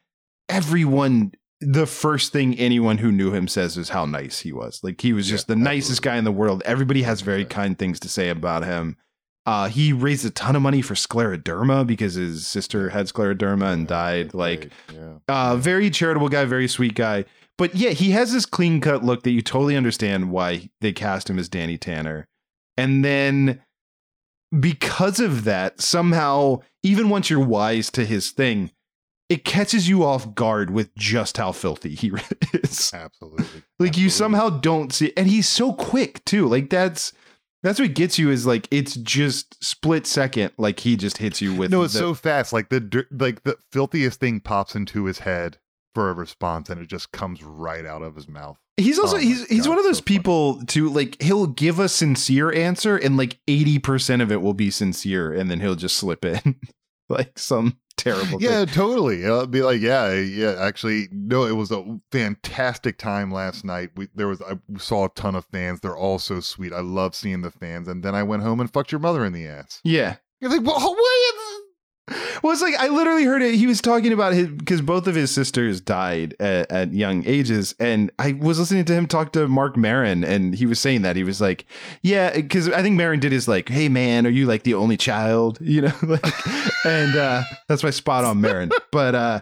everyone 0.50 1.32
the 1.62 1.86
first 1.86 2.32
thing 2.32 2.58
anyone 2.58 2.98
who 3.00 3.12
knew 3.12 3.34
him 3.34 3.48
says 3.48 3.78
is 3.78 3.90
how 3.90 4.06
nice 4.06 4.40
he 4.40 4.52
was 4.52 4.80
like 4.84 5.02
he 5.02 5.14
was 5.14 5.30
Yeah, 5.30 5.36
just 5.36 5.48
the 5.48 5.56
nicest 5.56 6.00
absolutely. 6.00 6.10
guy 6.10 6.18
in 6.18 6.24
the 6.24 6.32
world 6.32 6.62
everybody 6.66 7.04
has 7.04 7.22
very 7.22 7.42
Yeah. 7.42 7.48
kind 7.48 7.78
things 7.78 8.00
to 8.02 8.10
say 8.10 8.30
about 8.30 8.64
him 8.66 8.98
uh, 9.46 9.68
he 9.68 9.92
raised 9.94 10.26
a 10.26 10.30
ton 10.30 10.56
of 10.56 10.62
money 10.62 10.82
for 10.82 10.94
scleroderma 10.94 11.88
because 11.88 12.14
his 12.14 12.46
sister 12.46 12.90
had 12.90 13.08
scleroderma 13.08 13.74
and 13.74 13.88
died 13.88 14.34
like 14.36 14.70
yeah. 14.94 15.14
uh, 15.28 15.56
very 15.56 15.90
charitable 15.90 16.30
guy, 16.30 16.46
very 16.46 16.68
sweet 16.68 16.94
guy. 16.94 17.26
But 17.58 17.74
yeah, 17.74 17.90
he 17.92 18.12
has 18.12 18.32
this 18.32 18.46
clean 18.46 18.80
cut 18.80 19.04
look 19.04 19.24
that 19.24 19.32
you 19.32 19.42
totally 19.42 19.76
understand 19.76 20.30
why 20.30 20.70
they 20.82 20.92
cast 20.94 21.32
him 21.32 21.40
as 21.40 21.50
Danny 21.50 21.80
Tanner. 21.80 22.28
And 22.78 23.04
then 23.04 23.60
because 24.58 25.20
of 25.20 25.44
that, 25.44 25.82
somehow, 25.82 26.60
even 26.84 27.10
once 27.10 27.30
you're 27.30 27.44
wise 27.46 27.90
to 27.92 28.06
his 28.06 28.32
thing, 28.32 28.72
it 29.30 29.46
catches 29.46 29.88
you 29.88 30.04
off 30.04 30.34
guard 30.34 30.72
with 30.72 30.96
just 30.96 31.38
how 31.38 31.52
filthy 31.52 31.94
he 31.96 32.12
is. 32.54 32.92
Absolutely. 32.94 33.64
Like 33.78 33.98
you 33.98 34.10
somehow 34.10 34.50
don't 34.50 34.92
see, 34.92 35.14
and 35.16 35.28
he's 35.28 35.48
so 35.48 35.74
quick 35.74 36.24
too. 36.26 36.48
Like 36.48 36.70
that's 36.70 37.14
That's 37.62 37.80
what 37.80 37.94
gets 37.94 38.18
you 38.18 38.32
is 38.32 38.48
like 38.48 38.68
it's 38.72 38.96
just 38.96 39.64
split 39.64 40.08
second, 40.08 40.52
like 40.58 40.80
he 40.80 40.96
just 40.96 41.18
hits 41.20 41.42
you 41.42 41.54
with 41.54 41.70
no, 41.72 41.84
it's 41.84 41.94
the- 41.94 42.00
so 42.00 42.14
fast. 42.16 42.54
Like 42.54 42.70
the 42.70 43.06
like 43.12 43.44
the 43.44 43.58
filthiest 43.72 44.20
thing 44.20 44.40
pops 44.40 44.74
into 44.76 45.06
his 45.06 45.20
head 45.20 45.58
for 45.94 46.10
a 46.10 46.14
response, 46.14 46.70
and 46.70 46.82
it 46.82 46.88
just 46.88 47.12
comes 47.12 47.44
right 47.44 47.86
out 47.86 48.02
of 48.02 48.16
his 48.16 48.28
mouth. 48.28 48.58
He's 48.80 49.00
also 49.00 49.18
Oh 49.18 49.20
he's 49.20 49.46
he's 49.48 49.64
God, 49.64 49.70
one 49.70 49.78
of 49.80 49.84
so 49.86 49.90
those 49.90 50.02
people 50.02 50.64
to 50.68 50.90
like 50.90 51.22
he'll 51.22 51.48
give 51.48 51.80
a 51.80 51.88
sincere 51.90 52.52
answer 52.52 52.98
and 52.98 53.18
like 53.18 53.40
80% 53.48 54.22
of 54.22 54.32
it 54.32 54.42
will 54.42 54.54
be 54.54 54.70
sincere 54.72 55.34
and 55.34 55.50
then 55.52 55.60
he'll 55.60 55.76
just 55.76 55.96
slip 55.98 56.24
in 56.26 56.56
like 57.10 57.38
some 57.40 57.78
terrible 57.98 58.42
Yeah, 58.42 58.66
thing. 58.66 58.74
totally. 58.74 59.24
It'll 59.24 59.46
be 59.48 59.62
like, 59.62 59.82
yeah, 59.82 60.14
yeah. 60.14 60.56
Actually, 60.60 61.08
no, 61.12 61.44
it 61.46 61.52
was 61.54 61.70
a 61.72 62.00
fantastic 62.14 62.98
time 62.98 63.32
last 63.32 63.66
night. 63.66 63.90
We 63.96 64.08
there 64.16 64.28
was 64.28 64.42
I 64.42 64.58
saw 64.78 65.06
a 65.06 65.10
ton 65.10 65.36
of 65.36 65.46
fans. 65.52 65.80
They're 65.82 65.98
all 65.98 66.20
so 66.20 66.40
sweet. 66.40 66.72
I 66.74 66.80
love 66.82 67.16
seeing 67.16 67.42
the 67.42 67.52
fans. 67.52 67.88
And 67.88 68.04
then 68.04 68.16
I 68.16 68.24
went 68.24 68.44
home 68.44 68.60
and 68.60 68.72
fucked 68.72 68.92
your 68.92 69.00
mother 69.00 69.26
in 69.26 69.34
the 69.34 69.48
ass. 69.48 69.82
Yeah. 69.84 70.16
You're 70.40 70.52
like, 70.52 70.66
well, 70.66 70.80
wait. 70.96 71.49
Well, 72.42 72.54
it's 72.54 72.62
like 72.62 72.76
I 72.76 72.88
literally 72.88 73.26
heard 73.26 73.42
it. 73.42 73.56
He 73.56 73.68
was 73.68 73.82
talking 73.82 74.14
about 74.14 74.34
his 74.34 74.48
because 74.48 74.82
both 74.82 75.08
of 75.08 75.16
his 75.16 75.30
sisters 75.30 75.82
died 75.82 76.36
at, 76.40 76.72
at 76.72 76.94
young 76.94 77.26
ages, 77.26 77.76
and 77.80 78.12
I 78.18 78.32
was 78.34 78.60
listening 78.60 78.86
to 78.86 78.94
him 78.94 79.08
talk 79.08 79.34
to 79.34 79.48
Marc 79.48 79.76
Maron, 79.76 80.24
and 80.24 80.56
he 80.56 80.66
was 80.66 80.80
saying 80.80 81.02
that 81.02 81.18
he 81.18 81.24
was 81.24 81.42
like, 81.42 81.66
"Yeah," 82.02 82.34
because 82.34 82.70
I 82.70 82.82
think 82.82 82.96
Maron 82.96 83.20
did 83.20 83.34
his 83.34 83.48
like, 83.50 83.68
"Hey 83.68 83.90
man, 83.90 84.26
are 84.26 84.30
you 84.30 84.46
like 84.46 84.64
the 84.64 84.74
only 84.74 84.98
child?" 84.98 85.60
You 85.70 85.82
know, 85.84 85.94
like, 86.02 86.86
and 86.86 87.16
uh, 87.16 87.44
that's 87.68 87.84
my 87.84 87.92
spot 87.92 88.26
on 88.26 88.42
Marin. 88.42 88.72
But 88.92 89.16
uh, 89.16 89.42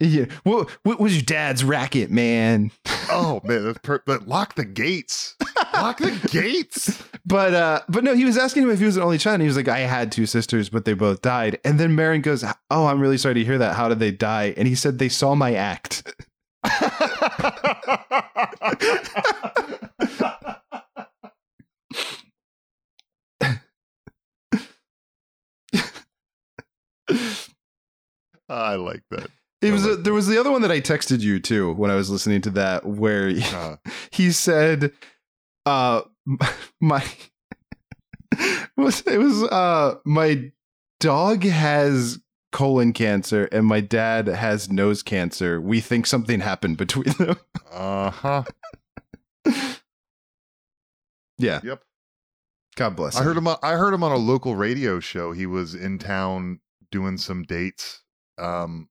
yeah, 0.00 0.24
what, 0.42 0.68
what 0.82 0.98
was 0.98 1.14
your 1.14 1.22
dad's 1.22 1.62
racket, 1.62 2.10
man? 2.10 2.72
Oh 3.10 3.40
man, 3.44 3.74
per- 3.82 4.02
but 4.06 4.26
lock 4.26 4.54
the 4.56 4.64
gates. 4.64 5.36
Lock 5.74 5.98
the 5.98 6.28
gates. 6.30 7.02
But 7.24 7.54
uh, 7.54 7.80
but 7.88 8.02
no, 8.02 8.14
he 8.14 8.24
was 8.24 8.36
asking 8.36 8.64
him 8.64 8.70
if 8.70 8.80
he 8.80 8.84
was 8.84 8.96
an 8.96 9.02
only 9.04 9.18
child. 9.18 9.34
And 9.34 9.42
he 9.42 9.46
was 9.46 9.56
like, 9.56 9.68
I 9.68 9.80
had 9.80 10.10
two 10.10 10.26
sisters, 10.26 10.68
but 10.68 10.84
they 10.84 10.94
both 10.94 11.22
died. 11.22 11.58
And 11.64 11.78
then 11.78 11.94
Maron 11.94 12.20
goes, 12.20 12.44
Oh, 12.70 12.86
I'm 12.86 13.00
really 13.00 13.18
sorry 13.18 13.34
to 13.34 13.44
hear 13.44 13.58
that. 13.58 13.76
How 13.76 13.88
did 13.88 14.00
they 14.00 14.10
die? 14.10 14.54
And 14.56 14.66
he 14.66 14.74
said 14.74 14.98
they 14.98 15.08
saw 15.08 15.34
my 15.34 15.54
act. 15.54 16.02
I 28.48 28.74
like 28.76 29.02
that. 29.10 29.28
It 29.60 29.72
was 29.72 29.86
a, 29.86 29.96
there 29.96 30.12
was 30.12 30.26
the 30.26 30.38
other 30.38 30.50
one 30.50 30.62
that 30.62 30.72
I 30.72 30.80
texted 30.80 31.20
you 31.20 31.38
too 31.38 31.72
when 31.74 31.90
I 31.90 31.94
was 31.94 32.10
listening 32.10 32.40
to 32.42 32.50
that 32.50 32.84
where 32.84 33.28
he, 33.28 33.42
Uh, 33.54 33.76
he 34.10 34.32
said, 34.32 34.92
"Uh, 35.64 36.02
my 36.80 37.04
was 38.76 39.00
it 39.02 39.18
was 39.18 39.42
uh 39.44 39.96
my 40.04 40.50
dog 41.00 41.44
has 41.44 42.18
colon 42.50 42.92
cancer 42.92 43.44
and 43.46 43.66
my 43.66 43.80
dad 43.80 44.28
has 44.28 44.70
nose 44.70 45.02
cancer. 45.02 45.60
We 45.60 45.80
think 45.80 46.06
something 46.06 46.40
happened 46.40 46.76
between 46.76 47.12
them." 47.18 47.36
uh 47.72 48.10
huh. 48.10 48.44
Yeah. 51.38 51.60
Yep. 51.64 51.82
God 52.76 52.96
bless. 52.96 53.16
I 53.16 53.24
heard 53.24 53.36
him. 53.36 53.48
On, 53.48 53.56
I 53.62 53.72
heard 53.72 53.92
him 53.92 54.04
on 54.04 54.12
a 54.12 54.16
local 54.16 54.54
radio 54.56 55.00
show. 55.00 55.32
He 55.32 55.46
was 55.46 55.74
in 55.74 55.98
town 55.98 56.60
doing 56.90 57.18
some 57.18 57.42
dates. 57.42 58.02
Um, 58.38 58.88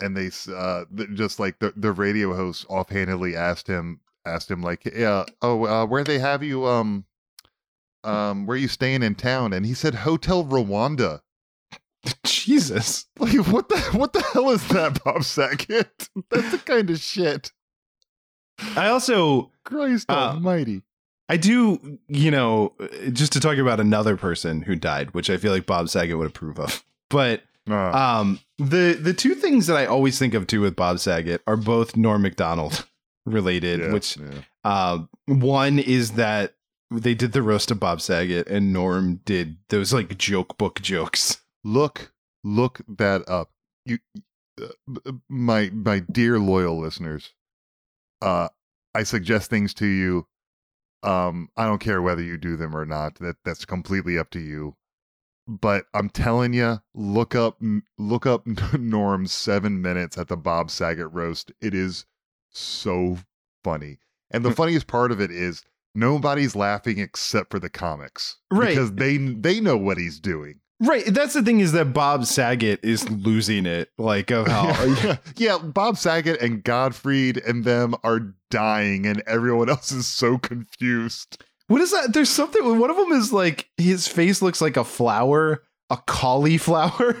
and 0.00 0.16
they 0.16 0.30
uh 0.52 0.84
just 1.14 1.38
like 1.38 1.58
the 1.58 1.72
the 1.76 1.92
radio 1.92 2.34
host 2.34 2.66
offhandedly 2.68 3.36
asked 3.36 3.66
him 3.66 4.00
asked 4.24 4.50
him 4.50 4.62
like 4.62 4.84
yeah 4.94 5.24
oh 5.42 5.66
uh, 5.66 5.86
where 5.86 6.04
they 6.04 6.18
have 6.18 6.42
you 6.42 6.66
um 6.66 7.04
um 8.04 8.46
where 8.46 8.56
you 8.56 8.68
staying 8.68 9.02
in 9.02 9.14
town 9.14 9.52
and 9.52 9.64
he 9.66 9.74
said 9.74 9.94
Hotel 9.94 10.44
Rwanda. 10.44 11.20
Jesus. 12.24 13.06
Like 13.18 13.34
what 13.46 13.68
the 13.68 13.78
what 13.92 14.12
the 14.12 14.20
hell 14.22 14.50
is 14.50 14.66
that, 14.68 15.02
Bob 15.04 15.22
Saget? 15.22 16.08
That's 16.30 16.50
the 16.50 16.58
kind 16.58 16.90
of 16.90 16.98
shit. 16.98 17.52
I 18.76 18.88
also 18.88 19.52
Christ 19.64 20.06
Uh, 20.10 20.32
Almighty. 20.34 20.82
I 21.28 21.36
do, 21.36 21.98
you 22.08 22.30
know, 22.30 22.74
just 23.12 23.32
to 23.34 23.40
talk 23.40 23.56
about 23.56 23.78
another 23.80 24.16
person 24.16 24.62
who 24.62 24.74
died, 24.76 25.14
which 25.14 25.30
I 25.30 25.36
feel 25.36 25.52
like 25.52 25.64
Bob 25.66 25.88
Saget 25.88 26.18
would 26.18 26.26
approve 26.26 26.58
of. 26.58 26.84
But 27.10 27.42
Uh, 27.70 27.90
um 27.92 28.40
the 28.58 28.98
the 29.00 29.14
two 29.14 29.34
things 29.36 29.68
that 29.68 29.76
I 29.76 29.86
always 29.86 30.18
think 30.18 30.34
of 30.34 30.48
too 30.48 30.60
with 30.60 30.74
Bob 30.74 30.98
Saget 30.98 31.40
are 31.46 31.56
both 31.56 31.96
Norm 31.96 32.22
Macdonald 32.22 32.84
related, 33.26 33.80
yeah, 33.80 33.92
which 33.92 34.16
yeah. 34.16 34.42
uh 34.64 34.98
one 35.26 35.78
is 35.78 36.12
that 36.12 36.54
they 36.90 37.14
did 37.14 37.32
the 37.32 37.42
roast 37.42 37.70
of 37.70 37.80
Bob 37.80 38.00
Saget 38.00 38.48
and 38.48 38.72
Norm 38.72 39.20
did 39.24 39.56
those 39.68 39.92
like 39.92 40.18
joke 40.18 40.58
book 40.58 40.80
jokes. 40.80 41.40
look 41.64 42.12
look 42.44 42.80
that 42.88 43.28
up 43.28 43.50
you 43.84 43.98
uh, 44.60 45.12
my 45.28 45.70
my 45.72 46.00
dear 46.00 46.38
loyal 46.38 46.78
listeners 46.78 47.32
uh 48.20 48.48
i 48.94 49.02
suggest 49.02 49.48
things 49.48 49.72
to 49.72 49.86
you 49.86 50.26
um 51.02 51.48
i 51.56 51.64
don't 51.64 51.80
care 51.80 52.02
whether 52.02 52.22
you 52.22 52.36
do 52.36 52.56
them 52.56 52.76
or 52.76 52.84
not 52.84 53.16
that 53.16 53.36
that's 53.44 53.64
completely 53.64 54.18
up 54.18 54.30
to 54.30 54.40
you 54.40 54.76
but 55.48 55.86
i'm 55.94 56.08
telling 56.08 56.52
you 56.52 56.80
look 56.94 57.34
up 57.34 57.60
look 57.98 58.26
up 58.26 58.46
norm's 58.78 59.32
7 59.32 59.80
minutes 59.80 60.18
at 60.18 60.28
the 60.28 60.36
bob 60.36 60.70
saget 60.70 61.12
roast 61.12 61.52
it 61.60 61.74
is 61.74 62.06
so 62.52 63.18
funny 63.64 63.98
and 64.30 64.44
the 64.44 64.50
mm. 64.50 64.56
funniest 64.56 64.86
part 64.86 65.12
of 65.12 65.20
it 65.20 65.30
is 65.30 65.62
nobody's 65.94 66.56
laughing 66.56 66.98
except 66.98 67.50
for 67.50 67.58
the 67.58 67.70
comics 67.70 68.38
Right. 68.50 68.70
because 68.70 68.92
they 68.92 69.16
they 69.16 69.60
know 69.60 69.76
what 69.76 69.98
he's 69.98 70.20
doing 70.20 70.60
Right. 70.82 71.04
That's 71.06 71.34
the 71.34 71.42
thing 71.42 71.60
is 71.60 71.70
that 71.72 71.92
Bob 71.92 72.26
Saget 72.26 72.80
is 72.82 73.08
losing 73.08 73.66
it. 73.66 73.90
Like 73.98 74.32
of 74.32 74.48
how 74.48 74.66
yeah, 75.04 75.16
yeah, 75.36 75.58
Bob 75.58 75.96
Saget 75.96 76.42
and 76.42 76.64
Gottfried 76.64 77.38
and 77.38 77.64
them 77.64 77.94
are 78.02 78.34
dying, 78.50 79.06
and 79.06 79.22
everyone 79.26 79.68
else 79.68 79.92
is 79.92 80.08
so 80.08 80.38
confused. 80.38 81.44
What 81.68 81.80
is 81.80 81.92
that? 81.92 82.12
There's 82.12 82.30
something. 82.30 82.80
One 82.80 82.90
of 82.90 82.96
them 82.96 83.12
is 83.12 83.32
like 83.32 83.70
his 83.76 84.08
face 84.08 84.42
looks 84.42 84.60
like 84.60 84.76
a 84.76 84.82
flower, 84.82 85.62
a 85.92 85.96
cauliflower. 86.06 87.14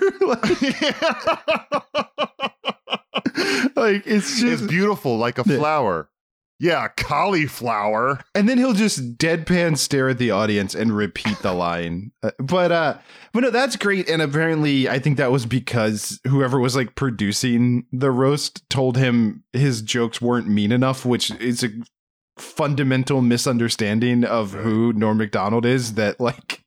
like, 3.76 4.06
it's 4.06 4.40
just. 4.40 4.44
It's 4.44 4.62
beautiful, 4.62 5.18
like 5.18 5.38
a 5.38 5.44
flower. 5.44 6.08
Yeah, 6.58 6.86
cauliflower. 6.96 8.20
and 8.36 8.48
then 8.48 8.56
he'll 8.56 8.72
just 8.72 9.18
deadpan 9.18 9.76
stare 9.76 10.10
at 10.10 10.18
the 10.18 10.30
audience 10.30 10.76
and 10.76 10.96
repeat 10.96 11.38
the 11.40 11.52
line. 11.52 12.12
Uh, 12.22 12.30
But 12.38 12.70
uh, 12.70 12.98
but 13.32 13.40
no, 13.40 13.50
that's 13.50 13.74
great. 13.74 14.08
And 14.08 14.22
apparently, 14.22 14.88
I 14.88 15.00
think 15.00 15.16
that 15.16 15.32
was 15.32 15.44
because 15.44 16.20
whoever 16.24 16.60
was 16.60 16.76
like 16.76 16.94
producing 16.94 17.86
the 17.90 18.12
roast 18.12 18.68
told 18.70 18.96
him 18.96 19.42
his 19.52 19.82
jokes 19.82 20.20
weren't 20.20 20.48
mean 20.48 20.70
enough, 20.70 21.04
which 21.04 21.32
is 21.32 21.64
a 21.64 21.70
fundamental 22.38 23.22
misunderstanding 23.22 24.22
of 24.22 24.52
who 24.52 24.92
Norm 24.92 25.18
Macdonald 25.18 25.66
is. 25.66 25.94
That 25.94 26.20
like. 26.20 26.62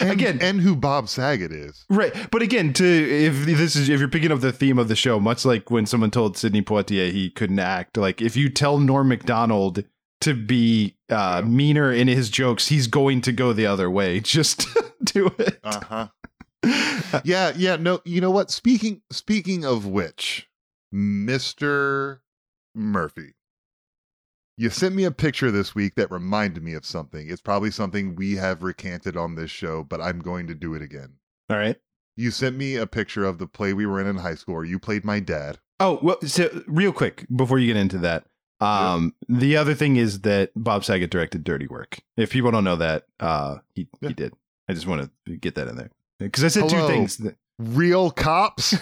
And, 0.00 0.10
Again, 0.10 0.38
and 0.40 0.60
who 0.60 0.76
Bob 0.76 1.08
Saget 1.08 1.52
is. 1.52 1.84
Right, 1.88 2.12
but 2.30 2.42
again, 2.42 2.72
to 2.74 2.84
if 2.84 3.44
this 3.46 3.76
is 3.76 3.88
if 3.88 4.00
you're 4.00 4.08
picking 4.08 4.32
up 4.32 4.40
the 4.40 4.52
theme 4.52 4.78
of 4.78 4.88
the 4.88 4.96
show, 4.96 5.20
much 5.20 5.44
like 5.44 5.70
when 5.70 5.86
someone 5.86 6.10
told 6.10 6.36
Sidney 6.36 6.62
Poitier 6.62 7.10
he 7.10 7.30
couldn't 7.30 7.58
act, 7.58 7.96
like 7.96 8.20
if 8.20 8.36
you 8.36 8.48
tell 8.48 8.78
Norm 8.78 9.08
Macdonald 9.08 9.84
to 10.20 10.34
be 10.34 10.96
uh, 11.10 11.42
meaner 11.44 11.92
in 11.92 12.08
his 12.08 12.30
jokes, 12.30 12.68
he's 12.68 12.86
going 12.86 13.20
to 13.22 13.32
go 13.32 13.52
the 13.52 13.66
other 13.66 13.90
way. 13.90 14.20
Just 14.34 14.66
do 15.02 15.30
it. 15.38 15.58
Uh 15.62 15.80
huh. 15.80 16.08
yeah, 17.24 17.52
yeah. 17.56 17.76
No, 17.76 18.00
you 18.04 18.20
know 18.20 18.30
what? 18.30 18.50
Speaking 18.50 19.02
speaking 19.10 19.64
of 19.64 19.86
which, 19.86 20.48
Mister 20.90 22.22
Murphy, 22.74 23.34
you 24.56 24.70
sent 24.70 24.94
me 24.94 25.04
a 25.04 25.10
picture 25.10 25.50
this 25.50 25.74
week 25.74 25.94
that 25.96 26.10
reminded 26.10 26.62
me 26.62 26.74
of 26.74 26.84
something. 26.84 27.28
It's 27.28 27.40
probably 27.42 27.70
something 27.70 28.14
we 28.14 28.36
have 28.36 28.62
recanted 28.62 29.16
on 29.16 29.34
this 29.34 29.50
show, 29.50 29.82
but 29.84 30.00
I'm 30.00 30.20
going 30.20 30.46
to 30.48 30.54
do 30.54 30.74
it 30.74 30.82
again. 30.82 31.14
All 31.50 31.56
right. 31.56 31.76
You 32.16 32.30
sent 32.30 32.56
me 32.56 32.76
a 32.76 32.86
picture 32.86 33.24
of 33.24 33.38
the 33.38 33.46
play 33.48 33.72
we 33.72 33.86
were 33.86 34.00
in 34.00 34.06
in 34.06 34.16
high 34.18 34.36
school 34.36 34.54
where 34.54 34.64
you 34.64 34.78
played 34.78 35.04
my 35.04 35.18
dad. 35.20 35.58
Oh 35.80 35.98
well, 36.02 36.20
so 36.22 36.62
real 36.68 36.92
quick 36.92 37.26
before 37.34 37.58
you 37.58 37.66
get 37.66 37.76
into 37.80 37.98
that, 37.98 38.26
um, 38.60 39.14
the 39.28 39.56
other 39.56 39.74
thing 39.74 39.96
is 39.96 40.20
that 40.20 40.52
Bob 40.54 40.84
Saget 40.84 41.10
directed 41.10 41.42
Dirty 41.42 41.66
Work. 41.66 41.98
If 42.16 42.30
people 42.30 42.52
don't 42.52 42.62
know 42.62 42.76
that, 42.76 43.06
uh, 43.18 43.56
he 43.74 43.88
Yeah. 44.00 44.08
he 44.10 44.14
did. 44.14 44.32
I 44.68 44.74
just 44.74 44.86
want 44.86 45.10
to 45.26 45.36
get 45.36 45.56
that 45.56 45.66
in 45.66 45.74
there 45.76 45.90
because 46.20 46.44
I 46.44 46.48
said 46.48 46.70
Hello. 46.70 46.86
two 46.86 46.92
things. 46.92 47.16
That, 47.18 47.36
Real 47.58 48.10
cops? 48.12 48.74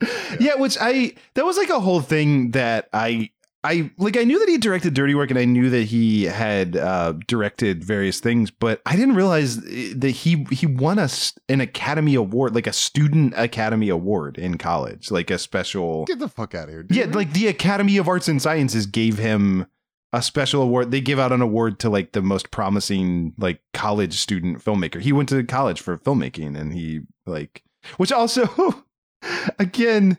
yeah, 0.38 0.56
which 0.56 0.76
I 0.80 1.14
that 1.34 1.44
was 1.46 1.56
like 1.56 1.70
a 1.70 1.80
whole 1.80 2.02
thing 2.02 2.50
that 2.50 2.88
I 2.92 3.30
I 3.64 3.90
like 3.96 4.16
I 4.16 4.24
knew 4.24 4.38
that 4.38 4.48
he 4.48 4.58
directed 4.58 4.92
Dirty 4.92 5.14
Work 5.14 5.30
and 5.30 5.38
I 5.38 5.46
knew 5.46 5.70
that 5.70 5.84
he 5.84 6.24
had 6.24 6.76
uh 6.76 7.14
directed 7.26 7.82
various 7.82 8.20
things, 8.20 8.50
but 8.50 8.82
I 8.84 8.94
didn't 8.94 9.14
realize 9.14 9.56
that 9.56 10.10
he 10.10 10.46
he 10.50 10.66
won 10.66 10.98
us 10.98 11.32
an 11.48 11.60
Academy 11.62 12.14
Award, 12.14 12.54
like 12.54 12.66
a 12.66 12.72
student 12.72 13.32
Academy 13.36 13.88
Award 13.88 14.36
in 14.36 14.58
college, 14.58 15.10
like 15.10 15.30
a 15.30 15.38
special 15.38 16.04
Get 16.04 16.18
the 16.18 16.28
fuck 16.28 16.54
out 16.54 16.64
of 16.64 16.70
here. 16.70 16.82
dude. 16.82 16.96
Yeah, 16.96 17.06
like 17.06 17.32
the 17.32 17.48
Academy 17.48 17.96
of 17.96 18.06
Arts 18.06 18.28
and 18.28 18.40
Sciences 18.40 18.84
gave 18.86 19.16
him 19.16 19.66
a 20.12 20.22
special 20.22 20.62
award. 20.62 20.90
They 20.90 21.00
give 21.00 21.18
out 21.18 21.32
an 21.32 21.42
award 21.42 21.80
to 21.80 21.90
like 21.90 22.12
the 22.12 22.22
most 22.22 22.50
promising 22.50 23.32
like 23.38 23.60
college 23.72 24.14
student 24.18 24.62
filmmaker. 24.62 25.00
He 25.00 25.12
went 25.12 25.28
to 25.30 25.42
college 25.42 25.80
for 25.80 25.96
filmmaking, 25.98 26.56
and 26.56 26.72
he 26.72 27.00
like, 27.26 27.62
which 27.96 28.12
also, 28.12 28.84
again, 29.58 30.18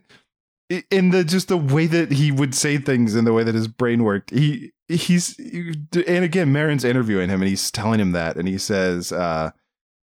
in 0.69 1.11
the 1.11 1.23
just 1.23 1.47
the 1.47 1.57
way 1.57 1.87
that 1.87 2.11
he 2.11 2.31
would 2.31 2.55
say 2.55 2.77
things 2.77 3.15
and 3.15 3.25
the 3.25 3.33
way 3.33 3.43
that 3.43 3.55
his 3.55 3.67
brain 3.67 4.03
worked, 4.03 4.31
he 4.31 4.71
he's 4.87 5.37
and 5.39 6.25
again, 6.25 6.51
Maron's 6.51 6.83
interviewing 6.83 7.29
him, 7.29 7.41
and 7.41 7.49
he's 7.49 7.71
telling 7.71 7.99
him 7.99 8.11
that, 8.11 8.37
and 8.37 8.47
he 8.47 8.57
says. 8.57 9.11
uh 9.11 9.51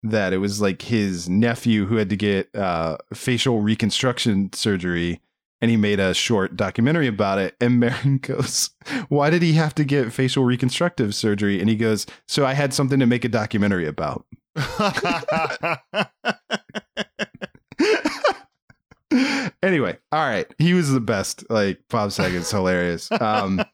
that 0.03 0.33
it 0.33 0.39
was 0.39 0.61
like 0.61 0.83
his 0.83 1.29
nephew 1.29 1.87
who 1.87 1.97
had 1.97 2.09
to 2.11 2.17
get 2.17 2.55
uh, 2.55 2.97
facial 3.13 3.61
reconstruction 3.61 4.51
surgery 4.53 5.21
and 5.61 5.71
he 5.71 5.77
made 5.77 6.01
a 6.01 6.15
short 6.15 6.57
documentary 6.57 7.07
about 7.07 7.39
it 7.39 7.55
and 7.61 7.79
Marin 7.79 8.17
goes 8.23 8.71
why 9.09 9.29
did 9.31 9.43
he 9.43 9.53
have 9.55 9.75
to 9.75 9.85
get 9.85 10.13
facial 10.13 10.45
reconstructive 10.45 11.15
surgery 11.15 11.61
and 11.61 11.69
he 11.69 11.77
goes 11.77 12.07
so 12.27 12.47
I 12.47 12.55
had 12.55 12.73
something 12.73 12.99
to 12.99 13.07
make 13.07 13.25
a 13.25 13.29
documentary 13.29 13.87
about 13.87 14.25
anyway 19.63 19.99
all 20.13 20.27
right. 20.27 20.53
He 20.59 20.75
was 20.75 20.91
the 20.91 21.01
best. 21.01 21.49
Like 21.51 21.81
Bob 21.89 22.13
Saget's 22.13 22.51
hilarious. 22.51 23.11
Um 23.13 23.65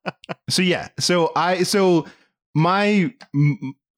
so 0.50 0.62
yeah. 0.62 0.88
So 0.98 1.32
I 1.36 1.62
so 1.62 2.06
my 2.54 3.14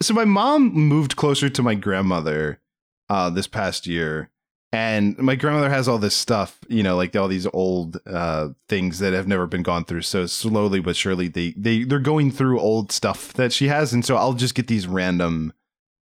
so 0.03 0.15
my 0.15 0.25
mom 0.25 0.73
moved 0.73 1.17
closer 1.17 1.49
to 1.49 1.63
my 1.63 1.75
grandmother 1.75 2.61
uh 3.09 3.31
this 3.31 3.47
past 3.47 3.87
year. 3.87 4.31
And 4.75 5.19
my 5.19 5.37
grandmother 5.37 5.69
has 5.69 5.87
all 5.87 5.99
this 5.99 6.17
stuff 6.17 6.59
you 6.69 6.83
know 6.83 6.97
like 6.97 7.15
all 7.17 7.29
these 7.29 7.47
old 7.53 7.99
uh 8.07 8.49
things 8.69 8.99
that 8.99 9.13
have 9.13 9.29
never 9.29 9.47
been 9.47 9.63
gone 9.63 9.85
through. 9.85 10.03
So 10.03 10.27
slowly 10.27 10.81
but 10.81 10.97
surely 10.97 11.29
they 11.29 11.53
they 11.57 11.85
they're 11.85 12.01
going 12.01 12.31
through 12.31 12.61
old 12.61 12.93
stuff 12.93 13.33
that 13.35 13.53
she 13.53 13.69
has. 13.69 13.93
And 13.93 14.05
so 14.05 14.17
I'll 14.17 14.35
just 14.35 14.55
get 14.55 14.67
these 14.67 14.87
random 14.87 15.53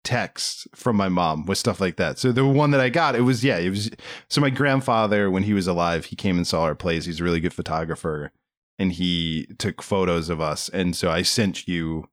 texts 0.03 0.67
from 0.75 0.95
my 0.95 1.09
mom 1.09 1.45
with 1.45 1.57
stuff 1.57 1.79
like 1.79 1.97
that. 1.97 2.19
So 2.19 2.31
the 2.31 2.45
one 2.45 2.71
that 2.71 2.81
I 2.81 2.89
got 2.89 3.15
it 3.15 3.21
was 3.21 3.43
yeah 3.43 3.57
it 3.57 3.69
was 3.69 3.89
so 4.29 4.41
my 4.41 4.49
grandfather 4.49 5.29
when 5.31 5.43
he 5.43 5.53
was 5.53 5.67
alive 5.67 6.05
he 6.05 6.15
came 6.15 6.37
and 6.37 6.47
saw 6.47 6.63
our 6.63 6.75
plays. 6.75 7.05
He's 7.05 7.19
a 7.19 7.23
really 7.23 7.39
good 7.39 7.53
photographer 7.53 8.31
and 8.79 8.91
he 8.91 9.47
took 9.57 9.81
photos 9.81 10.29
of 10.29 10.41
us. 10.41 10.69
And 10.69 10.95
so 10.95 11.09
I 11.09 11.21
sent 11.21 11.67
you 11.67 12.09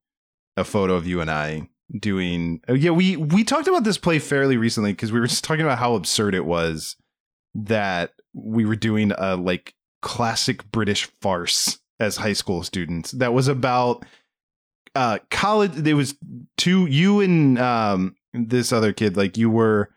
a 0.56 0.64
photo 0.64 0.94
of 0.94 1.06
you 1.06 1.20
and 1.20 1.30
I 1.30 1.68
doing 1.98 2.60
oh, 2.68 2.74
yeah 2.74 2.92
we 2.92 3.16
we 3.16 3.42
talked 3.42 3.66
about 3.66 3.82
this 3.82 3.98
play 3.98 4.20
fairly 4.20 4.56
recently 4.56 4.92
because 4.92 5.10
we 5.10 5.18
were 5.18 5.26
just 5.26 5.42
talking 5.42 5.64
about 5.64 5.78
how 5.78 5.94
absurd 5.96 6.36
it 6.36 6.44
was 6.44 6.94
that 7.52 8.12
we 8.32 8.64
were 8.64 8.76
doing 8.76 9.10
a 9.18 9.34
like 9.34 9.74
classic 10.00 10.70
british 10.70 11.10
farce 11.20 11.80
as 12.00 12.16
high 12.16 12.32
school 12.32 12.62
students. 12.64 13.12
That 13.12 13.34
was 13.34 13.46
about 13.46 14.04
uh 14.94 15.18
college 15.30 15.72
there 15.72 15.96
was 15.96 16.14
two 16.56 16.86
you 16.86 17.20
and 17.20 17.58
um 17.58 18.14
this 18.34 18.72
other 18.72 18.92
kid 18.92 19.16
like 19.16 19.36
you 19.36 19.48
were 19.50 19.88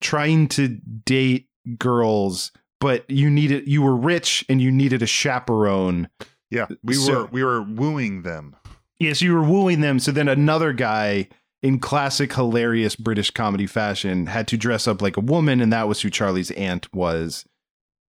trying 0.00 0.48
to 0.48 0.68
date 1.04 1.48
girls 1.78 2.50
but 2.80 3.08
you 3.10 3.28
needed 3.28 3.66
you 3.68 3.82
were 3.82 3.96
rich 3.96 4.44
and 4.48 4.60
you 4.60 4.70
needed 4.70 5.02
a 5.02 5.06
chaperone 5.06 6.08
yeah, 6.50 6.66
we 6.82 6.94
So- 6.94 7.12
were 7.12 7.26
we 7.26 7.44
were 7.44 7.62
wooing 7.62 8.22
them. 8.22 8.56
Yes, 8.98 9.22
you 9.22 9.32
were 9.34 9.42
wooing 9.44 9.82
them. 9.82 10.00
So 10.00 10.10
then 10.10 10.26
another 10.28 10.72
guy 10.72 11.28
in 11.62 11.78
classic 11.78 12.32
hilarious 12.34 12.96
British 12.96 13.30
comedy 13.30 13.68
fashion 13.68 14.26
had 14.26 14.48
to 14.48 14.56
dress 14.56 14.88
up 14.88 15.00
like 15.00 15.16
a 15.16 15.20
woman, 15.20 15.60
and 15.60 15.72
that 15.72 15.86
was 15.86 16.00
who 16.00 16.10
Charlie's 16.10 16.50
aunt 16.50 16.92
was. 16.92 17.44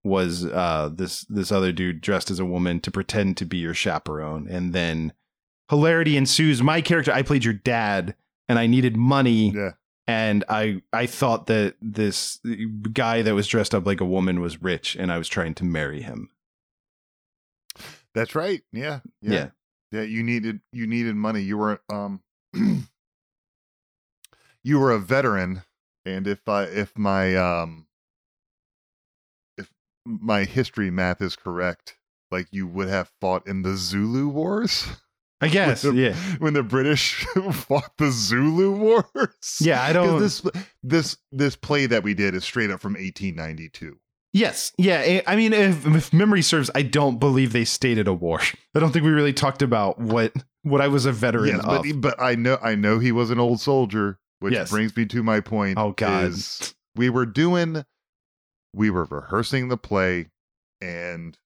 Was 0.02 0.46
uh 0.46 0.88
this 0.90 1.26
this 1.28 1.52
other 1.52 1.70
dude 1.70 2.00
dressed 2.00 2.30
as 2.30 2.38
a 2.40 2.46
woman 2.46 2.80
to 2.80 2.90
pretend 2.90 3.36
to 3.36 3.44
be 3.44 3.58
your 3.58 3.74
chaperone, 3.74 4.48
and 4.48 4.72
then 4.72 5.12
hilarity 5.70 6.16
ensues. 6.18 6.62
My 6.62 6.82
character, 6.82 7.12
I 7.12 7.22
played 7.22 7.44
your 7.44 7.54
dad, 7.54 8.14
and 8.48 8.58
I 8.58 8.66
needed 8.66 8.96
money, 8.96 9.50
Yeah. 9.52 9.70
and 10.06 10.44
I 10.48 10.82
I 10.92 11.06
thought 11.06 11.46
that 11.46 11.76
this 11.80 12.40
guy 12.92 13.22
that 13.22 13.34
was 13.34 13.46
dressed 13.46 13.74
up 13.74 13.86
like 13.86 14.00
a 14.02 14.04
woman 14.04 14.40
was 14.40 14.60
rich, 14.60 14.96
and 14.96 15.10
I 15.10 15.16
was 15.16 15.28
trying 15.28 15.54
to 15.54 15.64
marry 15.64 16.02
him. 16.02 16.28
That's 18.14 18.34
right. 18.34 18.62
Yeah. 18.72 19.00
Yeah. 19.22 19.32
yeah. 19.32 19.50
Yeah, 19.92 20.02
you 20.02 20.22
needed 20.22 20.60
you 20.72 20.86
needed 20.86 21.14
money. 21.16 21.40
You 21.42 21.58
were 21.58 21.80
um 21.88 22.20
you 24.62 24.78
were 24.78 24.92
a 24.92 24.98
veteran 24.98 25.62
and 26.04 26.26
if 26.26 26.48
I 26.48 26.64
if 26.64 26.96
my 26.98 27.34
um 27.36 27.86
if 29.58 29.72
my 30.04 30.44
history 30.44 30.90
math 30.90 31.20
is 31.20 31.34
correct, 31.36 31.96
like 32.30 32.46
you 32.52 32.66
would 32.66 32.88
have 32.88 33.10
fought 33.20 33.46
in 33.46 33.62
the 33.62 33.76
Zulu 33.76 34.28
Wars. 34.28 34.86
I 35.40 35.48
guess. 35.48 35.84
When 35.84 35.96
the- 35.96 36.02
yeah. 36.02 36.14
When 36.38 36.52
the 36.54 36.62
British 36.62 37.24
fought 37.52 37.92
the 37.98 38.10
Zulu 38.10 38.72
Wars. 38.76 39.58
Yeah, 39.60 39.82
I 39.82 39.92
don't. 39.92 40.20
this 40.20 40.42
this 40.82 41.16
this 41.32 41.56
play 41.56 41.86
that 41.86 42.02
we 42.02 42.14
did 42.14 42.34
is 42.34 42.44
straight 42.44 42.70
up 42.70 42.80
from 42.80 42.92
1892. 42.94 43.98
Yes, 44.32 44.72
yeah. 44.78 45.00
I- 45.00 45.22
I 45.26 45.36
mean, 45.36 45.52
if, 45.52 45.84
if 45.86 46.12
memory 46.12 46.42
serves, 46.42 46.70
I 46.74 46.82
don't 46.82 47.18
believe 47.18 47.52
they 47.52 47.64
stated 47.64 48.06
a 48.06 48.12
war. 48.14 48.40
I 48.74 48.78
don't 48.80 48.92
think 48.92 49.04
we 49.04 49.10
really 49.10 49.32
talked 49.32 49.62
about 49.62 49.98
what 49.98 50.32
what 50.62 50.80
I 50.80 50.88
was 50.88 51.06
a 51.06 51.12
veteran 51.12 51.46
Yes, 51.56 51.64
of. 51.64 51.82
but 51.84 52.00
but 52.00 52.22
I 52.22 52.34
know 52.34 52.58
I 52.62 52.74
know 52.74 52.98
he 52.98 53.10
was 53.12 53.30
an 53.30 53.40
old 53.40 53.60
soldier, 53.60 54.18
which 54.40 54.52
Yes. 54.54 54.70
brings 54.70 54.94
me 54.96 55.06
to 55.06 55.22
my 55.22 55.40
point. 55.40 55.78
Oh, 55.78 55.92
God. 55.92 56.24
is 56.24 56.74
we 56.96 57.08
were 57.08 57.24
doing, 57.26 57.84
we 58.74 58.90
were 58.90 59.04
rehearsing 59.06 59.68
the 59.68 59.76
play, 59.78 60.26
and 60.80 61.36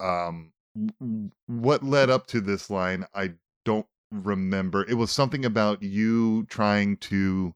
um, 0.00 0.51
what 1.46 1.84
led 1.84 2.10
up 2.10 2.26
to 2.28 2.40
this 2.40 2.70
line 2.70 3.06
I 3.14 3.34
don't 3.64 3.86
remember. 4.10 4.84
It 4.88 4.94
was 4.94 5.10
something 5.10 5.44
about 5.44 5.82
you 5.82 6.44
trying 6.46 6.96
to. 6.98 7.54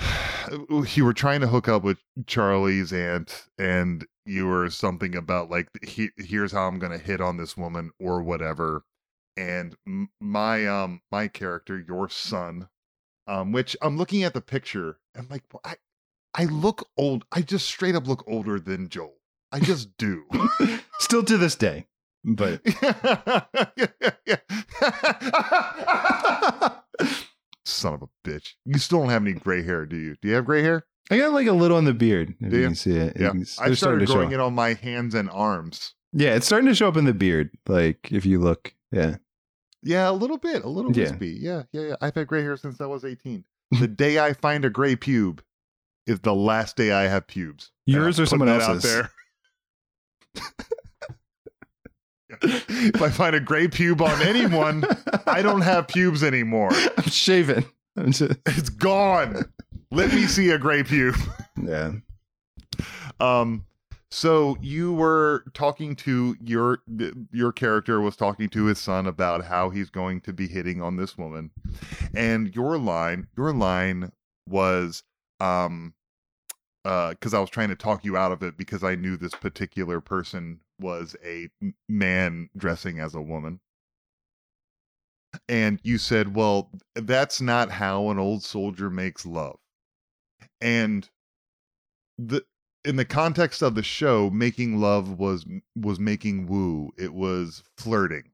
You 0.94 1.04
were 1.04 1.12
trying 1.12 1.42
to 1.42 1.46
hook 1.46 1.68
up 1.68 1.84
with 1.84 1.98
Charlie's 2.26 2.92
aunt, 2.92 3.46
and 3.56 4.04
you 4.24 4.46
were 4.48 4.68
something 4.70 5.14
about 5.14 5.48
like, 5.48 5.68
he, 5.86 6.08
here's 6.16 6.50
how 6.50 6.66
I'm 6.66 6.80
gonna 6.80 6.98
hit 6.98 7.20
on 7.20 7.36
this 7.36 7.56
woman 7.56 7.92
or 8.00 8.22
whatever 8.22 8.82
and 9.36 9.74
my 10.20 10.66
um 10.66 11.00
my 11.10 11.28
character 11.28 11.82
your 11.86 12.08
son 12.08 12.68
um 13.26 13.52
which 13.52 13.76
i'm 13.82 13.96
looking 13.96 14.22
at 14.22 14.34
the 14.34 14.40
picture 14.40 14.98
i'm 15.16 15.26
like 15.30 15.42
well, 15.52 15.60
i 15.64 15.76
i 16.34 16.44
look 16.44 16.86
old 16.96 17.24
i 17.32 17.40
just 17.40 17.66
straight 17.66 17.94
up 17.94 18.06
look 18.06 18.24
older 18.26 18.60
than 18.60 18.88
joel 18.88 19.16
i 19.52 19.58
just 19.58 19.96
do 19.96 20.24
Still 21.10 21.24
to 21.24 21.36
this 21.38 21.56
day, 21.56 21.88
but 22.24 22.62
son 27.64 27.94
of 27.94 28.02
a 28.02 28.08
bitch 28.24 28.54
you 28.64 28.78
still 28.78 29.00
don't 29.00 29.08
have 29.10 29.22
any 29.22 29.32
gray 29.32 29.62
hair 29.64 29.86
do 29.86 29.96
you 29.96 30.14
do 30.22 30.28
you 30.28 30.34
have 30.34 30.44
gray 30.44 30.62
hair 30.62 30.84
I 31.10 31.18
got 31.18 31.32
like 31.32 31.48
a 31.48 31.52
little 31.52 31.76
on 31.76 31.84
the 31.86 31.92
beard. 31.94 32.36
If 32.40 32.50
Do 32.50 32.56
you 32.56 32.62
you? 32.62 32.68
can 32.68 32.74
see 32.76 32.92
it, 32.96 33.16
yeah 33.18 33.30
i 33.32 33.42
starting 33.42 33.74
started 33.76 34.06
growing 34.08 34.30
it 34.30 34.38
on 34.38 34.54
my 34.54 34.74
hands 34.74 35.16
and 35.16 35.28
arms 35.30 35.94
Yeah, 36.12 36.36
it's 36.36 36.46
starting 36.46 36.68
to 36.68 36.74
show 36.76 36.86
up 36.86 36.96
in 36.96 37.06
the 37.06 37.12
beard. 37.14 37.50
Like 37.66 38.12
if 38.12 38.24
you 38.24 38.38
look, 38.38 38.72
yeah, 38.92 39.16
yeah 39.82 40.08
a 40.08 40.12
little 40.12 40.38
bit 40.38 40.62
a 40.62 40.68
little 40.68 40.92
Yeah. 40.96 41.10
wispy 41.10 41.36
yeah 41.40 41.62
yeah 41.72 41.80
yeah 41.88 41.94
i've 42.00 42.14
had 42.14 42.28
gray 42.28 42.42
hair 42.42 42.56
since 42.56 42.80
i 42.80 42.86
was 42.86 43.04
18 43.04 43.42
the 43.80 43.88
day 43.88 44.20
i 44.20 44.32
find 44.32 44.64
a 44.64 44.70
gray 44.70 44.94
pube 44.94 45.40
is 46.06 46.20
the 46.20 46.34
last 46.36 46.76
day 46.76 46.92
i 46.92 47.08
have 47.08 47.26
pubes 47.26 47.72
Yours 47.86 48.20
or 48.20 48.26
someone 48.26 48.48
else's? 48.48 48.84
out 48.84 49.10
there. 50.36 50.50
if 52.42 53.02
I 53.02 53.10
find 53.10 53.34
a 53.36 53.40
gray 53.40 53.68
pube 53.68 54.00
on 54.00 54.20
anyone, 54.26 54.84
I 55.26 55.42
don't 55.42 55.60
have 55.62 55.88
pubes 55.88 56.22
anymore. 56.22 56.70
I'm 56.96 57.04
shaving. 57.04 57.64
I'm 57.96 58.12
just, 58.12 58.38
It's 58.46 58.70
gone. 58.70 59.44
Let 59.90 60.12
me 60.12 60.26
see 60.26 60.50
a 60.50 60.58
gray 60.58 60.82
pube. 60.82 61.18
yeah. 61.62 61.92
Um, 63.18 63.66
so 64.10 64.56
you 64.60 64.92
were 64.92 65.44
talking 65.54 65.94
to 65.96 66.36
your 66.42 66.80
your 67.32 67.52
character 67.52 68.00
was 68.00 68.16
talking 68.16 68.48
to 68.50 68.64
his 68.64 68.78
son 68.78 69.06
about 69.06 69.44
how 69.44 69.70
he's 69.70 69.90
going 69.90 70.20
to 70.22 70.32
be 70.32 70.48
hitting 70.48 70.82
on 70.82 70.96
this 70.96 71.16
woman, 71.16 71.50
and 72.14 72.54
your 72.54 72.76
line 72.78 73.28
your 73.36 73.52
line 73.52 74.10
was 74.48 75.04
um 75.38 75.94
uh 76.84 77.10
because 77.10 77.34
I 77.34 77.40
was 77.40 77.50
trying 77.50 77.68
to 77.68 77.76
talk 77.76 78.04
you 78.04 78.16
out 78.16 78.32
of 78.32 78.42
it 78.42 78.56
because 78.56 78.82
I 78.82 78.96
knew 78.96 79.16
this 79.16 79.34
particular 79.34 80.00
person 80.00 80.60
was 80.80 81.14
a 81.24 81.48
man 81.88 82.48
dressing 82.56 82.98
as 82.98 83.14
a 83.14 83.20
woman. 83.22 83.60
And 85.48 85.78
you 85.84 85.98
said, 85.98 86.34
"Well, 86.34 86.70
that's 86.94 87.40
not 87.40 87.70
how 87.70 88.10
an 88.10 88.18
old 88.18 88.42
soldier 88.42 88.90
makes 88.90 89.24
love." 89.24 89.58
And 90.60 91.08
the 92.18 92.44
in 92.84 92.96
the 92.96 93.04
context 93.04 93.62
of 93.62 93.74
the 93.74 93.82
show, 93.82 94.30
making 94.30 94.80
love 94.80 95.18
was 95.18 95.46
was 95.76 96.00
making 96.00 96.46
woo. 96.46 96.90
It 96.98 97.14
was 97.14 97.62
flirting. 97.76 98.24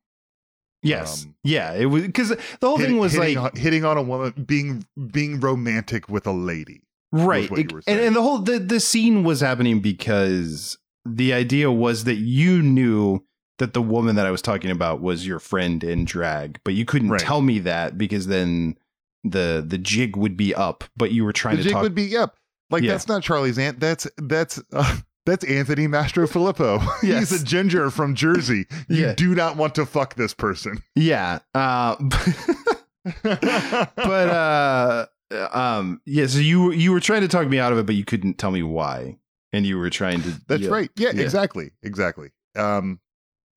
Yes. 0.82 1.24
Um, 1.24 1.34
yeah. 1.42 1.72
It 1.74 1.86
was 1.86 2.04
because 2.04 2.28
the 2.30 2.38
whole 2.62 2.78
Hit- 2.78 2.86
thing 2.88 2.98
was 2.98 3.12
hitting 3.12 3.36
like 3.36 3.54
on, 3.54 3.60
hitting 3.60 3.84
on 3.84 3.98
a 3.98 4.02
woman, 4.02 4.44
being 4.46 4.86
being 5.10 5.40
romantic 5.40 6.08
with 6.08 6.26
a 6.26 6.32
lady. 6.32 6.82
right 7.12 7.50
It- 7.52 7.72
and, 7.86 8.00
and 8.00 8.16
the 8.16 8.22
whole 8.22 8.38
the, 8.38 8.58
the 8.58 8.80
scene 8.80 9.22
was 9.24 9.40
happening 9.40 9.80
because 9.80 10.78
the 11.06 11.32
idea 11.32 11.70
was 11.70 12.04
that 12.04 12.16
you 12.16 12.62
knew 12.62 13.24
that 13.58 13.72
the 13.72 13.82
woman 13.82 14.16
that 14.16 14.26
I 14.26 14.30
was 14.30 14.42
talking 14.42 14.70
about 14.70 15.00
was 15.00 15.26
your 15.26 15.38
friend 15.38 15.82
in 15.82 16.04
drag, 16.04 16.60
but 16.64 16.74
you 16.74 16.84
couldn't 16.84 17.08
Right. 17.10 17.20
tell 17.20 17.40
me 17.40 17.58
that 17.60 17.96
because 17.96 18.26
then 18.26 18.76
the 19.24 19.64
the 19.66 19.78
jig 19.78 20.16
would 20.16 20.36
be 20.36 20.54
up. 20.54 20.84
But 20.96 21.12
you 21.12 21.24
were 21.24 21.32
trying 21.32 21.56
the 21.56 21.62
to 21.62 21.68
jig 21.68 21.72
talk. 21.72 21.82
would 21.82 21.94
be 21.94 22.16
up. 22.16 22.36
Like 22.70 22.82
Yeah. 22.82 22.92
that's 22.92 23.08
not 23.08 23.22
Charlie's 23.22 23.58
aunt. 23.58 23.80
That's 23.80 24.06
that's 24.18 24.60
uh, 24.72 24.96
that's 25.24 25.44
Anthony 25.44 25.88
Mastrofilippo. 25.88 26.80
Yes. 27.02 27.30
He's 27.30 27.42
a 27.42 27.44
ginger 27.44 27.90
from 27.90 28.14
Jersey. 28.14 28.66
You 28.88 29.06
Yeah. 29.06 29.14
do 29.14 29.34
not 29.34 29.56
want 29.56 29.74
to 29.76 29.86
fuck 29.86 30.14
this 30.16 30.34
person. 30.34 30.82
yeah. 30.94 31.38
Uh, 31.54 31.96
but 33.22 33.48
uh, 34.04 35.06
um, 35.52 36.00
yeah. 36.06 36.26
So 36.26 36.38
you 36.38 36.72
you 36.72 36.92
were 36.92 37.00
trying 37.00 37.22
to 37.22 37.28
talk 37.28 37.48
me 37.48 37.58
out 37.58 37.72
of 37.72 37.78
it, 37.78 37.86
but 37.86 37.94
you 37.94 38.04
couldn't 38.04 38.38
tell 38.38 38.50
me 38.50 38.62
why, 38.62 39.18
and 39.52 39.64
you 39.66 39.78
were 39.78 39.90
trying 39.90 40.22
to. 40.22 40.40
That's 40.46 40.62
yeah. 40.62 40.70
right. 40.70 40.90
Yeah, 40.96 41.10
Yeah. 41.14 41.22
exactly. 41.22 41.70
Exactly. 41.82 42.30
Um 42.54 43.00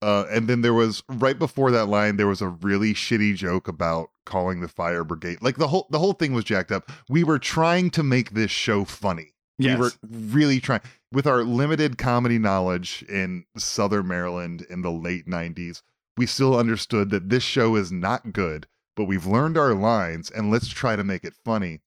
uh 0.02 0.24
and 0.30 0.48
then 0.48 0.62
there 0.62 0.72
was 0.74 1.02
right 1.08 1.38
before 1.38 1.70
that 1.70 1.86
line 1.86 2.16
there 2.16 2.26
was 2.26 2.40
a 2.40 2.48
really 2.48 2.94
shitty 2.94 3.34
joke 3.36 3.68
about 3.68 4.10
calling 4.24 4.60
the 4.60 4.68
fire 4.68 5.04
brigade. 5.04 5.38
Like 5.42 5.56
the 5.56 5.68
whole 5.68 5.86
the 5.90 5.98
whole 5.98 6.12
thing 6.14 6.32
was 6.32 6.44
jacked 6.44 6.72
up. 6.72 6.90
We 7.08 7.24
were 7.24 7.38
trying 7.38 7.90
to 7.90 8.02
make 8.02 8.30
this 8.30 8.50
show 8.50 8.84
funny. 8.84 9.34
Yes. 9.58 9.76
We 9.78 9.84
were 9.84 9.90
really 10.32 10.60
trying 10.60 10.80
with 11.12 11.26
our 11.26 11.42
limited 11.44 11.98
comedy 11.98 12.38
knowledge 12.38 13.04
in 13.08 13.44
Southern 13.58 14.08
Maryland 14.08 14.64
in 14.70 14.80
the 14.80 14.92
late 14.92 15.26
90s. 15.26 15.82
We 16.16 16.24
still 16.26 16.56
understood 16.56 17.10
that 17.10 17.28
this 17.28 17.42
show 17.42 17.76
is 17.76 17.92
not 17.92 18.32
good, 18.32 18.66
but 18.96 19.04
we've 19.04 19.26
learned 19.26 19.58
our 19.58 19.74
lines 19.74 20.30
and 20.30 20.50
let's 20.50 20.68
try 20.68 20.96
to 20.96 21.04
make 21.04 21.24
it 21.24 21.34
funny. 21.44 21.80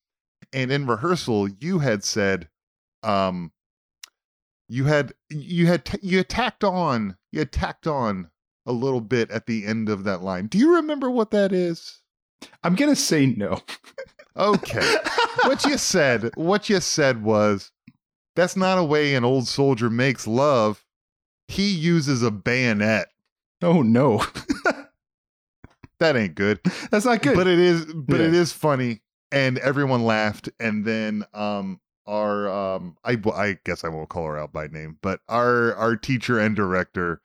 And 0.51 0.72
in 0.72 0.86
rehearsal, 0.86 1.47
you 1.49 1.80
had 1.80 2.04
said, 2.04 2.47
um, 3.01 3.53
you 4.70 4.86
had 4.86 5.14
you 5.30 5.68
had 5.68 5.86
t- 5.86 5.99
you 6.01 6.18
had 6.18 6.30
tacked 6.30 6.64
on 6.64 7.18
you 7.32 7.39
had 7.39 7.51
tacked 7.51 7.88
on 7.88 8.30
a 8.66 8.72
little 8.72 9.01
bit 9.01 9.30
at 9.32 9.45
the 9.45 9.66
end 9.66 9.89
of 9.89 10.03
that 10.05 10.22
line. 10.24 10.47
Do 10.47 10.57
you 10.57 10.76
remember 10.76 11.09
what 11.11 11.32
that 11.32 11.51
is? 11.51 12.01
I'm 12.64 12.76
gonna 12.76 12.95
say 12.95 13.26
no. 13.26 13.61
Okay. 14.38 14.95
what 15.45 15.64
you 15.66 15.78
said, 15.78 16.32
what 16.36 16.70
you 16.70 16.80
said 16.80 17.24
was 17.24 17.72
that's 18.36 18.55
not 18.55 18.78
a 18.80 18.84
way 18.84 19.14
an 19.16 19.24
old 19.26 19.47
soldier 19.47 19.89
makes 19.89 20.26
love. 20.26 20.84
He 21.47 21.72
uses 21.72 22.24
a 22.24 22.32
bayonet. 22.32 23.07
Oh 23.61 23.82
no, 23.82 24.26
That 25.99 26.16
ain't 26.18 26.36
good. 26.36 26.59
that's 26.91 27.05
not 27.05 27.22
good. 27.22 27.36
But 27.36 27.47
it 27.47 27.59
is 27.59 27.86
but 27.86 28.20
Yeah. 28.20 28.28
it 28.28 28.34
is 28.34 28.51
funny 28.51 29.01
and 29.32 29.57
everyone 29.59 30.03
laughed 30.03 30.49
and 30.59 30.84
then 30.86 31.24
um 31.34 31.80
our 32.06 32.49
um 32.49 32.97
I 33.04 33.18
I 33.34 33.58
guess 33.66 33.84
I 33.84 33.89
won't 33.89 34.10
call 34.10 34.26
her 34.28 34.38
out 34.38 34.51
by 34.54 34.68
name, 34.68 34.97
but 35.01 35.22
our 35.30 35.74
our 35.76 35.95
teacher 35.95 36.39
and 36.39 36.56
director 36.56 37.22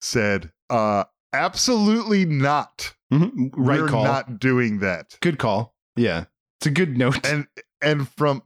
said 0.00 0.52
uh 0.70 1.04
absolutely 1.32 2.24
not. 2.24 2.94
Mhm. 3.12 3.50
right 3.56 3.80
We're 3.80 3.88
call. 3.88 4.04
not 4.04 4.38
doing 4.40 4.80
that. 4.80 5.16
good 5.20 5.38
call. 5.38 5.74
Yeah, 5.94 6.24
it's 6.60 6.66
a 6.66 6.70
good 6.70 6.98
note. 6.98 7.24
and 7.26 7.46
and 7.82 8.08
from 8.08 8.42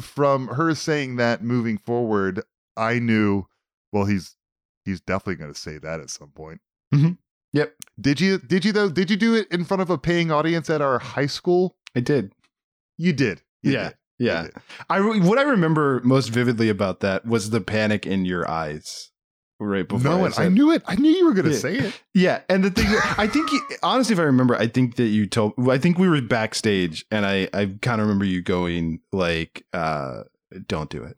from 0.00 0.48
her 0.48 0.74
saying 0.74 1.16
that 1.16 1.42
moving 1.42 1.78
forward 1.78 2.42
i 2.76 2.98
knew 2.98 3.44
well 3.92 4.04
he's 4.04 4.36
he's 4.84 5.00
definitely 5.00 5.36
going 5.36 5.52
to 5.52 5.58
say 5.58 5.78
that 5.78 6.00
at 6.00 6.10
some 6.10 6.28
point 6.30 6.60
Mhm. 6.94 7.16
Yep. 7.54 7.74
did 7.98 8.20
you 8.20 8.36
did 8.38 8.64
you 8.66 8.72
though 8.72 8.90
did 8.90 9.10
you 9.10 9.16
do 9.16 9.34
it 9.34 9.48
in 9.50 9.64
front 9.64 9.80
of 9.80 9.88
a 9.90 9.96
paying 9.98 10.30
audience 10.30 10.68
at 10.68 10.82
our 10.82 10.98
high 10.98 11.26
school 11.26 11.76
I 11.96 12.00
did. 12.00 12.32
you 12.98 13.12
did 13.14 13.42
You 13.62 13.72
yeah, 13.72 13.84
did. 13.88 13.94
Yeah. 14.18 14.48
I 14.90 14.96
re- 14.96 15.20
what 15.20 15.38
I 15.38 15.42
remember 15.42 16.00
most 16.04 16.28
vividly 16.28 16.68
about 16.68 17.00
that 17.00 17.24
was 17.26 17.50
the 17.50 17.60
panic 17.60 18.06
in 18.06 18.24
your 18.24 18.48
eyes 18.50 19.10
right 19.60 19.86
before. 19.88 20.04
no 20.10 20.22
I, 20.22 20.26
and 20.26 20.34
I 20.38 20.48
knew 20.48 20.70
it 20.70 20.82
i 20.86 20.94
knew 20.94 21.10
you 21.10 21.24
were 21.26 21.32
going 21.34 21.46
to 21.46 21.52
Yeah. 21.52 21.58
say 21.58 21.76
it 21.78 22.00
Yeah, 22.14 22.40
and 22.48 22.62
the 22.64 22.70
thing, 22.70 22.86
I 23.16 23.26
think, 23.26 23.50
you- 23.52 23.62
honestly, 23.82 24.12
if 24.12 24.18
I 24.20 24.22
remember, 24.24 24.54
I 24.56 24.66
think 24.68 24.96
that 24.96 25.08
you 25.08 25.26
told. 25.26 25.52
I 25.68 25.78
think 25.78 25.98
we 25.98 26.08
were 26.08 26.20
backstage, 26.22 27.04
and 27.10 27.26
I, 27.26 27.48
I 27.52 27.66
kind 27.82 28.00
of 28.00 28.06
remember 28.06 28.24
you 28.24 28.40
going 28.42 29.00
like, 29.12 29.64
uh, 29.72 30.22
"Don't 30.68 30.88
do 30.90 31.02
it." 31.04 31.16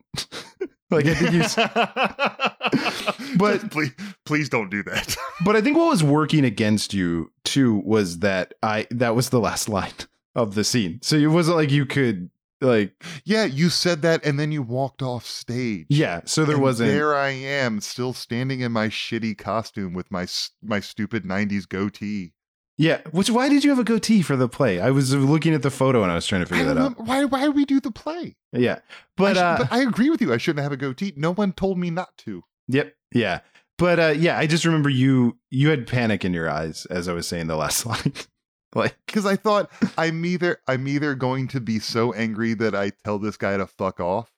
like 0.91 1.05
I 1.05 1.13
think 1.13 1.33
you, 1.33 1.43
But- 3.37 3.61
Just 3.61 3.69
please 3.71 3.91
please 4.25 4.49
don't 4.49 4.69
do 4.69 4.83
that 4.83 5.15
but 5.45 5.55
I 5.55 5.61
think 5.61 5.77
what 5.77 5.89
was 5.89 6.03
working 6.03 6.43
against 6.45 6.93
you 6.93 7.31
too 7.43 7.81
was 7.85 8.19
that 8.19 8.53
I 8.63 8.87
that 8.91 9.15
was 9.15 9.29
the 9.29 9.39
last 9.39 9.69
line 9.69 9.91
of 10.35 10.55
the 10.55 10.63
scene, 10.63 10.99
so 11.01 11.15
it 11.15 11.27
wasn't 11.27 11.57
like 11.57 11.71
you 11.71 11.85
could 11.85 12.29
like, 12.61 12.93
yeah 13.25 13.43
you 13.45 13.69
said 13.69 14.01
that 14.03 14.23
and 14.25 14.39
then 14.39 14.51
you 14.51 14.61
walked 14.61 15.01
off 15.01 15.25
stage 15.25 15.87
yeah. 15.89 16.21
So 16.25 16.45
there 16.45 16.55
And 16.55 16.63
wasn't. 16.63 16.91
There 16.91 17.15
I 17.15 17.29
am, 17.29 17.81
still 17.81 18.13
standing 18.13 18.61
in 18.61 18.71
my 18.71 18.87
shitty 18.87 19.37
costume 19.37 19.93
with 19.93 20.11
my 20.11 20.27
my 20.63 20.79
stupid 20.79 21.23
'90s 21.25 21.67
goatee. 21.67 22.33
yeah. 22.77 23.01
Which 23.11 23.29
why 23.29 23.49
did 23.49 23.63
you 23.63 23.69
have 23.71 23.79
a 23.79 23.83
goatee 23.83 24.21
for 24.21 24.35
the 24.35 24.47
play? 24.47 24.79
I 24.79 24.91
was 24.91 25.13
looking 25.13 25.53
at 25.53 25.61
the 25.63 25.69
photo 25.71 26.03
and 26.03 26.11
I 26.11 26.15
was 26.15 26.25
trying 26.27 26.41
to 26.41 26.47
figure 26.47 26.65
that 26.73 26.77
out. 26.77 26.99
why 27.05 27.25
why 27.25 27.49
we 27.49 27.65
do 27.65 27.79
the 27.79 27.91
play? 27.91 28.37
Yeah, 28.53 28.75
I 28.75 28.81
but 29.17 29.35
sh- 29.35 29.39
uh, 29.39 29.57
but 29.59 29.71
I 29.71 29.81
agree 29.81 30.09
with 30.09 30.21
you. 30.21 30.33
I 30.33 30.37
shouldn't 30.37 30.63
have 30.63 30.71
a 30.71 30.77
goatee. 30.77 31.13
No 31.15 31.33
one 31.33 31.51
told 31.53 31.77
me 31.77 31.89
not 31.89 32.15
to. 32.19 32.43
Yep. 32.67 32.93
Yeah. 33.13 33.39
But 33.77 33.99
uh 33.99 34.13
yeah, 34.17 34.37
I 34.37 34.45
just 34.45 34.63
remember 34.65 34.89
you 34.89 35.37
you 35.49 35.69
had 35.69 35.87
panic 35.87 36.23
in 36.23 36.33
your 36.33 36.49
eyes 36.49 36.85
as 36.87 37.07
I 37.07 37.13
was 37.13 37.27
saying 37.27 37.47
the 37.47 37.55
last 37.55 37.85
line. 37.91 38.13
like 38.75 38.95
Because 39.05 39.25
I 39.25 39.35
thought 39.35 39.69
I'm 39.97 40.23
either 40.25 40.59
I'm 40.67 40.87
either 40.87 41.15
going 41.15 41.47
to 41.49 41.61
be 41.61 41.79
so 41.79 42.13
angry 42.13 42.53
that 42.55 42.75
I 42.75 42.91
tell 43.03 43.19
this 43.19 43.37
guy 43.37 43.57
to 43.57 43.67
fuck 43.67 43.99
off, 43.99 44.31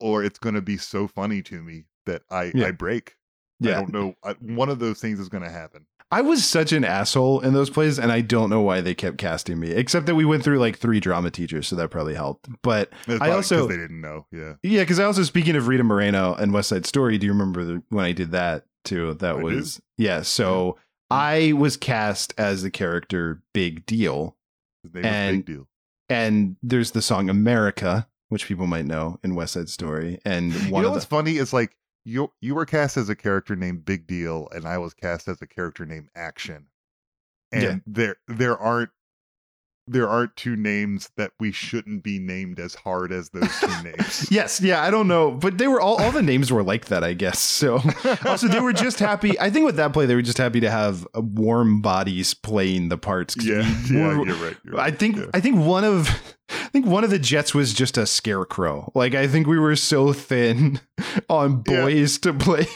or 0.00 0.24
it's 0.24 0.38
going 0.38 0.54
to 0.54 0.62
be 0.62 0.76
so 0.76 1.06
funny 1.06 1.42
to 1.42 1.62
me 1.62 1.84
that 2.06 2.22
I 2.30 2.52
Yeah. 2.54 2.66
I 2.66 2.70
break. 2.72 3.16
Yeah. 3.60 3.78
I 3.78 3.80
don't 3.80 3.92
know. 3.92 4.14
I, 4.22 4.32
one 4.40 4.68
of 4.68 4.78
those 4.78 5.00
things 5.00 5.20
is 5.20 5.28
going 5.28 5.44
to 5.44 5.50
happen. 5.50 5.86
I 6.10 6.20
was 6.20 6.46
such 6.46 6.72
an 6.72 6.84
asshole 6.84 7.40
in 7.40 7.54
those 7.54 7.70
plays 7.70 7.98
and 7.98 8.12
I 8.12 8.20
don't 8.20 8.48
know 8.48 8.60
why 8.60 8.80
they 8.80 8.94
kept 8.94 9.18
casting 9.18 9.58
me. 9.58 9.72
Except 9.72 10.06
that 10.06 10.14
we 10.14 10.24
went 10.24 10.44
through 10.44 10.58
like 10.58 10.78
three 10.78 11.00
drama 11.00 11.30
teachers, 11.30 11.66
so 11.66 11.76
that 11.76 11.90
probably 11.90 12.14
helped. 12.14 12.48
But 12.62 12.92
It's 13.06 13.14
I 13.14 13.18
probably 13.18 13.32
also 13.32 13.66
they 13.66 13.76
didn't 13.76 14.00
know. 14.00 14.26
Yeah. 14.30 14.54
yeah, 14.62 14.82
because 14.82 15.00
I 15.00 15.04
also 15.04 15.24
speaking 15.24 15.56
of 15.56 15.66
Rita 15.66 15.82
Moreno 15.82 16.34
and 16.34 16.52
West 16.52 16.68
Side 16.68 16.86
Story, 16.86 17.18
do 17.18 17.26
you 17.26 17.32
remember 17.32 17.64
the, 17.64 17.82
when 17.88 18.04
I 18.04 18.12
did 18.12 18.30
that 18.32 18.64
too? 18.84 19.14
That 19.14 19.36
I 19.36 19.38
do. 19.38 19.44
was 19.44 19.80
yeah. 19.98 20.22
So 20.22 20.78
I 21.10 21.52
was 21.52 21.76
cast 21.76 22.34
as 22.38 22.62
the 22.62 22.70
character 22.70 23.42
Big 23.52 23.86
Deal. 23.86 24.36
His 24.82 24.94
name 24.94 25.02
was 25.04 25.12
And- 25.12 25.44
Big 25.44 25.54
Deal. 25.56 25.68
And 26.08 26.56
there's 26.62 26.90
the 26.90 27.00
song 27.02 27.30
America, 27.30 28.06
which 28.28 28.46
people 28.46 28.66
might 28.66 28.84
know 28.84 29.18
in 29.24 29.34
West 29.34 29.54
Side 29.54 29.68
Story. 29.70 30.18
And 30.24 30.52
You 30.52 30.70
know 30.70 30.90
what's 30.90 31.04
the 31.04 31.08
funny 31.08 31.36
is 31.38 31.52
like 31.52 31.76
you 32.04 32.30
you 32.42 32.54
were 32.54 32.66
cast 32.66 32.98
as 32.98 33.08
a 33.08 33.16
character 33.16 33.56
named 33.56 33.86
Big 33.86 34.06
Deal, 34.06 34.48
and 34.52 34.66
I 34.66 34.76
was 34.76 34.92
cast 34.92 35.28
as 35.28 35.40
a 35.40 35.46
character 35.46 35.86
named 35.86 36.10
Action. 36.14 36.66
And 37.52 37.62
Yeah. 37.62 37.76
there 37.86 38.16
there 38.28 38.58
aren't 38.58 38.90
there 39.86 40.08
aren't 40.08 40.34
two 40.36 40.56
names 40.56 41.10
that 41.16 41.32
we 41.38 41.52
shouldn't 41.52 42.02
be 42.02 42.18
named 42.18 42.58
as 42.58 42.74
hard 42.74 43.12
as 43.12 43.30
those 43.30 43.50
two 43.60 43.82
names. 43.82 44.30
Yes, 44.30 44.60
yeah, 44.60 44.82
I 44.82 44.90
don't 44.90 45.08
know, 45.08 45.30
but 45.32 45.58
they 45.58 45.68
were 45.68 45.80
all 45.80 45.96
all 46.02 46.10
the 46.10 46.22
names 46.22 46.50
were 46.52 46.62
like 46.62 46.86
that, 46.86 47.04
I 47.04 47.12
guess. 47.12 47.38
So 47.40 47.80
also 48.24 48.48
they 48.48 48.60
were 48.60 48.72
just 48.72 48.98
happy. 48.98 49.38
I 49.38 49.50
think 49.50 49.66
with 49.66 49.76
that 49.76 49.92
play, 49.92 50.06
they 50.06 50.14
were 50.14 50.22
just 50.22 50.38
happy 50.38 50.60
to 50.60 50.70
have 50.70 51.06
uh, 51.14 51.20
warm 51.20 51.82
bodies 51.82 52.32
playing 52.34 52.88
the 52.88 52.98
parts. 52.98 53.36
yeah, 53.44 53.58
we 53.90 53.96
yeah, 53.98 54.16
were- 54.18 54.26
you're 54.26 54.36
right. 54.36 54.56
you're 54.64 54.80
I 54.80 54.90
think 54.90 55.16
yeah. 55.16 55.26
I 55.34 55.40
think 55.40 55.58
one 55.58 55.84
of 55.84 56.08
I 56.50 56.68
think 56.68 56.86
one 56.86 57.04
of 57.04 57.10
the 57.10 57.18
jets 57.18 57.54
was 57.54 57.72
just 57.74 57.98
a 57.98 58.06
scarecrow. 58.06 58.90
Like 58.94 59.14
I 59.14 59.26
think 59.28 59.46
we 59.46 59.58
were 59.58 59.76
so 59.76 60.12
thin 60.12 60.80
on 61.28 61.62
Yeah. 61.68 61.82
boys 61.82 62.18
to 62.20 62.32
play 62.32 62.66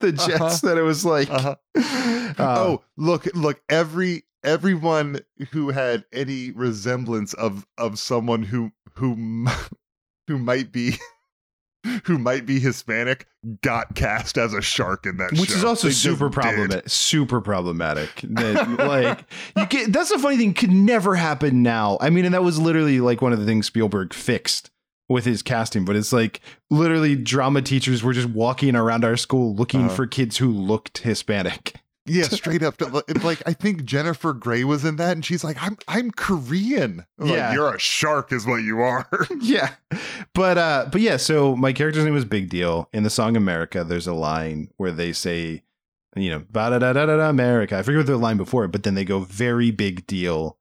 the 0.00 0.12
jets 0.12 0.30
Uh-huh. 0.40 0.58
that 0.68 0.78
it 0.78 0.82
was 0.82 1.04
like 1.04 1.28
Uh-huh. 1.30 1.56
uh, 1.76 2.34
oh, 2.38 2.82
look, 2.96 3.26
look, 3.34 3.60
every 3.68 4.24
everyone 4.46 5.20
who 5.50 5.68
had 5.70 6.04
any 6.12 6.50
resemblance 6.52 7.34
of 7.34 7.66
of 7.76 7.98
someone 7.98 8.42
who 8.44 8.72
who 8.94 9.46
who 10.28 10.38
might 10.38 10.72
be 10.72 10.94
who 12.04 12.18
might 12.18 12.46
be 12.46 12.58
Hispanic 12.58 13.26
got 13.62 13.94
cast 13.94 14.38
as 14.38 14.52
a 14.54 14.60
shark 14.62 15.06
in 15.06 15.18
that 15.18 15.30
which 15.32 15.50
show. 15.50 15.56
is 15.56 15.64
also 15.64 15.88
They 15.88 15.92
super 15.94 16.28
did. 16.28 16.32
problematic. 16.32 16.88
Super 16.88 17.40
problematic. 17.40 18.22
That 18.24 18.78
like 18.78 19.24
you 19.56 19.66
get 19.66 19.92
that's 19.92 20.10
the 20.10 20.18
funny 20.18 20.36
thing 20.36 20.54
could 20.54 20.72
never 20.72 21.14
happen 21.14 21.62
now. 21.62 21.98
I 22.00 22.10
mean, 22.10 22.24
and 22.24 22.34
that 22.34 22.42
was 22.42 22.58
literally 22.58 23.00
like 23.00 23.20
one 23.22 23.32
of 23.32 23.38
the 23.38 23.46
things 23.46 23.66
Spielberg 23.66 24.14
fixed 24.14 24.70
with 25.08 25.24
his 25.24 25.42
casting. 25.42 25.84
But 25.84 25.94
it's 25.94 26.12
like 26.12 26.40
literally 26.70 27.14
drama 27.14 27.62
teachers 27.62 28.02
were 28.02 28.12
just 28.12 28.28
walking 28.30 28.74
around 28.74 29.04
our 29.04 29.16
school 29.16 29.54
looking 29.54 29.86
Uh-huh. 29.86 29.94
for 29.94 30.06
kids 30.08 30.38
who 30.38 30.50
looked 30.50 30.98
Hispanic. 30.98 31.74
Yeah, 32.06 32.24
straight 32.24 32.62
up. 32.62 32.80
Like 33.22 33.42
I 33.46 33.52
think 33.52 33.84
Jennifer 33.84 34.32
Grey 34.32 34.64
was 34.64 34.84
in 34.84 34.96
that, 34.96 35.12
and 35.12 35.24
she's 35.24 35.42
like, 35.44 35.56
"I'm 35.60 35.76
I'm 35.88 36.10
Korean." 36.10 37.04
I'm 37.18 37.26
like, 37.26 37.36
Yeah. 37.36 37.52
you're 37.52 37.74
a 37.74 37.78
shark, 37.78 38.32
is 38.32 38.46
what 38.46 38.62
you 38.62 38.80
are. 38.80 39.08
yeah. 39.40 39.74
But 40.34 40.58
uh 40.58 40.88
but 40.92 41.00
yeah, 41.00 41.16
so 41.16 41.56
my 41.56 41.72
character's 41.72 42.04
name 42.04 42.14
was 42.14 42.24
Big 42.24 42.48
Deal. 42.48 42.88
In 42.92 43.02
the 43.02 43.10
song 43.10 43.36
America, 43.36 43.82
there's 43.84 44.06
a 44.06 44.14
line 44.14 44.68
where 44.76 44.92
they 44.92 45.12
say, 45.12 45.62
you 46.14 46.30
know, 46.30 46.40
da 46.52 46.70
da 46.70 46.78
da 46.78 46.92
da 46.92 47.06
da 47.06 47.28
America. 47.28 47.76
I 47.78 47.82
forget 47.82 47.98
what 47.98 48.06
the 48.06 48.16
line 48.16 48.36
before, 48.36 48.64
it, 48.64 48.72
but 48.72 48.82
then 48.84 48.94
they 48.94 49.04
go 49.04 49.20
very 49.20 49.70
big 49.70 50.06
deal 50.06 50.58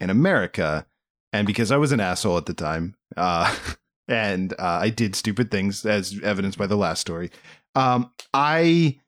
in 0.00 0.10
America. 0.10 0.86
And 1.32 1.46
because 1.46 1.70
I 1.70 1.76
was 1.76 1.92
an 1.92 2.00
asshole 2.00 2.38
at 2.38 2.46
the 2.46 2.54
time, 2.54 2.94
uh 3.16 3.54
and 4.08 4.52
uh, 4.54 4.78
I 4.82 4.90
did 4.90 5.14
stupid 5.16 5.50
things 5.50 5.84
as 5.84 6.18
evidenced 6.22 6.56
by 6.58 6.66
the 6.66 6.76
last 6.76 7.00
story. 7.00 7.30
Um 7.74 8.10
I 8.32 8.98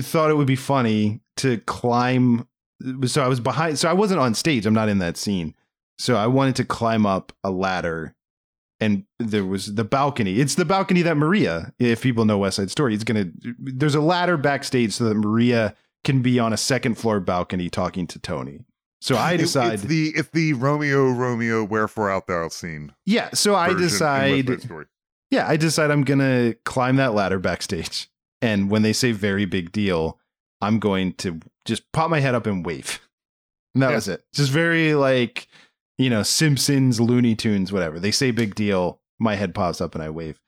thought 0.00 0.30
it 0.30 0.36
would 0.36 0.46
be 0.46 0.56
funny 0.56 1.20
to 1.38 1.58
climb. 1.58 2.46
So 3.06 3.22
I 3.22 3.28
was 3.28 3.40
behind. 3.40 3.78
So 3.78 3.88
I 3.88 3.92
wasn't 3.92 4.20
on 4.20 4.34
stage. 4.34 4.66
I'm 4.66 4.74
not 4.74 4.88
in 4.88 4.98
that 4.98 5.16
scene. 5.16 5.54
So 5.98 6.16
I 6.16 6.26
wanted 6.26 6.56
to 6.56 6.64
climb 6.64 7.06
up 7.06 7.32
a 7.44 7.50
ladder, 7.50 8.14
and 8.80 9.04
there 9.20 9.44
was 9.44 9.74
the 9.76 9.84
balcony. 9.84 10.40
It's 10.40 10.56
the 10.56 10.64
balcony 10.64 11.02
that 11.02 11.16
Maria, 11.16 11.72
if 11.78 12.02
people 12.02 12.24
know 12.24 12.38
West 12.38 12.56
Side 12.56 12.70
Story, 12.70 12.94
it's 12.94 13.04
gonna. 13.04 13.26
There's 13.58 13.94
a 13.94 14.00
ladder 14.00 14.36
backstage 14.36 14.92
so 14.92 15.04
that 15.04 15.14
Maria 15.14 15.74
can 16.02 16.20
be 16.20 16.38
on 16.38 16.52
a 16.52 16.56
second 16.56 16.96
floor 16.96 17.20
balcony 17.20 17.70
talking 17.70 18.06
to 18.08 18.18
Tony. 18.18 18.64
So 19.00 19.16
I 19.16 19.32
It- 19.32 19.38
decide. 19.38 19.74
it's 19.74 19.82
the 19.84 20.08
it's 20.16 20.30
the 20.30 20.52
Romeo 20.54 21.10
Romeo 21.12 21.62
Wherefore 21.62 22.10
Out 22.10 22.26
Thou 22.26 22.48
scene. 22.48 22.92
yeah. 23.06 23.30
So 23.34 23.54
I 23.54 23.72
decide. 23.72 24.48
Yeah, 25.30 25.48
I 25.48 25.56
decide 25.56 25.90
I'm 25.90 26.02
gonna 26.04 26.54
climb 26.64 26.96
that 26.96 27.14
ladder 27.14 27.38
backstage, 27.38 28.08
and 28.42 28.68
when 28.70 28.82
they 28.82 28.92
say 28.92 29.12
"very 29.12 29.44
big 29.44 29.72
deal," 29.72 30.18
I'm 30.64 30.78
going 30.78 31.12
to 31.14 31.40
just 31.64 31.90
pop 31.92 32.10
my 32.10 32.20
head 32.20 32.34
up 32.34 32.46
and 32.46 32.64
wave. 32.64 33.00
And 33.74 33.82
that 33.82 33.90
Yeah. 33.90 33.94
was 33.96 34.08
it. 34.08 34.24
Just 34.32 34.50
very 34.50 34.94
like 34.94 35.46
you 35.98 36.10
know 36.10 36.22
Simpsons, 36.22 37.00
Looney 37.00 37.34
Tunes, 37.34 37.72
whatever. 37.72 37.98
They 38.00 38.10
say 38.10 38.30
"big 38.30 38.54
deal," 38.54 39.00
my 39.18 39.34
head 39.36 39.54
pops 39.54 39.80
up 39.80 39.94
and 39.94 40.02
I 40.02 40.10
wave. 40.10 40.40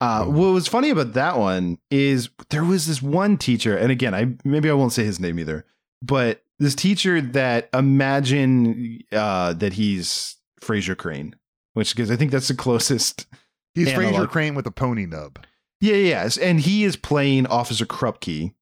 Uh, 0.00 0.22
Oh. 0.26 0.30
what 0.30 0.52
was 0.54 0.68
funny 0.68 0.90
about 0.90 1.12
that 1.14 1.38
one 1.38 1.78
is 1.90 2.28
there 2.50 2.64
was 2.64 2.86
this 2.86 3.02
one 3.02 3.36
teacher, 3.36 3.76
and 3.76 3.90
again, 3.90 4.14
I 4.14 4.34
maybe 4.44 4.70
I 4.70 4.74
won't 4.74 4.92
say 4.92 5.04
his 5.04 5.18
name 5.18 5.38
either, 5.40 5.64
but 6.02 6.42
this 6.60 6.74
teacher 6.76 7.20
that 7.20 7.68
imagine 7.74 9.00
uh, 9.12 9.52
that 9.54 9.74
he's 9.74 10.36
Frasier 10.60 10.96
Crane, 10.96 11.34
which 11.74 11.94
because 11.94 12.10
I 12.10 12.16
think 12.16 12.30
that's 12.30 12.48
the 12.48 12.54
closest 12.54 13.26
He's 13.74 13.88
Analog. 13.88 14.14
Frasier 14.14 14.28
Crane 14.28 14.54
with 14.54 14.66
a 14.66 14.70
pony 14.72 15.06
nub. 15.06 15.38
yeah, 15.80 15.94
yeah, 15.94 16.08
yes. 16.22 16.36
And 16.36 16.60
he 16.60 16.84
is 16.84 16.96
playing 16.96 17.46
Officer 17.46 17.86
Krupke. 17.86 18.54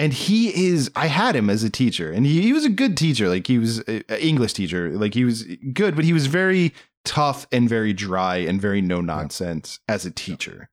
And 0.00 0.14
he 0.14 0.68
is, 0.68 0.90
I 0.96 1.08
had 1.08 1.36
him 1.36 1.50
as 1.50 1.62
a 1.62 1.68
teacher, 1.68 2.10
and 2.10 2.24
he, 2.24 2.40
he 2.40 2.54
was 2.54 2.64
a 2.64 2.70
good 2.70 2.96
teacher. 2.96 3.28
Like, 3.28 3.46
he 3.46 3.58
was 3.58 3.80
an 3.80 4.02
English 4.08 4.54
teacher. 4.54 4.88
Like, 4.92 5.12
he 5.12 5.26
was 5.26 5.42
good, 5.74 5.94
but 5.94 6.06
he 6.06 6.14
was 6.14 6.26
very 6.26 6.72
tough 7.04 7.46
and 7.52 7.68
very 7.68 7.92
dry 7.92 8.36
and 8.36 8.58
very 8.58 8.80
no 8.80 9.02
nonsense 9.02 9.78
as 9.86 10.06
a 10.06 10.10
teacher. 10.10 10.70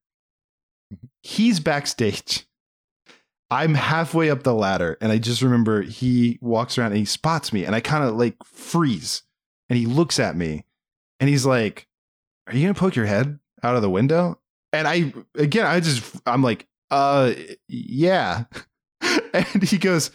He's 1.23 1.59
backstage. 1.59 2.47
I'm 3.51 3.73
halfway 3.73 4.29
up 4.29 4.43
the 4.43 4.53
ladder, 4.53 4.97
and 5.01 5.11
I 5.11 5.17
just 5.17 5.41
remember 5.41 5.81
he 5.81 6.39
walks 6.41 6.77
around 6.77 6.93
and 6.93 6.99
he 6.99 7.03
spots 7.03 7.51
me, 7.51 7.65
and 7.65 7.75
I 7.75 7.81
kind 7.81 8.05
of 8.05 8.15
like 8.15 8.37
freeze. 8.45 9.23
And 9.69 9.77
he 9.77 9.87
looks 9.87 10.21
at 10.21 10.37
me, 10.37 10.63
and 11.19 11.29
he's 11.29 11.45
like, 11.45 11.85
Are 12.47 12.55
you 12.55 12.63
going 12.63 12.73
to 12.73 12.79
poke 12.79 12.95
your 12.95 13.07
head 13.07 13.39
out 13.61 13.75
of 13.75 13.81
the 13.81 13.89
window? 13.89 14.39
And 14.71 14.87
I, 14.87 15.13
again, 15.35 15.65
I 15.65 15.81
just, 15.81 16.15
I'm 16.25 16.43
like, 16.43 16.65
uh, 16.91 17.33
yeah. 17.67 18.45
and 19.33 19.63
he 19.63 19.77
goes, 19.77 20.11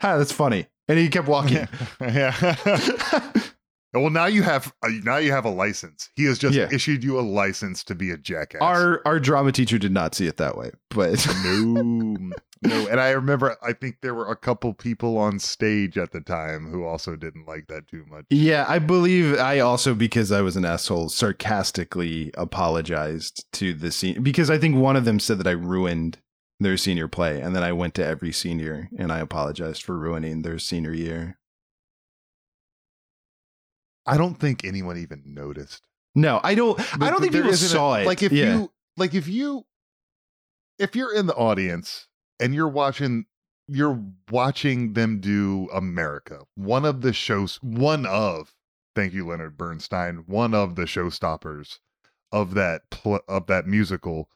"Ha, 0.00 0.18
that's 0.18 0.32
funny." 0.32 0.66
And 0.88 0.98
he 0.98 1.08
kept 1.08 1.28
walking. 1.28 1.66
yeah. 2.00 2.56
well, 3.94 4.10
now 4.10 4.26
you 4.26 4.42
have 4.42 4.72
uh, 4.82 4.88
now 5.04 5.16
you 5.18 5.30
have 5.32 5.44
a 5.44 5.50
license. 5.50 6.10
He 6.16 6.24
has 6.24 6.38
just 6.38 6.54
Yeah. 6.56 6.68
issued 6.72 7.02
you 7.04 7.18
a 7.18 7.22
license 7.22 7.84
to 7.84 7.94
be 7.94 8.10
a 8.10 8.16
jackass. 8.18 8.60
our 8.60 9.00
our 9.06 9.18
drama 9.20 9.52
teacher 9.52 9.78
did 9.78 9.92
not 9.92 10.14
see 10.14 10.26
it 10.26 10.36
that 10.38 10.58
way, 10.58 10.72
but 10.90 11.26
no, 11.44 12.32
no. 12.62 12.88
And 12.88 13.00
I 13.00 13.10
remember, 13.10 13.56
I 13.62 13.72
think 13.72 13.98
there 14.02 14.14
were 14.14 14.30
a 14.30 14.36
couple 14.36 14.74
people 14.74 15.16
on 15.16 15.38
stage 15.38 15.96
at 15.96 16.12
the 16.12 16.20
time 16.20 16.66
who 16.70 16.84
also 16.84 17.16
didn't 17.16 17.46
like 17.46 17.66
that 17.68 17.86
too 17.88 18.04
much. 18.10 18.24
yeah, 18.30 18.64
I 18.68 18.78
believe 18.80 19.38
I 19.38 19.60
also 19.60 19.94
because 19.94 20.32
I 20.32 20.42
was 20.42 20.56
an 20.56 20.64
asshole 20.66 21.08
sarcastically 21.08 22.30
apologized 22.36 23.44
to 23.54 23.72
the 23.74 23.90
scene 23.92 24.22
because 24.22 24.50
I 24.50 24.58
think 24.58 24.76
one 24.76 24.96
of 24.96 25.04
them 25.04 25.18
said 25.20 25.38
that 25.38 25.46
I 25.46 25.52
ruined 25.52 26.18
their 26.60 26.76
senior 26.76 27.08
play, 27.08 27.40
and 27.40 27.54
then 27.54 27.62
I 27.62 27.72
went 27.72 27.94
to 27.94 28.06
every 28.06 28.32
senior 28.32 28.88
and 28.96 29.12
I 29.12 29.18
apologized 29.18 29.82
for 29.82 29.98
ruining 29.98 30.42
their 30.42 30.58
senior 30.58 30.92
year. 30.92 31.38
I 34.06 34.16
don't 34.16 34.34
think 34.34 34.64
anyone 34.64 34.98
even 34.98 35.22
noticed. 35.26 35.86
No, 36.14 36.40
I 36.44 36.54
don't. 36.54 36.78
I 37.02 37.10
don't 37.10 37.20
think 37.20 37.32
people 37.32 37.50
isn't 37.50 37.66
a- 37.66 37.70
saw 37.70 37.94
it. 37.94 38.06
Like 38.06 38.22
if 38.22 38.32
yeah. 38.32 38.54
you 38.54 38.72
like 38.96 39.14
if 39.14 39.26
you 39.26 39.64
if 40.78 40.94
you're 40.94 41.14
in 41.14 41.26
the 41.26 41.34
audience 41.34 42.06
and 42.38 42.54
you're 42.54 42.68
watching 42.68 43.26
you're 43.66 44.00
watching 44.30 44.92
them 44.92 45.20
do 45.20 45.68
America, 45.72 46.40
one 46.54 46.84
of 46.84 47.00
the 47.00 47.12
shows 47.12 47.56
one 47.62 48.06
of 48.06 48.54
thank 48.94 49.12
you 49.12 49.26
Leonard 49.26 49.56
Bernstein, 49.56 50.24
one 50.26 50.54
of 50.54 50.76
the 50.76 50.82
showstoppers 50.82 51.78
of 52.30 52.54
that 52.54 52.90
pl- 52.90 53.24
of 53.26 53.46
that 53.46 53.66
musical 53.66 54.28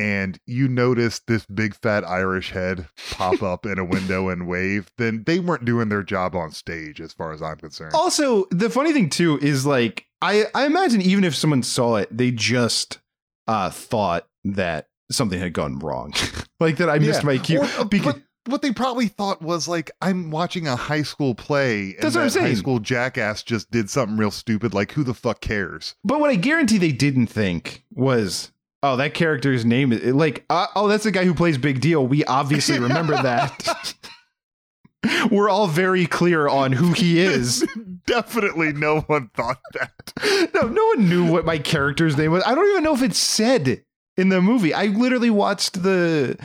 and 0.00 0.38
you 0.46 0.66
notice 0.68 1.20
this 1.26 1.44
big 1.46 1.74
fat 1.74 2.04
Irish 2.08 2.50
head 2.52 2.88
pop 3.10 3.42
up 3.52 3.66
in 3.66 3.78
a 3.78 3.84
window 3.84 4.28
and 4.30 4.48
wave, 4.48 4.90
then 4.98 5.24
they 5.26 5.38
weren't 5.40 5.64
doing 5.64 5.88
their 5.90 6.02
job 6.02 6.34
on 6.34 6.50
stage 6.52 7.00
as 7.00 7.12
far 7.12 7.32
as 7.32 7.42
I'm 7.42 7.56
concerned. 7.58 7.92
Also, 7.94 8.46
the 8.50 8.70
funny 8.70 8.92
thing 8.92 9.10
too 9.10 9.38
is 9.40 9.66
like 9.66 10.06
I 10.22 10.44
I 10.54 10.66
imagine 10.66 11.02
even 11.02 11.24
if 11.24 11.34
someone 11.34 11.62
saw 11.62 11.96
it, 11.96 12.08
they 12.16 12.30
just 12.30 12.98
uh 13.46 13.70
thought 13.70 14.26
that 14.44 14.88
something 15.10 15.38
had 15.38 15.52
gone 15.52 15.78
wrong. 15.80 16.14
like 16.60 16.76
that 16.78 16.88
I 16.88 16.98
missed 16.98 17.20
Yeah. 17.20 17.26
my 17.26 17.38
cue. 17.38 17.60
Or- 17.60 17.64
uh, 17.78 17.84
because 17.84 18.14
but 18.14 18.22
what 18.46 18.62
they 18.62 18.72
probably 18.72 19.06
thought 19.08 19.42
was 19.42 19.68
like, 19.68 19.90
I'm 20.00 20.30
watching 20.30 20.66
a 20.66 20.74
high 20.74 21.02
school 21.02 21.34
play, 21.34 21.90
and 21.94 21.96
That's 22.00 22.14
what 22.14 22.22
I'm 22.24 22.30
that 22.30 22.40
high 22.40 22.54
school 22.54 22.78
jackass 22.78 23.42
just 23.42 23.70
did 23.70 23.90
something 23.90 24.16
real 24.16 24.30
stupid. 24.30 24.72
Like, 24.72 24.92
who 24.92 25.04
the 25.04 25.12
fuck 25.14 25.40
cares? 25.42 25.94
but 26.04 26.20
what 26.20 26.30
I 26.30 26.36
guarantee 26.36 26.78
they 26.78 26.90
didn't 26.92 27.26
think 27.26 27.84
was 27.92 28.50
oh 28.82 28.96
that 28.96 29.14
character's 29.14 29.64
name 29.64 29.92
is 29.92 30.14
like 30.14 30.44
uh, 30.50 30.66
oh 30.74 30.88
that's 30.88 31.04
the 31.04 31.10
guy 31.10 31.24
who 31.24 31.34
plays 31.34 31.58
Big 31.58 31.80
Deal. 31.80 32.06
We 32.06 32.24
obviously 32.24 32.78
remember 32.80 33.14
that. 33.14 33.94
We're 35.30 35.48
all 35.48 35.66
very 35.66 36.04
clear 36.06 36.46
on 36.46 36.72
who 36.72 36.92
he 36.92 37.20
is. 37.20 37.66
Definitely, 38.06 38.74
no 38.74 39.00
one 39.02 39.30
thought 39.34 39.58
that. 39.72 40.50
No, 40.54 40.62
no 40.68 40.84
one 40.94 41.08
knew 41.08 41.30
what 41.30 41.46
my 41.46 41.56
character's 41.58 42.18
name 42.18 42.32
was. 42.32 42.42
I 42.44 42.54
don't 42.54 42.68
even 42.70 42.84
know 42.84 42.94
if 42.94 43.02
it's 43.02 43.18
said 43.18 43.82
in 44.18 44.28
the 44.28 44.42
movie. 44.42 44.74
I 44.74 44.86
literally 44.86 45.30
watched 45.30 45.82
the 45.82 46.38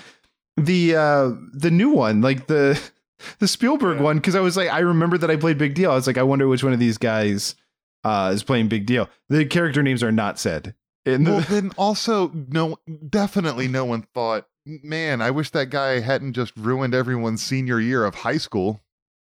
the 0.58 0.96
uh 0.96 1.32
the 1.52 1.70
new 1.72 1.90
one, 1.90 2.22
like 2.22 2.48
the 2.48 2.80
the 3.40 3.48
Spielberg 3.48 3.98
Yeah. 3.98 4.04
one, 4.04 4.18
because 4.18 4.36
I 4.36 4.40
was 4.40 4.56
like, 4.56 4.70
I 4.72 4.80
remember 4.80 5.18
that 5.18 5.32
I 5.32 5.36
played 5.36 5.58
Big 5.58 5.74
Deal. 5.74 5.92
I 5.92 5.96
was 5.96 6.08
like, 6.08 6.18
I 6.18 6.24
wonder 6.24 6.48
which 6.48 6.64
one 6.64 6.74
of 6.74 6.80
these 6.80 6.98
guys 6.98 7.56
uh 8.06 8.32
is 8.34 8.44
playing 8.44 8.70
Big 8.70 8.86
Deal. 8.86 9.10
The 9.28 9.46
character 9.46 9.84
names 9.84 10.02
are 10.04 10.14
not 10.14 10.40
said. 10.40 10.76
In 11.06 11.24
the, 11.24 11.32
Well, 11.32 11.42
then 11.50 11.72
also, 11.78 12.32
no, 12.50 12.78
definitely, 13.10 13.68
no 13.68 13.86
one 13.86 14.04
thought. 14.14 14.48
Man, 14.66 15.22
I 15.22 15.30
wish 15.32 15.52
that 15.52 15.70
guy 15.70 16.00
hadn't 16.00 16.34
just 16.34 16.52
ruined 16.58 16.96
everyone's 16.96 17.44
senior 17.44 17.80
year 17.80 18.04
of 18.04 18.16
high 18.16 18.38
school. 18.38 18.82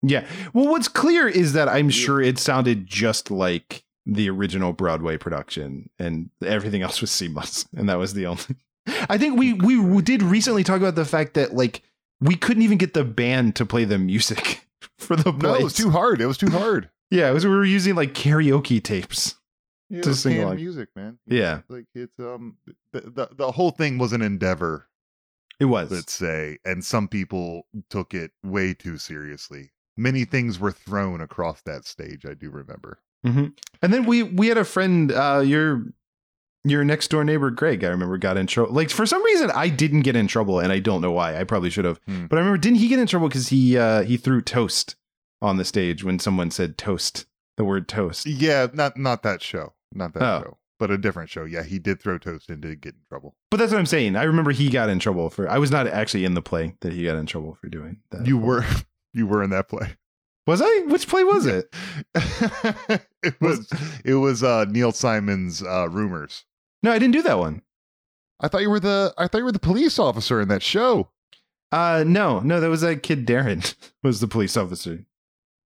yeah. 0.01 0.25
Well, 0.53 0.67
what's 0.69 0.87
clear 0.87 1.27
is 1.27 1.51
that 1.53 1.67
I'm 1.67 1.89
sure 1.89 2.21
it 2.21 2.39
sounded 2.39 2.87
just 2.87 3.29
like 3.29 3.83
the 4.05 4.29
original 4.29 4.71
Broadway 4.71 5.17
production, 5.17 5.89
and 5.99 6.29
everything 6.45 6.81
else 6.83 7.01
was 7.01 7.11
seamless, 7.11 7.65
and 7.75 7.89
that 7.89 7.97
was 7.97 8.13
the 8.13 8.25
only. 8.27 8.43
I 9.09 9.17
think 9.17 9.37
we 9.37 9.53
we 9.53 10.01
did 10.01 10.21
recently 10.23 10.63
talk 10.63 10.77
about 10.77 10.95
the 10.95 11.05
fact 11.05 11.33
that 11.33 11.53
like 11.53 11.81
we 12.21 12.35
couldn't 12.35 12.63
even 12.63 12.77
get 12.77 12.93
the 12.93 13.03
band 13.03 13.55
to 13.57 13.65
play 13.65 13.83
the 13.83 13.97
music 13.97 14.67
for 14.99 15.15
the 15.17 15.31
No, 15.33 15.55
it 15.55 15.63
was 15.63 15.73
too 15.73 15.89
hard. 15.89 16.21
It 16.21 16.27
was 16.27 16.37
too 16.37 16.51
hard. 16.51 16.89
yeah, 17.11 17.29
it 17.29 17.33
was 17.33 17.45
we 17.45 17.51
were 17.51 17.65
using 17.65 17.95
like 17.95 18.13
karaoke 18.13 18.81
tapes. 18.81 19.35
Yeah, 19.89 20.01
To 20.01 20.09
it 20.11 20.15
sing 20.15 20.41
along. 20.41 20.55
music, 20.55 20.89
man. 20.95 21.19
Yeah, 21.27 21.61
Like 21.69 21.85
it's 21.93 22.19
um 22.19 22.57
the, 22.91 23.01
the 23.01 23.29
the 23.35 23.51
whole 23.51 23.71
thing 23.71 23.97
was 23.97 24.13
an 24.13 24.21
endeavor 24.21 24.87
it 25.59 25.65
was. 25.65 25.89
let's 25.91 26.11
say, 26.13 26.57
and 26.65 26.83
some 26.83 27.07
people 27.07 27.67
took 27.89 28.13
it 28.13 28.31
way 28.43 28.73
too 28.73 28.97
seriously. 28.97 29.71
Many 29.95 30.25
things 30.25 30.59
were 30.59 30.71
thrown 30.73 31.21
across 31.21 31.61
that 31.61 31.85
stage. 31.85 32.25
I 32.25 32.33
do 32.33 32.49
remember. 32.49 32.99
hmm 33.23 33.45
And 33.81 33.93
then 33.93 34.05
we 34.05 34.23
we 34.23 34.47
had 34.47 34.57
a 34.57 34.65
friend, 34.65 35.11
uh, 35.11 35.41
your 35.45 35.85
your 36.63 36.83
next 36.83 37.09
door 37.09 37.23
neighbor 37.23 37.51
Greg. 37.51 37.83
I 37.83 37.89
remember 37.89 38.17
got 38.17 38.37
in 38.37 38.47
trouble. 38.47 38.73
Like 38.73 38.89
for 38.89 39.05
some 39.05 39.23
reason, 39.23 39.51
I 39.51 39.69
didn't 39.69 40.01
get 40.01 40.15
in 40.15 40.25
trouble, 40.27 40.59
and 40.59 40.71
I 40.71 40.79
don't 40.79 40.99
know 41.01 41.11
why. 41.11 41.39
I 41.39 41.43
probably 41.43 41.69
should 41.69 41.85
have. 41.85 41.99
Hmm. 42.07 42.25
But 42.25 42.37
I 42.37 42.39
remember, 42.39 42.57
didn't 42.57 42.79
he 42.79 42.87
get 42.87 42.97
in 42.99 43.05
trouble 43.07 43.27
because 43.29 43.49
he 43.49 43.77
uh, 43.77 44.01
he 44.01 44.17
threw 44.17 44.41
toast 44.41 44.95
on 45.43 45.57
the 45.57 45.63
stage 45.65 46.03
when 46.03 46.17
someone 46.17 46.49
said 46.49 46.75
toast, 46.77 47.27
the 47.55 47.63
word 47.63 47.87
toast. 47.87 48.25
Yeah, 48.25 48.67
not 48.73 48.97
not 48.97 49.21
that 49.23 49.43
show, 49.43 49.73
not 49.93 50.13
that 50.13 50.23
Oh. 50.23 50.41
show, 50.41 50.57
but 50.79 50.91
a 50.91 50.97
different 50.97 51.29
show. 51.29 51.45
Yeah, 51.45 51.63
he 51.63 51.79
did 51.79 52.01
throw 52.01 52.17
toast 52.17 52.49
and 52.49 52.61
did 52.61 52.81
get 52.81 52.95
in 52.95 53.01
trouble. 53.09 53.35
But 53.51 53.57
that's 53.57 53.71
what 53.71 53.79
I'm 53.79 53.85
saying. 53.85 54.15
I 54.15 54.23
remember 54.23 54.51
he 54.51 54.69
got 54.69 54.89
in 54.89 54.99
trouble 54.99 55.29
for. 55.29 55.49
I 55.49 55.57
was 55.57 55.71
not 55.71 55.87
actually 55.87 56.25
in 56.25 56.33
the 56.33 56.41
play 56.41 56.75
that 56.81 56.93
he 56.93 57.05
got 57.05 57.17
in 57.17 57.25
trouble 57.25 57.55
for 57.61 57.67
doing 57.69 57.97
that. 58.11 58.25
You 58.25 58.37
were 58.37 58.65
you 59.13 59.27
were 59.27 59.41
in 59.43 59.49
that 59.51 59.69
play. 59.69 59.95
was 60.47 60.61
I? 60.63 60.79
Which 60.87 61.07
play 61.07 61.23
was 61.23 61.45
it? 61.45 61.73
it 63.23 63.35
was 63.41 63.69
it 64.03 64.15
was 64.15 64.43
uh 64.43 64.65
Neil 64.69 64.91
Simon's 64.91 65.63
uh 65.63 65.87
rumors. 65.89 66.45
No, 66.83 66.91
I 66.91 66.99
didn't 66.99 67.13
do 67.13 67.21
that 67.23 67.39
one. 67.39 67.61
I 68.39 68.47
thought 68.47 68.61
you 68.61 68.69
were 68.69 68.79
the 68.79 69.13
I 69.17 69.27
thought 69.27 69.39
you 69.39 69.45
were 69.45 69.51
the 69.51 69.59
police 69.59 69.97
officer 69.97 70.41
in 70.41 70.47
that 70.49 70.61
show. 70.63 71.09
Uh, 71.71 72.03
no, 72.07 72.39
no, 72.39 72.59
that 72.61 72.69
was 72.69 72.81
that 72.81 73.01
kid 73.03 73.25
Darren 73.25 73.75
was 74.03 74.19
the 74.19 74.27
police 74.27 74.55
officer. 74.55 75.05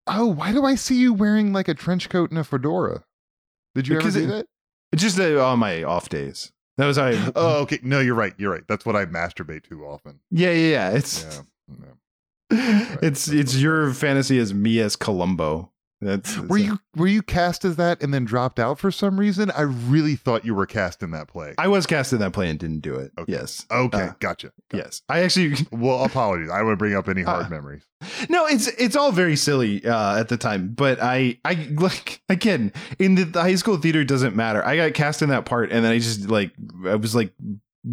Oh, 0.07 0.27
why 0.27 0.53
do 0.53 0.65
I 0.65 0.75
see 0.75 0.97
you 0.97 1.13
wearing 1.13 1.53
like 1.53 1.69
a 1.69 1.75
trench 1.75 2.09
coat 2.09 2.31
and 2.31 2.39
a 2.39 2.45
fedora? 2.45 3.05
Did 3.75 3.89
you 3.89 3.97
Because 3.97 4.17
ever 4.17 4.27
do 4.27 4.33
it- 4.33 4.37
that? 4.93 4.99
Just 4.99 5.19
uh, 5.21 5.45
on 5.47 5.59
my 5.59 5.83
off 5.83 6.09
days. 6.09 6.51
That 6.79 6.87
was 6.87 6.97
how 6.97 7.07
I. 7.07 7.33
Oh, 7.37 7.61
okay. 7.63 7.79
No, 7.83 8.01
you're 8.01 8.15
right. 8.15 8.33
You're 8.39 8.53
right. 8.53 8.65
That's 8.69 8.87
what 8.87 8.97
I 8.97 9.05
masturbate 9.05 9.65
to 9.69 9.85
often. 9.85 10.21
Yeah, 10.31 10.51
yeah, 10.53 10.71
yeah. 10.71 10.91
It's 10.91 11.25
Yeah. 12.51 12.97
it's 13.03 13.29
it's 13.29 13.57
your 13.57 13.93
fantasy 13.93 14.39
as 14.39 14.55
me 14.55 14.81
as 14.81 14.97
Columbo. 14.97 15.71
That's, 16.01 16.39
Were 16.39 16.59
you 16.59 16.79
were 16.95 17.09
you 17.09 17.23
cast 17.23 17.65
as 17.65 17.75
that 17.77 18.01
and 18.03 18.15
then 18.15 18.25
dropped 18.25 18.61
out 18.61 18.79
for 18.79 18.93
some 18.93 19.19
reason? 19.19 19.51
I 19.51 19.63
really 19.63 20.15
thought 20.15 20.45
you 20.45 20.55
were 20.55 20.65
cast 20.67 21.03
in 21.03 21.11
that 21.11 21.27
play. 21.27 21.55
I 21.59 21.67
was 21.67 21.87
cast 21.87 22.13
in 22.13 22.21
that 22.21 22.33
play 22.33 22.49
and 22.49 22.57
didn't 22.59 22.81
do 22.81 22.95
it. 22.95 23.11
Okay. 23.19 23.33
Yes. 23.33 23.67
Okay, 23.69 23.99
Uh, 24.03 24.13
gotcha. 24.21 24.53
Yes. 24.73 25.03
I 25.09 25.21
actually 25.21 25.57
Well, 25.73 26.05
apologies. 26.05 26.51
I 26.51 26.63
would 26.63 26.79
bring 26.79 26.95
up 26.95 27.09
any 27.09 27.23
hard 27.23 27.47
Uh, 27.47 27.49
memories. 27.51 27.83
No, 28.29 28.47
it's 28.47 28.69
it's 28.69 28.95
all 28.95 29.11
very 29.11 29.35
silly 29.35 29.85
uh, 29.85 30.19
at 30.21 30.29
the 30.29 30.37
time, 30.37 30.69
but 30.73 31.03
I 31.03 31.39
I 31.45 31.69
like 31.75 32.23
again 32.29 32.73
in 33.01 33.17
the, 33.17 33.25
the 33.25 33.43
high 33.43 33.57
school 33.57 33.77
theater 33.77 34.05
doesn't 34.05 34.37
matter. 34.37 34.65
I 34.65 34.77
got 34.77 34.95
cast 34.95 35.21
in 35.21 35.31
that 35.31 35.47
part, 35.47 35.73
and 35.73 35.85
then 35.85 35.91
I 35.91 35.99
just 35.99 36.29
like 36.31 36.53
I 36.87 36.95
was 36.95 37.17
like 37.17 37.33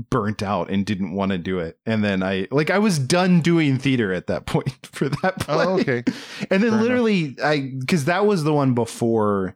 burnt 0.09 0.43
out 0.43 0.69
and 0.69 0.85
didn't 0.85 1.13
want 1.13 1.31
to 1.31 1.37
do 1.37 1.59
it, 1.59 1.77
and 1.85 2.03
then 2.03 2.21
I 2.21 2.47
like 2.51 2.69
I 2.69 2.79
was 2.79 2.99
done 2.99 3.39
doing 3.41 3.77
theater 3.77 4.11
at 4.13 4.27
that 4.27 4.45
point 4.47 4.87
for 4.91 5.09
that 5.09 5.39
play. 5.39 5.55
Oh, 5.65 5.79
okay. 5.79 6.03
and 6.51 6.61
then 6.63 6.71
Fair 6.71 6.81
literally 6.81 7.35
I 7.43 7.73
because 7.79 8.05
that 8.05 8.25
was 8.25 8.43
the 8.43 8.53
one 8.53 8.73
before 8.73 9.55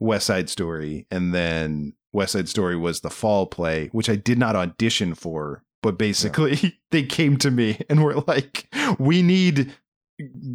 West 0.00 0.26
Side 0.26 0.48
Story, 0.50 1.06
and 1.10 1.34
then 1.34 1.94
West 2.12 2.32
Side 2.32 2.48
Story 2.48 2.76
was 2.76 3.00
the 3.00 3.10
fall 3.10 3.46
play, 3.46 3.88
which 3.92 4.08
I 4.10 4.16
did 4.16 4.38
not 4.38 4.56
audition 4.56 5.14
for. 5.14 5.64
But 5.82 5.96
basically, 5.98 6.78
they 6.90 7.04
came 7.04 7.36
to 7.38 7.50
me 7.50 7.80
and 7.88 8.02
were 8.04 8.16
like, 8.26 8.68
"We 8.98 9.22
need 9.22 9.74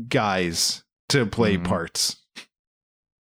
guys 0.10 0.84
to 1.10 1.26
play 1.26 1.58
Mhm. 1.58 1.64
parts." 1.66 2.18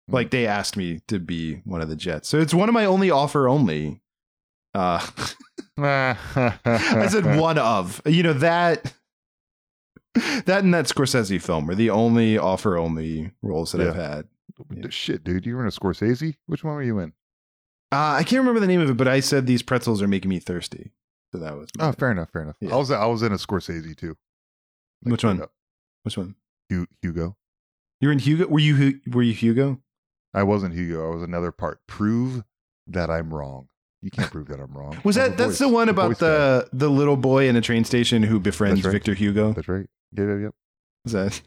Like 0.08 0.32
they 0.32 0.48
asked 0.48 0.76
me 0.76 1.02
to 1.08 1.20
be 1.20 1.56
one 1.66 1.82
of 1.82 1.90
the 1.90 1.96
Jets, 1.96 2.28
so 2.30 2.40
it's 2.40 2.54
one 2.54 2.68
of 2.68 2.74
my 2.74 2.86
only 2.86 3.12
offer 3.12 3.48
only. 3.48 4.02
Uh, 4.74 5.06
I 5.86 7.08
said 7.10 7.26
one 7.40 7.58
of. 7.58 8.02
You 8.06 8.24
know 8.24 8.34
that 8.34 8.94
that 10.46 10.64
and 10.64 10.74
that 10.74 10.86
Scorsese 10.86 11.42
film 11.42 11.70
are 11.70 11.76
the 11.76 11.90
only 11.90 12.38
offer 12.38 12.78
only 12.78 13.32
roles 13.42 13.72
that 13.72 13.82
I've 13.82 13.96
Yeah. 13.96 14.16
had. 14.16 14.28
Shit, 14.92 15.24
dude, 15.24 15.46
you 15.46 15.56
were 15.56 15.62
in 15.62 15.68
a 15.68 15.72
Scorsese? 15.72 16.36
Which 16.48 16.64
one 16.64 16.74
were 16.76 16.84
you 16.84 17.00
in? 17.00 17.14
Uh, 17.92 18.18
I 18.20 18.24
can't 18.24 18.40
remember 18.40 18.60
the 18.60 18.68
name 18.68 18.82
of 18.82 18.90
it, 18.90 18.98
but 18.98 19.08
I 19.08 19.20
said 19.22 19.46
these 19.48 19.62
pretzels 19.64 20.02
are 20.02 20.08
making 20.08 20.30
me 20.30 20.40
thirsty. 20.40 20.92
So 21.32 21.40
that 21.40 21.56
was 21.56 21.70
Oh, 21.80 21.92
fair 21.94 22.12
enough, 22.12 22.30
fair 22.32 22.42
enough. 22.42 22.56
Yeah. 22.60 22.74
I 22.74 22.76
was 22.78 22.92
I 22.92 23.06
was 23.06 23.22
in 23.22 23.32
a 23.32 23.36
Scorsese 23.38 23.96
too. 23.96 24.18
which 25.04 25.24
one? 25.24 25.42
up. 25.42 25.54
Which 26.04 26.18
one? 26.18 26.36
Hu- 26.70 26.88
Hugo. 27.02 27.36
You're 28.02 28.12
in 28.12 28.20
Hugo. 28.20 28.48
Were 28.48 28.60
you 28.60 29.00
were 29.08 29.24
you 29.24 29.34
Hugo? 29.34 29.80
I 30.34 30.44
wasn't 30.44 30.74
Hugo. 30.74 31.10
I 31.12 31.14
was 31.14 31.24
another 31.24 31.52
part. 31.52 31.80
Prove 31.88 32.44
that 32.88 33.10
I'm 33.10 33.34
wrong. 33.34 33.68
You 34.02 34.12
can't 34.12 34.32
prove 34.32 34.48
that 34.48 34.60
I'm 34.60 34.72
wrong. 34.72 34.98
Was 35.04 35.16
that 35.18 35.38
that's 35.38 35.52
voice- 35.52 35.60
the 35.60 35.68
one 35.70 35.88
a 35.90 35.92
about 35.92 36.08
voice 36.10 36.20
guy. 36.20 36.28
the 36.28 36.70
the 36.74 36.90
little 36.90 37.18
boy 37.18 37.50
in 37.50 37.56
a 37.56 37.62
train 37.62 37.84
station 37.84 38.24
who 38.24 38.40
befriends 38.40 38.84
right. 38.86 38.92
Victor 38.92 39.14
Hugo? 39.14 39.54
That's 39.54 39.68
right. 39.68 39.88
Yep, 40.14 40.28
yep, 40.28 40.40
yep. 40.42 40.56
Is 41.06 41.12
that? 41.12 41.42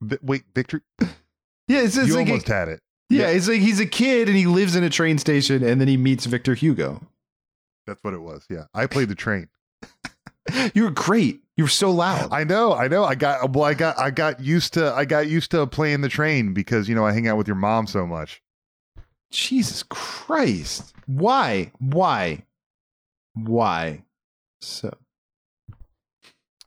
Vi- 0.00 0.18
wait, 0.22 0.44
Victor. 0.54 0.82
Yeah, 1.70 1.80
it's, 1.80 1.98
it's 1.98 2.08
you 2.08 2.14
like 2.14 2.28
a- 2.28 2.30
almost 2.30 2.48
had 2.48 2.68
it. 2.68 2.80
yeah, 3.10 3.26
it's 3.28 3.46
like 3.46 3.60
he's 3.60 3.78
a 3.78 3.84
kid 3.84 4.26
and 4.28 4.34
he 4.38 4.46
lives 4.46 4.74
in 4.74 4.82
a 4.84 4.88
train 4.88 5.18
station 5.18 5.62
and 5.62 5.78
then 5.78 5.86
he 5.86 5.98
meets 5.98 6.24
Victor 6.24 6.54
Hugo. 6.54 7.06
That's 7.86 8.02
what 8.02 8.14
it 8.14 8.22
was. 8.22 8.46
Yeah, 8.48 8.64
I 8.72 8.86
played 8.86 9.10
the 9.10 9.14
train. 9.14 9.48
You 10.74 10.84
were 10.84 10.90
great. 10.90 11.42
You 11.58 11.64
were 11.64 11.68
so 11.68 11.90
loud. 11.90 12.32
I 12.32 12.42
know, 12.44 12.72
I 12.72 12.88
know. 12.88 13.04
I 13.04 13.14
got 13.16 13.52
well. 13.52 13.64
I 13.66 13.74
got 13.74 13.98
I 13.98 14.10
got 14.10 14.40
used 14.40 14.72
to 14.74 14.94
I 14.94 15.04
got 15.04 15.26
used 15.28 15.50
to 15.50 15.66
playing 15.66 16.00
the 16.00 16.08
train 16.08 16.54
because 16.54 16.88
you 16.88 16.94
know 16.94 17.04
I 17.04 17.12
hang 17.12 17.28
out 17.28 17.36
with 17.36 17.46
your 17.46 17.54
mom 17.56 17.86
so 17.86 18.06
much. 18.06 18.40
Jesus 19.30 19.82
Christ. 19.82 20.94
Why? 21.06 21.72
Why? 21.78 22.44
Why? 23.34 24.04
So 24.60 24.96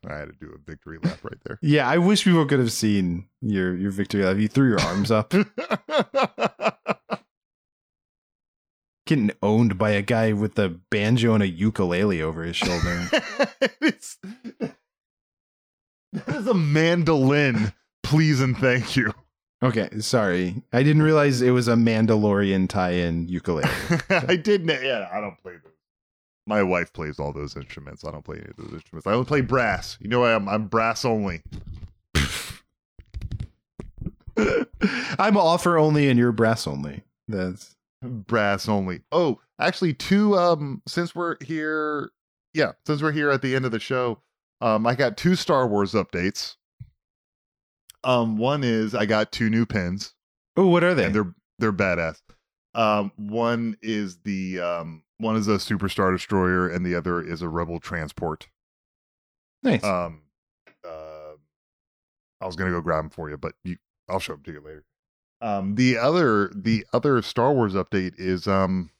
I 0.08 0.16
had 0.16 0.30
to 0.30 0.34
do 0.34 0.52
a 0.54 0.58
victory 0.58 0.98
lap 1.02 1.20
right 1.24 1.38
there. 1.46 1.60
yeah, 1.62 1.88
I 1.88 1.98
wish 1.98 2.24
people 2.24 2.46
could 2.46 2.60
have 2.60 2.72
seen 2.72 3.28
your 3.42 3.76
your 3.76 3.92
victory 3.92 4.24
lap. 4.24 4.38
You 4.38 4.48
threw 4.48 4.70
your 4.70 4.82
arms 4.82 5.12
up, 5.12 5.34
getting 9.06 9.32
owned 9.44 9.78
by 9.78 9.92
a 9.92 10.02
guy 10.02 10.34
with 10.34 10.58
a 10.58 10.70
banjo 10.70 11.36
and 11.36 11.44
a 11.44 11.48
ukulele 11.48 12.22
over 12.22 12.44
his 12.44 12.56
shoulder. 12.56 13.10
it's 13.82 14.18
that 14.60 14.76
is 16.28 16.48
a 16.48 16.54
mandolin. 16.54 17.74
Please 18.04 18.42
and 18.42 18.58
thank 18.58 18.96
you. 18.96 19.14
Okay, 19.64 19.90
sorry, 20.00 20.64
I 20.74 20.84
didn't 20.84 21.04
realize 21.04 21.42
it 21.42 21.52
was 21.52 21.68
a 21.68 21.76
Mandalorian 21.76 22.70
tie-in 22.70 23.28
ukulele. 23.28 23.70
I 24.10 24.36
didn't. 24.36 24.84
Yeah, 24.84 25.10
I 25.12 25.22
don't 25.22 25.38
play 25.42 25.54
those. 25.54 25.72
My 26.48 26.64
wife 26.64 26.92
plays 26.92 27.20
all 27.20 27.32
those 27.34 27.56
instruments. 27.56 28.04
I 28.04 28.12
don't 28.12 28.26
play 28.26 28.38
any 28.38 28.50
of 28.50 28.56
those 28.58 28.74
instruments. 28.74 29.06
I 29.08 29.14
only 29.14 29.26
play 29.26 29.42
brass. 29.42 29.98
You 30.02 30.10
know, 30.10 30.26
I'm 30.26 30.50
I'm 30.50 30.68
brass 30.68 31.06
only. 31.06 31.42
I'm 35.20 35.38
offer 35.38 35.78
only 35.78 36.10
and 36.10 36.18
you're 36.18 36.32
brass 36.32 36.66
only. 36.66 37.04
That's 37.28 37.76
brass 38.02 38.68
only. 38.68 39.02
Oh, 39.12 39.40
actually, 39.60 39.94
two. 39.94 40.36
Um, 40.38 40.82
since 40.88 41.14
we're 41.14 41.38
here, 41.42 42.12
yeah, 42.54 42.72
since 42.86 43.02
we're 43.02 43.12
here 43.12 43.30
at 43.30 43.42
the 43.42 43.56
end 43.56 43.66
of 43.66 43.72
the 43.72 43.80
show, 43.80 44.20
um, 44.62 44.88
I 44.88 44.96
got 44.96 45.18
two 45.18 45.36
Star 45.36 45.68
Wars 45.68 45.94
updates. 45.94 46.56
Um, 48.04 48.38
one 48.38 48.64
is 48.64 48.96
I 48.96 49.06
got 49.06 49.32
two 49.32 49.50
new 49.50 49.66
pins, 49.66 50.14
oh, 50.58 50.68
what 50.68 50.84
are 50.84 50.96
they? 50.96 51.06
and 51.06 51.16
they're 51.16 51.34
they're 51.60 51.74
badass. 51.74 52.22
Um, 52.74 53.12
one 53.18 53.78
is 53.82 54.18
the 54.20 54.60
um, 54.60 55.04
one 55.18 55.36
is 55.36 55.48
a 55.48 55.58
Superstar 55.58 56.16
Destroyer, 56.16 56.68
and 56.68 56.86
the 56.86 56.96
other 56.96 57.22
is 57.22 57.42
a 57.42 57.50
Rebel 57.50 57.80
transport. 57.80 58.48
nice. 59.62 59.84
Um, 59.84 60.22
uh, 60.88 61.34
I 62.40 62.46
was 62.46 62.56
gonna 62.56 62.72
go 62.72 62.82
grab 62.82 63.04
them 63.04 63.10
for 63.10 63.30
you, 63.30 63.38
but 63.38 63.54
you, 63.64 63.78
I'll 64.10 64.20
show 64.20 64.34
them 64.34 64.44
to 64.44 64.52
you 64.54 64.62
later. 64.62 64.86
Um, 65.42 65.76
the 65.76 65.98
other, 65.98 66.52
the 66.56 66.86
other 66.94 67.22
Star 67.22 67.52
Wars 67.52 67.74
update 67.74 68.14
is 68.18 68.48
um, 68.48 68.92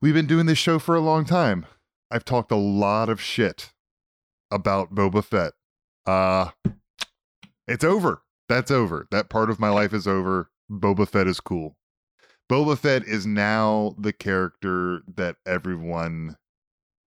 we've 0.00 0.14
been 0.14 0.26
doing 0.26 0.46
this 0.46 0.58
show 0.58 0.78
for 0.78 0.94
a 0.94 1.00
long 1.00 1.24
time. 1.24 1.66
I've 2.10 2.24
talked 2.24 2.52
a 2.52 2.56
lot 2.56 3.08
of 3.08 3.20
shit 3.20 3.72
about 4.50 4.94
Boba 4.94 5.24
Fett. 5.24 5.54
Uh, 6.06 6.50
it's 7.66 7.84
over. 7.84 8.22
That's 8.48 8.70
over. 8.70 9.06
That 9.10 9.28
part 9.28 9.50
of 9.50 9.60
my 9.60 9.68
life 9.68 9.92
is 9.92 10.06
over. 10.06 10.50
Boba 10.70 11.08
Fett 11.08 11.26
is 11.26 11.40
cool. 11.40 11.76
Boba 12.50 12.76
Fett 12.76 13.04
is 13.04 13.26
now 13.26 13.94
the 13.98 14.12
character 14.12 15.02
that 15.06 15.36
everyone 15.46 16.36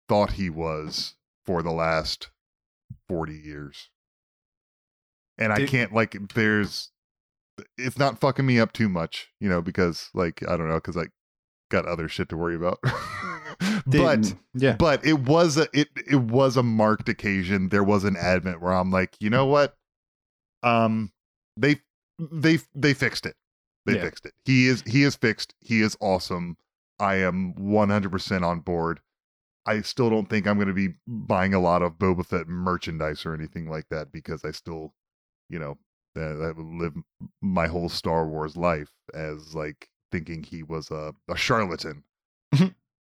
thought 0.09 0.32
he 0.32 0.49
was 0.49 1.16
for 1.45 1.62
the 1.62 1.72
last 1.72 2.30
40 3.09 3.34
years. 3.34 3.90
And 5.36 5.53
I 5.53 5.66
can't 5.66 5.92
like 5.92 6.16
there's 6.34 6.90
it's 7.76 7.99
not 7.99 8.20
fucking 8.20 8.47
me 8.47 8.61
up 8.61 8.72
too 8.72 8.88
much, 8.88 9.28
you 9.40 9.49
know, 9.49 9.61
because 9.61 10.09
like 10.14 10.42
I 10.49 10.57
don't 10.57 10.68
know 10.68 10.80
cuz 10.80 10.97
I 10.97 11.07
got 11.70 11.86
other 11.86 12.09
shit 12.09 12.28
to 12.28 12.36
worry 12.36 12.55
about. 12.55 12.78
but 13.87 14.35
yeah, 14.55 14.77
but 14.77 15.05
it 15.05 15.21
was 15.21 15.57
a 15.57 15.69
it 15.73 15.89
it 16.09 16.17
was 16.21 16.57
a 16.57 16.63
marked 16.63 17.09
occasion. 17.09 17.69
There 17.69 17.85
was 17.85 18.05
an 18.05 18.17
advent 18.17 18.61
where 18.61 18.73
I'm 18.73 18.91
like, 18.91 19.17
"You 19.21 19.31
know 19.31 19.47
what? 19.47 19.77
Um 20.63 21.13
they 21.57 21.81
they 22.19 22.59
they 22.75 22.95
fixed 22.95 23.27
it. 23.27 23.37
They 23.87 23.97
Yeah. 23.97 24.03
fixed 24.03 24.27
it. 24.27 24.33
He 24.45 24.67
is 24.67 24.83
he 24.87 25.03
is 25.03 25.17
fixed. 25.17 25.55
He 25.61 25.81
is 25.83 25.97
awesome. 26.01 26.57
I 27.01 27.17
am 27.17 27.55
100% 27.55 28.45
on 28.45 28.61
board. 28.61 29.01
I 29.67 29.81
still 29.83 30.11
don't 30.11 30.29
think 30.29 30.47
I'm 30.47 30.57
going 30.57 30.69
to 30.69 30.75
be 30.75 30.95
buying 31.07 31.55
a 31.55 31.59
lot 31.61 31.83
of 31.83 31.99
Boba 31.99 32.25
Fett 32.25 32.47
merchandise 32.49 33.27
or 33.27 33.35
anything 33.35 33.69
like 33.69 33.89
that 33.91 34.13
because 34.13 34.45
I 34.45 34.53
still, 34.53 34.95
you 35.49 35.59
know, 35.59 35.77
uh, 36.17 36.21
I 36.21 36.53
live 36.53 36.95
my 37.43 37.67
whole 37.67 37.89
Star 37.89 38.27
Wars 38.29 38.57
life 38.57 38.93
as 39.13 39.55
like 39.55 39.89
thinking 40.13 40.45
he 40.45 40.63
was 40.63 40.91
a, 40.91 41.15
a 41.29 41.37
charlatan. 41.37 42.05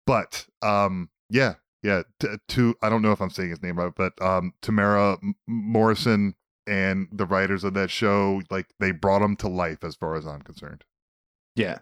But 0.06 0.46
um, 0.62 1.10
yeah, 1.30 1.56
yeah. 1.82 2.04
T- 2.20 2.28
to 2.50 2.76
I 2.82 2.90
don't 2.90 3.02
know 3.02 3.12
if 3.12 3.22
I'm 3.22 3.30
saying 3.30 3.50
his 3.50 3.62
name 3.64 3.78
right, 3.78 3.94
but 3.96 4.14
um, 4.22 4.54
Tamara 4.62 5.18
M- 5.24 5.36
Morrison 5.48 6.36
and 6.68 7.08
the 7.12 7.26
writers 7.26 7.64
of 7.64 7.74
that 7.74 7.90
show, 7.90 8.42
like 8.50 8.68
they 8.80 8.92
brought 8.92 9.22
him 9.22 9.36
to 9.38 9.48
life 9.48 9.84
as 9.84 9.96
far 9.96 10.16
as 10.16 10.26
I'm 10.26 10.42
concerned. 10.42 10.84
yeah, 11.56 11.80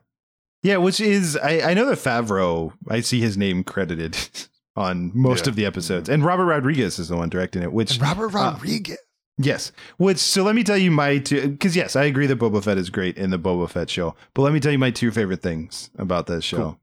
yeah. 0.64 0.78
Which 0.78 1.00
is 1.00 1.38
I 1.38 1.62
I 1.72 1.74
know 1.74 1.86
that 1.86 1.98
Favreau. 2.00 2.74
I 2.90 3.02
see 3.02 3.20
his 3.22 3.38
name 3.38 3.64
credited 3.64 4.18
on 4.76 5.12
most 5.14 5.46
Yeah. 5.46 5.50
of 5.52 5.56
the 5.56 5.66
episodes, 5.66 6.10
and 6.10 6.24
Robert 6.26 6.46
Rodriguez 6.46 6.98
is 7.00 7.10
the 7.10 7.18
one 7.18 7.30
directing 7.30 7.62
it. 7.64 7.72
Which 7.74 7.98
Robert 8.00 8.34
uh, 8.36 8.54
Rodriguez. 8.54 8.98
Yes. 9.38 9.72
Which 9.98 10.18
so 10.18 10.44
let 10.44 10.54
me 10.56 10.64
tell 10.64 10.78
you 10.78 10.92
my 10.92 11.18
two 11.18 11.50
because 11.50 11.76
yes, 11.76 11.96
I 11.96 12.04
agree 12.04 12.28
that 12.28 12.38
Boba 12.38 12.64
Fett 12.64 12.78
is 12.78 12.90
great 12.92 13.18
in 13.18 13.32
the 13.32 13.40
Boba 13.40 13.68
Fett 13.70 13.90
show. 13.90 14.16
But 14.36 14.44
let 14.44 14.54
me 14.54 14.60
tell 14.60 14.72
you 14.72 14.78
my 14.78 14.92
two 14.92 15.10
favorite 15.10 15.42
things 15.42 15.90
about 15.98 16.28
this 16.28 16.44
show. 16.44 16.78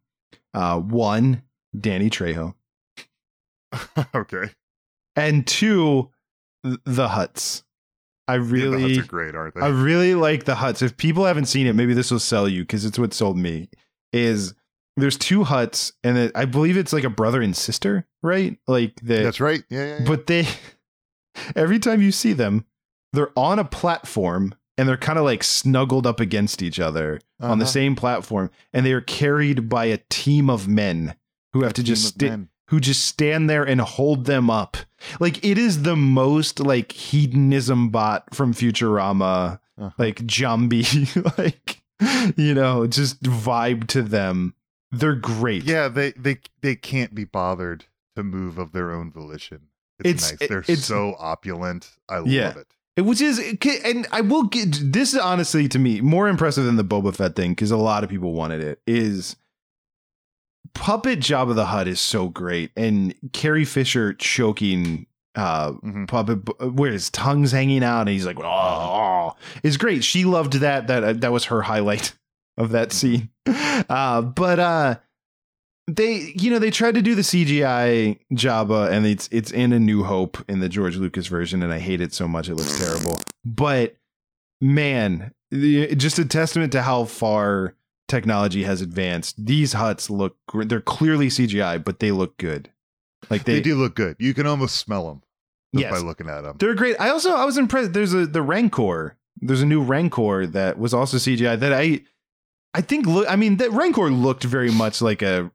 Uh 0.54 0.78
one, 0.80 1.42
Danny 1.78 2.10
Trejo. 2.10 2.54
okay. 4.14 4.50
And 5.16 5.46
two, 5.46 6.10
the 6.62 7.08
Hutts. 7.08 7.62
I 8.26 8.34
Yeah, 8.34 8.38
the 8.38 8.44
really 8.44 8.82
Hutts 8.82 9.04
are 9.04 9.06
great, 9.06 9.34
aren't 9.34 9.54
they? 9.54 9.60
I 9.60 9.68
really 9.68 10.14
like 10.14 10.44
the 10.44 10.54
Hutts. 10.54 10.82
If 10.82 10.96
people 10.96 11.24
haven't 11.24 11.46
seen 11.46 11.66
it, 11.66 11.74
maybe 11.74 11.94
this 11.94 12.10
will 12.10 12.18
sell 12.18 12.48
you 12.48 12.62
because 12.62 12.84
it's 12.84 12.98
what 12.98 13.14
sold 13.14 13.36
me. 13.36 13.68
Is 14.12 14.54
there's 14.96 15.16
two 15.16 15.44
Hutts 15.44 15.92
and 16.02 16.18
it, 16.18 16.32
I 16.34 16.44
believe 16.44 16.76
it's 16.76 16.92
like 16.92 17.04
a 17.04 17.10
brother 17.10 17.40
and 17.40 17.56
sister, 17.56 18.06
right? 18.22 18.58
Like 18.66 19.00
the 19.02 19.22
That's 19.22 19.40
right. 19.40 19.62
Yeah, 19.70 19.84
yeah, 19.84 19.98
yeah. 20.00 20.04
but 20.06 20.26
they 20.26 20.46
every 21.56 21.78
time 21.78 22.02
you 22.02 22.12
see 22.12 22.32
them, 22.32 22.64
they're 23.12 23.32
on 23.36 23.58
a 23.58 23.64
platform 23.64 24.54
and 24.78 24.88
they're 24.88 24.96
kind 24.96 25.18
of 25.18 25.24
like 25.26 25.42
snuggled 25.44 26.06
up 26.06 26.20
against 26.20 26.62
each 26.62 26.80
other 26.80 27.20
on 27.40 27.58
the 27.58 27.64
Uh-huh. 27.64 27.72
same 27.72 27.96
platform, 27.96 28.50
and 28.72 28.86
they 28.86 28.92
are 28.92 29.00
carried 29.02 29.68
by 29.68 29.86
a 29.86 29.98
team 30.08 30.48
of 30.48 30.66
men 30.68 31.14
who 31.52 31.62
have 31.64 31.72
to 31.74 31.82
just 31.82 32.14
sta- 32.14 32.38
who 32.68 32.78
just 32.80 33.04
stand 33.04 33.48
there 33.50 33.64
and 33.64 33.80
hold 33.80 34.26
them 34.26 34.48
up. 34.50 34.76
Like 35.20 35.44
it 35.44 35.58
is 35.58 35.82
the 35.82 35.96
most 35.96 36.60
like 36.60 36.92
hedonism 36.92 37.88
bot 37.90 38.34
from 38.34 38.54
Futurama, 38.54 39.58
Uh-huh. 39.78 39.90
like 39.98 40.16
Jambi, 40.26 40.84
like 41.38 41.82
you 42.36 42.54
know, 42.54 42.86
just 42.86 43.22
vibe 43.22 43.86
to 43.88 44.02
them. 44.02 44.54
They're 44.90 45.14
great. 45.14 45.64
Yeah, 45.64 45.88
they 45.88 46.12
they 46.12 46.38
they 46.62 46.76
can't 46.76 47.14
be 47.14 47.24
bothered 47.24 47.86
to 48.16 48.22
move 48.22 48.58
of 48.58 48.72
their 48.72 48.90
own 48.92 49.10
volition. 49.10 49.68
It's, 50.00 50.30
It's- 50.30 50.40
nice. 50.40 50.48
They're 50.48 50.58
it's- 50.60 50.84
so 50.84 51.16
opulent. 51.18 51.90
I 52.08 52.18
love 52.18 52.28
it. 52.28 52.56
It- 52.58 52.66
Which 53.00 53.20
is, 53.20 53.38
and 53.84 54.06
I 54.12 54.20
will 54.22 54.44
get 54.44 54.76
this 54.92 55.14
is 55.14 55.20
honestly 55.20 55.68
to 55.68 55.78
me 55.78 56.00
more 56.00 56.28
impressive 56.28 56.64
than 56.64 56.76
the 56.76 56.84
Boba 56.84 57.14
Fett 57.14 57.36
thing 57.36 57.52
because 57.52 57.70
a 57.70 57.76
lot 57.76 58.02
of 58.04 58.10
people 58.10 58.32
wanted 58.32 58.62
it. 58.62 58.80
Is 58.86 59.36
Puppet 60.74 61.20
Jabba 61.20 61.54
the 61.54 61.66
Hutt 61.66 61.88
is 61.88 62.00
so 62.00 62.28
great, 62.28 62.70
and 62.76 63.14
Carrie 63.32 63.64
Fisher 63.64 64.12
choking 64.14 65.06
uh 65.34 65.72
Mhm. 65.72 66.08
puppet 66.08 66.72
where 66.72 66.90
his 66.92 67.10
tongue's 67.10 67.52
hanging 67.52 67.84
out 67.84 68.00
and 68.00 68.08
he's 68.10 68.26
like 68.26 68.38
oh, 68.38 68.42
oh 68.44 69.36
is 69.62 69.76
great. 69.76 70.02
She 70.02 70.24
loved 70.24 70.54
that. 70.54 70.86
That 70.88 71.04
uh, 71.04 71.12
that 71.14 71.32
was 71.32 71.44
her 71.46 71.62
highlight 71.62 72.14
of 72.56 72.70
that 72.70 72.92
scene. 72.92 73.30
Uh, 73.46 74.22
but 74.22 74.58
uh 74.58 74.96
they 75.88 76.32
you 76.36 76.50
know 76.50 76.58
they 76.60 76.70
tried 76.70 76.94
to 76.94 77.02
do 77.02 77.14
the 77.16 77.22
CGI 77.22 78.18
Jabba 78.32 78.90
and 78.90 79.06
it's 79.06 79.28
it's 79.32 79.50
in 79.50 79.72
a 79.72 79.80
New 79.80 80.04
Hope 80.04 80.36
in 80.48 80.60
the 80.60 80.68
George 80.68 80.96
Lucas 80.96 81.26
version 81.26 81.62
and 81.62 81.72
I 81.72 81.78
hate 81.78 82.00
it 82.00 82.12
so 82.12 82.28
much 82.28 82.48
it 82.48 82.54
looks 82.54 82.78
terrible. 82.78 83.18
But 83.44 83.96
man, 84.60 85.32
the- 85.50 85.94
just 85.94 86.18
a 86.18 86.24
testament 86.24 86.72
to 86.72 86.82
how 86.82 87.04
far 87.04 87.74
technology 88.06 88.62
has 88.64 88.80
advanced. 88.80 89.44
These 89.44 89.74
Hutts 89.74 90.08
look 90.10 90.36
they're 90.54 90.80
clearly 90.80 91.28
CGI 91.28 91.82
but 91.82 92.00
they 92.00 92.10
look 92.12 92.36
good. 92.36 92.70
Like 93.30 93.44
They, 93.44 93.54
they, 93.54 93.60
do 93.60 93.74
look 93.74 93.94
good. 93.96 94.16
You 94.18 94.32
can 94.34 94.46
almost 94.46 94.76
smell 94.76 95.08
them 95.08 95.22
Yes. 95.72 95.90
by 95.92 95.98
looking 95.98 96.28
at 96.28 96.42
them. 96.42 96.56
they're 96.58 96.74
great. 96.74 96.96
I 97.00 97.10
also 97.10 97.34
I 97.34 97.44
was 97.44 97.58
impressed. 97.58 97.92
There's 97.92 98.14
a 98.14 98.26
the 98.26 98.42
Rancor. 98.42 99.16
There's 99.40 99.60
a 99.62 99.66
new 99.66 99.82
Rancor 99.82 100.46
that 100.46 100.78
was 100.78 100.92
also 100.94 101.16
CGI 101.18 101.58
that 101.60 101.72
I 101.72 102.00
I 102.78 102.80
think 102.80 103.06
look. 103.06 103.26
I 103.28 103.34
mean, 103.34 103.56
that 103.56 103.72
Rancor 103.72 104.08
looked 104.10 104.44
very 104.44 104.70
much 104.70 105.02
like 105.02 105.20
a 105.20 105.50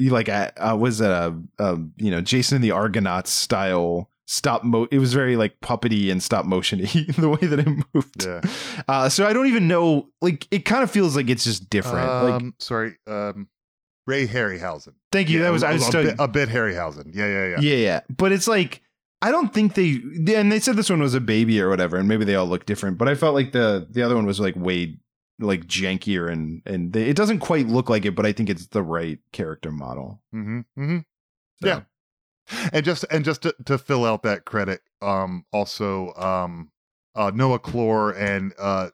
like 0.00 0.26
a 0.28 0.52
uh, 0.72 0.74
was 0.76 1.00
it 1.00 1.10
a, 1.10 1.32
a 1.60 1.78
you 1.96 2.10
know 2.10 2.20
Jason 2.20 2.56
and 2.56 2.64
the 2.64 2.72
Argonauts 2.72 3.30
style 3.30 4.10
stop 4.26 4.64
mo. 4.64 4.88
It 4.90 4.98
was 4.98 5.14
very 5.14 5.36
like 5.36 5.60
puppety 5.60 6.10
and 6.10 6.20
stop 6.20 6.44
motiony 6.44 7.14
the 7.20 7.28
way 7.28 7.38
that 7.46 7.60
it 7.60 7.68
moved. 7.94 8.24
Yeah. 8.26 8.40
Uh, 8.88 9.08
so 9.08 9.26
I 9.26 9.32
don't 9.32 9.46
even 9.46 9.68
know. 9.68 10.08
Like 10.20 10.48
it 10.50 10.64
kind 10.64 10.82
of 10.82 10.90
feels 10.90 11.14
like 11.14 11.30
it's 11.30 11.44
just 11.44 11.70
different. 11.70 12.08
like 12.24 12.32
Um, 12.34 12.54
sorry, 12.58 12.96
um, 13.06 13.46
Ray 14.08 14.26
Harryhausen. 14.26 14.94
thank 15.12 15.28
you. 15.30 15.38
Yeah, 15.38 15.44
that 15.44 15.52
was 15.52 15.62
I 15.62 15.72
was 15.74 15.82
a, 15.82 15.86
studying- 15.86 16.16
bit, 16.16 16.24
a 16.24 16.28
bit 16.28 16.48
Harryhausen. 16.48 17.14
Yeah, 17.14 17.26
yeah, 17.28 17.46
yeah. 17.50 17.60
Yeah, 17.60 17.76
yeah. 17.76 18.00
But 18.16 18.32
it's 18.32 18.48
like 18.48 18.82
I 19.22 19.30
don't 19.30 19.54
think 19.54 19.74
they 19.74 20.00
and 20.34 20.50
they 20.50 20.58
said 20.58 20.74
this 20.76 20.90
one 20.90 21.00
was 21.00 21.14
a 21.14 21.20
baby 21.20 21.60
or 21.60 21.68
whatever, 21.68 21.96
and 21.96 22.08
maybe 22.08 22.24
they 22.24 22.34
all 22.34 22.46
look 22.46 22.66
different. 22.66 22.98
But 22.98 23.08
I 23.08 23.14
felt 23.14 23.34
like 23.34 23.52
the 23.52 23.86
the 23.88 24.02
other 24.02 24.16
one 24.16 24.26
was 24.26 24.40
like 24.40 24.56
way 24.56 24.98
like 25.38 25.66
jankier 25.66 26.30
and 26.30 26.62
and 26.66 26.92
they, 26.92 27.08
it 27.08 27.16
doesn't 27.16 27.40
quite 27.40 27.66
look 27.66 27.88
like 27.90 28.04
it, 28.04 28.14
but 28.14 28.24
I 28.26 28.32
think 28.32 28.48
it's 28.50 28.66
the 28.68 28.82
right 28.82 29.18
character 29.32 29.70
model. 29.70 30.20
Mm-hmm. 30.34 30.60
Mm-hmm. 30.78 30.98
So, 31.62 31.68
Yeah. 31.68 31.80
and 32.72 32.84
just 32.84 33.04
and 33.10 33.24
just 33.24 33.42
to, 33.42 33.54
to 33.66 33.76
fill 33.78 34.04
out 34.04 34.22
that 34.22 34.44
credit 34.44 34.80
um 35.02 35.44
also 35.52 36.14
um 36.14 36.70
uh 37.14 37.30
noah 37.34 37.58
clore 37.58 38.16
and 38.18 38.52
uh 38.58 38.90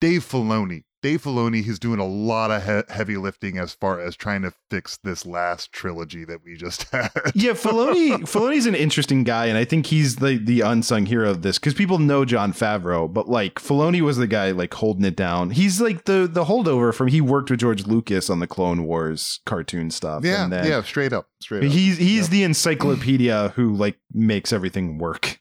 dave 0.00 0.22
filoni 0.24 0.84
dave 1.02 1.22
filoni 1.22 1.62
he's 1.62 1.78
doing 1.78 1.98
a 2.00 2.06
lot 2.06 2.50
of 2.50 2.64
he- 2.64 2.92
heavy 2.94 3.16
lifting 3.16 3.58
as 3.58 3.72
far 3.74 4.00
as 4.00 4.16
trying 4.16 4.42
to 4.42 4.52
fix 4.70 4.96
this 5.04 5.26
last 5.26 5.72
trilogy 5.72 6.24
that 6.24 6.38
we 6.44 6.56
just 6.56 6.84
had 6.92 7.10
Yeah, 7.34 7.52
Filoni 7.52 8.12
Filoni's 8.22 8.66
an 8.66 8.74
interesting 8.74 9.24
guy, 9.24 9.46
and 9.46 9.58
I 9.58 9.64
think 9.64 9.86
he's 9.86 10.16
the 10.16 10.38
the 10.38 10.60
unsung 10.62 11.06
hero 11.06 11.30
of 11.30 11.42
this 11.42 11.58
because 11.58 11.74
people 11.74 11.98
know 11.98 12.24
Jon 12.24 12.52
Favreau, 12.52 13.12
but 13.12 13.28
like 13.28 13.54
Filoni 13.56 14.00
was 14.00 14.16
the 14.16 14.26
guy 14.26 14.50
like 14.52 14.72
holding 14.74 15.04
it 15.04 15.16
down. 15.16 15.50
He's 15.50 15.80
like 15.80 16.04
the 16.04 16.28
the 16.30 16.44
holdover 16.44 16.94
from 16.94 17.08
he 17.08 17.20
worked 17.20 17.50
with 17.50 17.60
George 17.60 17.86
Lucas 17.86 18.30
on 18.30 18.40
the 18.40 18.46
Clone 18.46 18.84
Wars 18.84 19.40
cartoon 19.44 19.90
stuff. 19.90 20.24
yeah 20.24 20.44
and 20.44 20.52
then 20.52 20.66
yeah 20.66 20.82
straight 20.82 21.12
up 21.12 21.26
straight 21.40 21.64
up 21.64 21.70
He's 21.70 21.98
he's 21.98 22.22
Yep. 22.22 22.30
the 22.30 22.42
encyclopedia 22.44 23.48
who 23.56 23.74
like 23.74 23.98
makes 24.12 24.52
everything 24.52 24.98
work. 24.98 25.38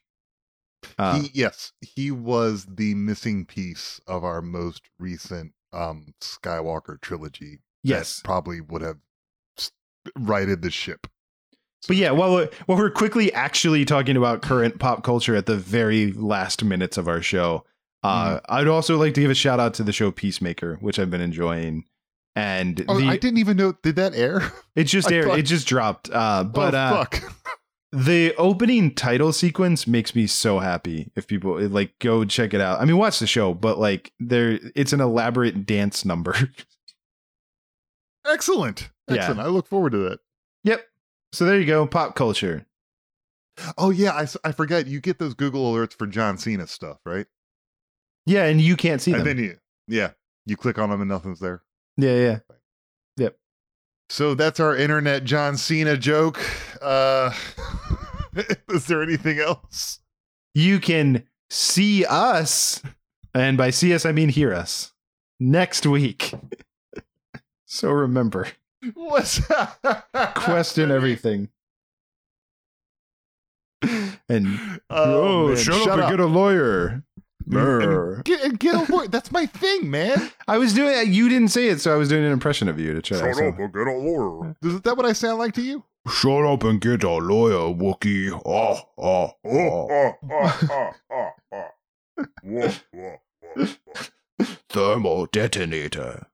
Uh, 1.01 1.21
he, 1.21 1.31
yes 1.33 1.71
he 1.81 2.11
was 2.11 2.65
the 2.69 2.93
missing 2.95 3.45
piece 3.45 3.99
of 4.07 4.23
our 4.23 4.41
most 4.41 4.83
recent 4.99 5.53
um 5.73 6.13
skywalker 6.21 6.99
trilogy 7.01 7.59
yes, 7.83 8.21
probably 8.23 8.61
would 8.61 8.81
have 8.81 8.97
righted 10.15 10.61
the 10.61 10.71
ship 10.71 11.07
but 11.87 11.97
yeah, 11.97 12.11
while 12.11 12.31
we're, 12.33 12.49
while 12.67 12.77
we're 12.77 12.91
quickly 12.91 13.33
actually 13.33 13.85
talking 13.85 14.15
about 14.15 14.43
current 14.43 14.77
pop 14.79 15.03
culture 15.03 15.35
at 15.35 15.47
the 15.47 15.55
very 15.57 16.13
last 16.13 16.63
minutes 16.63 16.95
of 16.95 17.07
our 17.07 17.23
show, 17.23 17.65
uh, 18.03 18.35
Mm-hmm. 18.35 18.53
I'd 18.53 18.67
also 18.67 18.97
like 18.97 19.15
to 19.15 19.21
give 19.21 19.31
a 19.31 19.35
shout 19.35 19.59
out 19.59 19.73
to 19.75 19.83
the 19.83 19.91
show 19.91 20.11
Peacemaker, 20.11 20.75
which 20.81 20.99
I've 20.99 21.09
been 21.09 21.21
enjoying. 21.21 21.85
And 22.35 22.85
oh 22.87 22.99
the, 22.99 23.07
i 23.07 23.17
didn't 23.17 23.39
even 23.39 23.57
know 23.57 23.73
did 23.83 23.95
that 23.97 24.13
air 24.15 24.53
it 24.75 24.83
just 24.85 25.11
aired, 25.11 25.25
thought- 25.25 25.39
it 25.39 25.43
just 25.43 25.67
dropped. 25.67 26.09
Uh, 26.11 26.43
but 26.43 26.73
oh, 26.73 26.77
uh, 26.77 27.03
fuck 27.03 27.23
the 27.91 28.33
opening 28.35 28.93
title 28.95 29.33
sequence 29.33 29.85
makes 29.85 30.15
me 30.15 30.27
so 30.27 30.59
happy. 30.59 31.11
If 31.15 31.27
people 31.27 31.59
like 31.67 31.93
go 31.99 32.23
check 32.25 32.53
it 32.53 32.61
out, 32.61 32.79
I 32.81 32.85
mean, 32.85 32.97
watch 32.97 33.19
the 33.19 33.27
show, 33.27 33.53
but 33.53 33.77
like 33.79 34.13
there, 34.19 34.59
it's 34.75 34.93
an 34.93 35.01
elaborate 35.01 35.65
dance 35.65 36.05
number. 36.05 36.35
Excellent. 38.25 38.89
Yeah. 39.09 39.17
Excellent. 39.17 39.39
I 39.41 39.47
look 39.47 39.67
forward 39.67 39.91
to 39.91 39.97
that. 40.09 40.19
yep. 40.63 40.85
So 41.33 41.45
there 41.45 41.59
you 41.59 41.65
go, 41.65 41.85
pop 41.87 42.15
culture. 42.15 42.65
Oh, 43.77 43.89
yeah. 43.89 44.11
I, 44.11 44.27
I 44.47 44.51
forget. 44.51 44.87
You 44.87 44.99
get 45.01 45.19
those 45.19 45.33
Google 45.33 45.73
alerts 45.73 45.93
for 45.93 46.07
John 46.07 46.37
Cena 46.37 46.67
stuff, 46.67 46.97
right? 47.05 47.25
Yeah, 48.25 48.45
and 48.45 48.61
you 48.61 48.75
can't 48.77 49.01
see 49.01 49.11
and 49.11 49.21
them. 49.21 49.37
then 49.37 49.43
you, 49.45 49.57
yeah, 49.87 50.11
you 50.45 50.55
click 50.55 50.77
on 50.77 50.89
them 50.89 51.01
and 51.01 51.09
nothing's 51.09 51.39
there. 51.39 51.63
yeah, 51.97 52.15
yeah. 52.15 52.39
So 54.11 54.35
that's 54.35 54.59
our 54.59 54.75
internet 54.75 55.23
John 55.23 55.55
Cena 55.55 55.95
joke. 55.95 56.37
Uh, 56.81 57.33
is 58.67 58.85
there 58.87 59.01
anything 59.01 59.39
else? 59.39 60.01
You 60.53 60.81
can 60.81 61.23
see 61.49 62.03
us, 62.03 62.81
and 63.33 63.57
by 63.57 63.69
see 63.69 63.93
us 63.93 64.05
I 64.05 64.11
mean 64.11 64.27
hear 64.27 64.53
us 64.53 64.91
next 65.39 65.85
week. 65.85 66.33
so 67.65 67.89
remember, 67.89 68.49
What's 68.95 69.39
question 70.35 70.91
everything. 70.91 71.47
And 74.27 74.81
Oh, 74.89 75.47
man, 75.47 75.55
shut, 75.55 75.73
shut 75.75 75.87
up, 75.87 75.99
up. 75.99 75.99
and 76.01 76.17
get 76.17 76.19
a 76.19 76.25
lawyer. 76.25 77.01
Brr. 77.47 78.21
Get, 78.23 78.59
get 78.59 78.75
a 78.75 78.91
lawyer. 78.91 79.07
That's 79.07 79.31
my 79.31 79.45
thing, 79.45 79.89
man. 79.89 80.31
I 80.47 80.57
was 80.57 80.73
doing. 80.73 81.13
You 81.13 81.29
didn't 81.29 81.49
say 81.49 81.67
it, 81.67 81.81
so 81.81 81.93
I 81.93 81.97
was 81.97 82.09
doing 82.09 82.23
an 82.25 82.31
impression 82.31 82.67
of 82.67 82.79
you 82.79 82.93
to 82.93 83.01
try. 83.01 83.17
to 83.19 83.33
sound- 83.33 83.59
and 83.59 83.73
get 83.73 83.87
a 83.87 83.91
lawyer. 83.91 84.55
Is 84.63 84.81
that 84.81 84.97
what 84.97 85.05
I 85.05 85.13
sound 85.13 85.39
like 85.39 85.53
to 85.55 85.61
you? 85.61 85.83
Shut 86.11 86.43
up 86.45 86.63
and 86.63 86.81
get 86.81 87.03
a 87.03 87.09
lawyer, 87.11 87.73
Wookie. 87.73 88.31
Oh, 88.45 88.79
oh, 88.97 89.35
oh. 89.45 90.95
Thermal 94.69 95.25
detonator. 95.27 96.27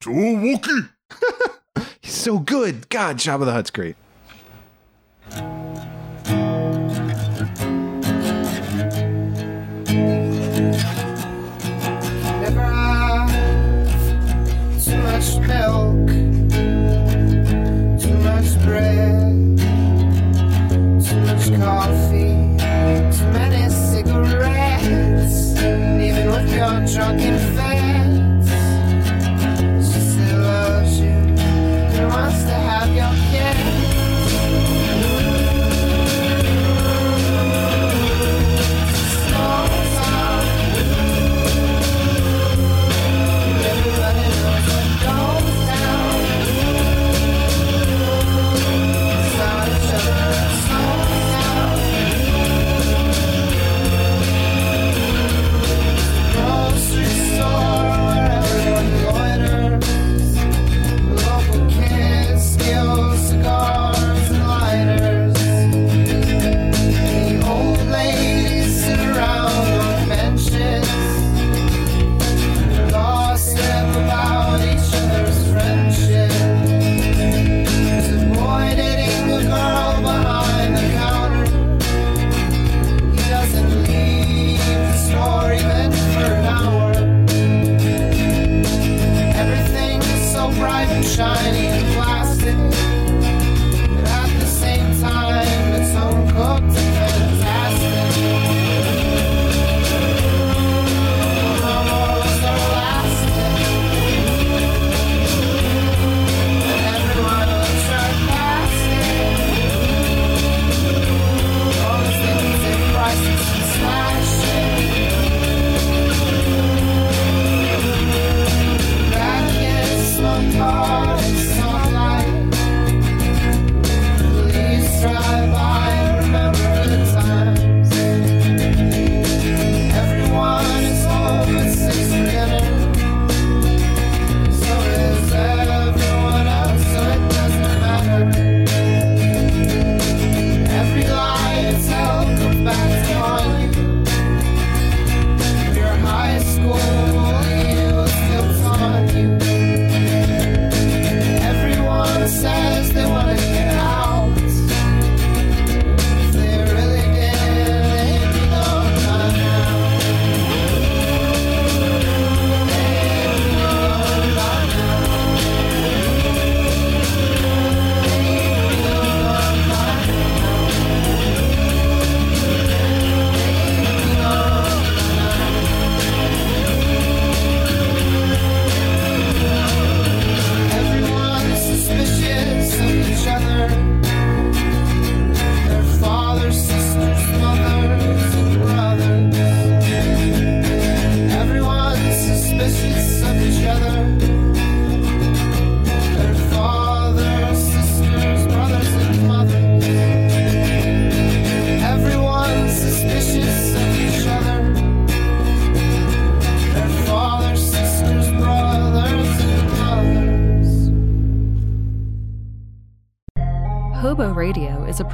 To 0.00 0.10
Wookie. 0.10 0.88
He's 2.00 2.14
so 2.14 2.38
good. 2.38 2.88
God, 2.88 3.16
Jabba 3.18 3.44
the 3.44 3.52
Hutt's 3.52 3.70
great. 3.70 3.96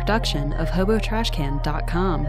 Production 0.05 0.53
of 0.55 0.69
HoboTrashCan.com. 0.69 2.27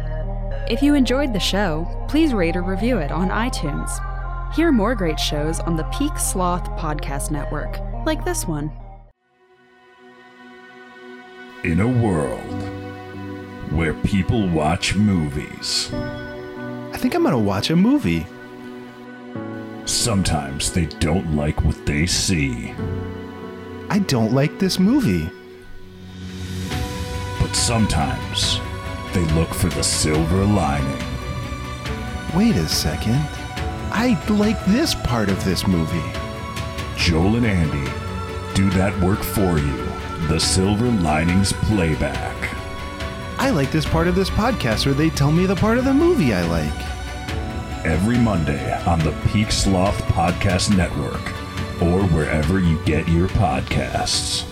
If 0.69 0.81
you 0.81 0.93
enjoyed 0.93 1.33
the 1.33 1.41
show, 1.41 1.85
please 2.07 2.33
rate 2.33 2.55
or 2.55 2.61
review 2.61 2.99
it 2.99 3.11
on 3.11 3.27
iTunes. 3.27 3.91
Hear 4.55 4.71
more 4.71 4.95
great 4.95 5.19
shows 5.19 5.59
on 5.59 5.75
the 5.75 5.83
Peak 5.85 6.17
Sloth 6.17 6.63
Podcast 6.79 7.31
Network, 7.31 7.77
like 8.05 8.23
this 8.23 8.47
one. 8.47 8.71
In 11.65 11.81
a 11.81 11.87
world 11.87 12.61
where 13.73 13.93
people 13.93 14.47
watch 14.47 14.95
movies, 14.95 15.91
I 16.93 16.97
think 16.97 17.13
I'm 17.13 17.23
gonna 17.23 17.37
watch 17.37 17.71
a 17.71 17.75
movie. 17.75 18.25
sometimes 19.83 20.71
they 20.71 20.85
don't 20.85 21.35
like 21.35 21.61
what 21.63 21.85
they 21.85 22.05
see, 22.05 22.73
I 23.89 23.99
don't 24.07 24.33
like 24.33 24.59
this 24.59 24.79
movie. 24.79 25.29
Sometimes 27.55 28.59
they 29.13 29.25
look 29.33 29.53
for 29.53 29.69
the 29.69 29.83
silver 29.83 30.43
lining. 30.43 31.03
Wait 32.35 32.55
a 32.57 32.67
second. 32.67 33.25
I 33.91 34.21
like 34.29 34.63
this 34.65 34.93
part 34.93 35.29
of 35.29 35.43
this 35.45 35.65
movie. 35.65 36.11
Joel 36.97 37.37
and 37.37 37.45
Andy 37.45 37.91
do 38.53 38.69
that 38.71 38.97
work 39.01 39.19
for 39.23 39.57
you. 39.57 39.85
The 40.27 40.39
Silver 40.39 40.87
Linings 40.87 41.53
Playback. 41.53 42.35
I 43.37 43.49
like 43.51 43.71
this 43.71 43.85
part 43.85 44.07
of 44.07 44.15
this 44.15 44.29
podcast 44.29 44.85
where 44.85 44.95
they 44.95 45.09
tell 45.09 45.31
me 45.31 45.45
the 45.45 45.55
part 45.55 45.77
of 45.77 45.85
the 45.85 45.93
movie 45.93 46.33
I 46.33 46.43
like. 46.45 47.85
Every 47.85 48.17
Monday 48.17 48.73
on 48.85 48.99
the 48.99 49.11
Peak 49.27 49.51
Sloth 49.51 49.97
Podcast 50.03 50.75
Network 50.75 51.21
or 51.81 52.03
wherever 52.07 52.59
you 52.59 52.79
get 52.85 53.07
your 53.07 53.27
podcasts. 53.29 54.49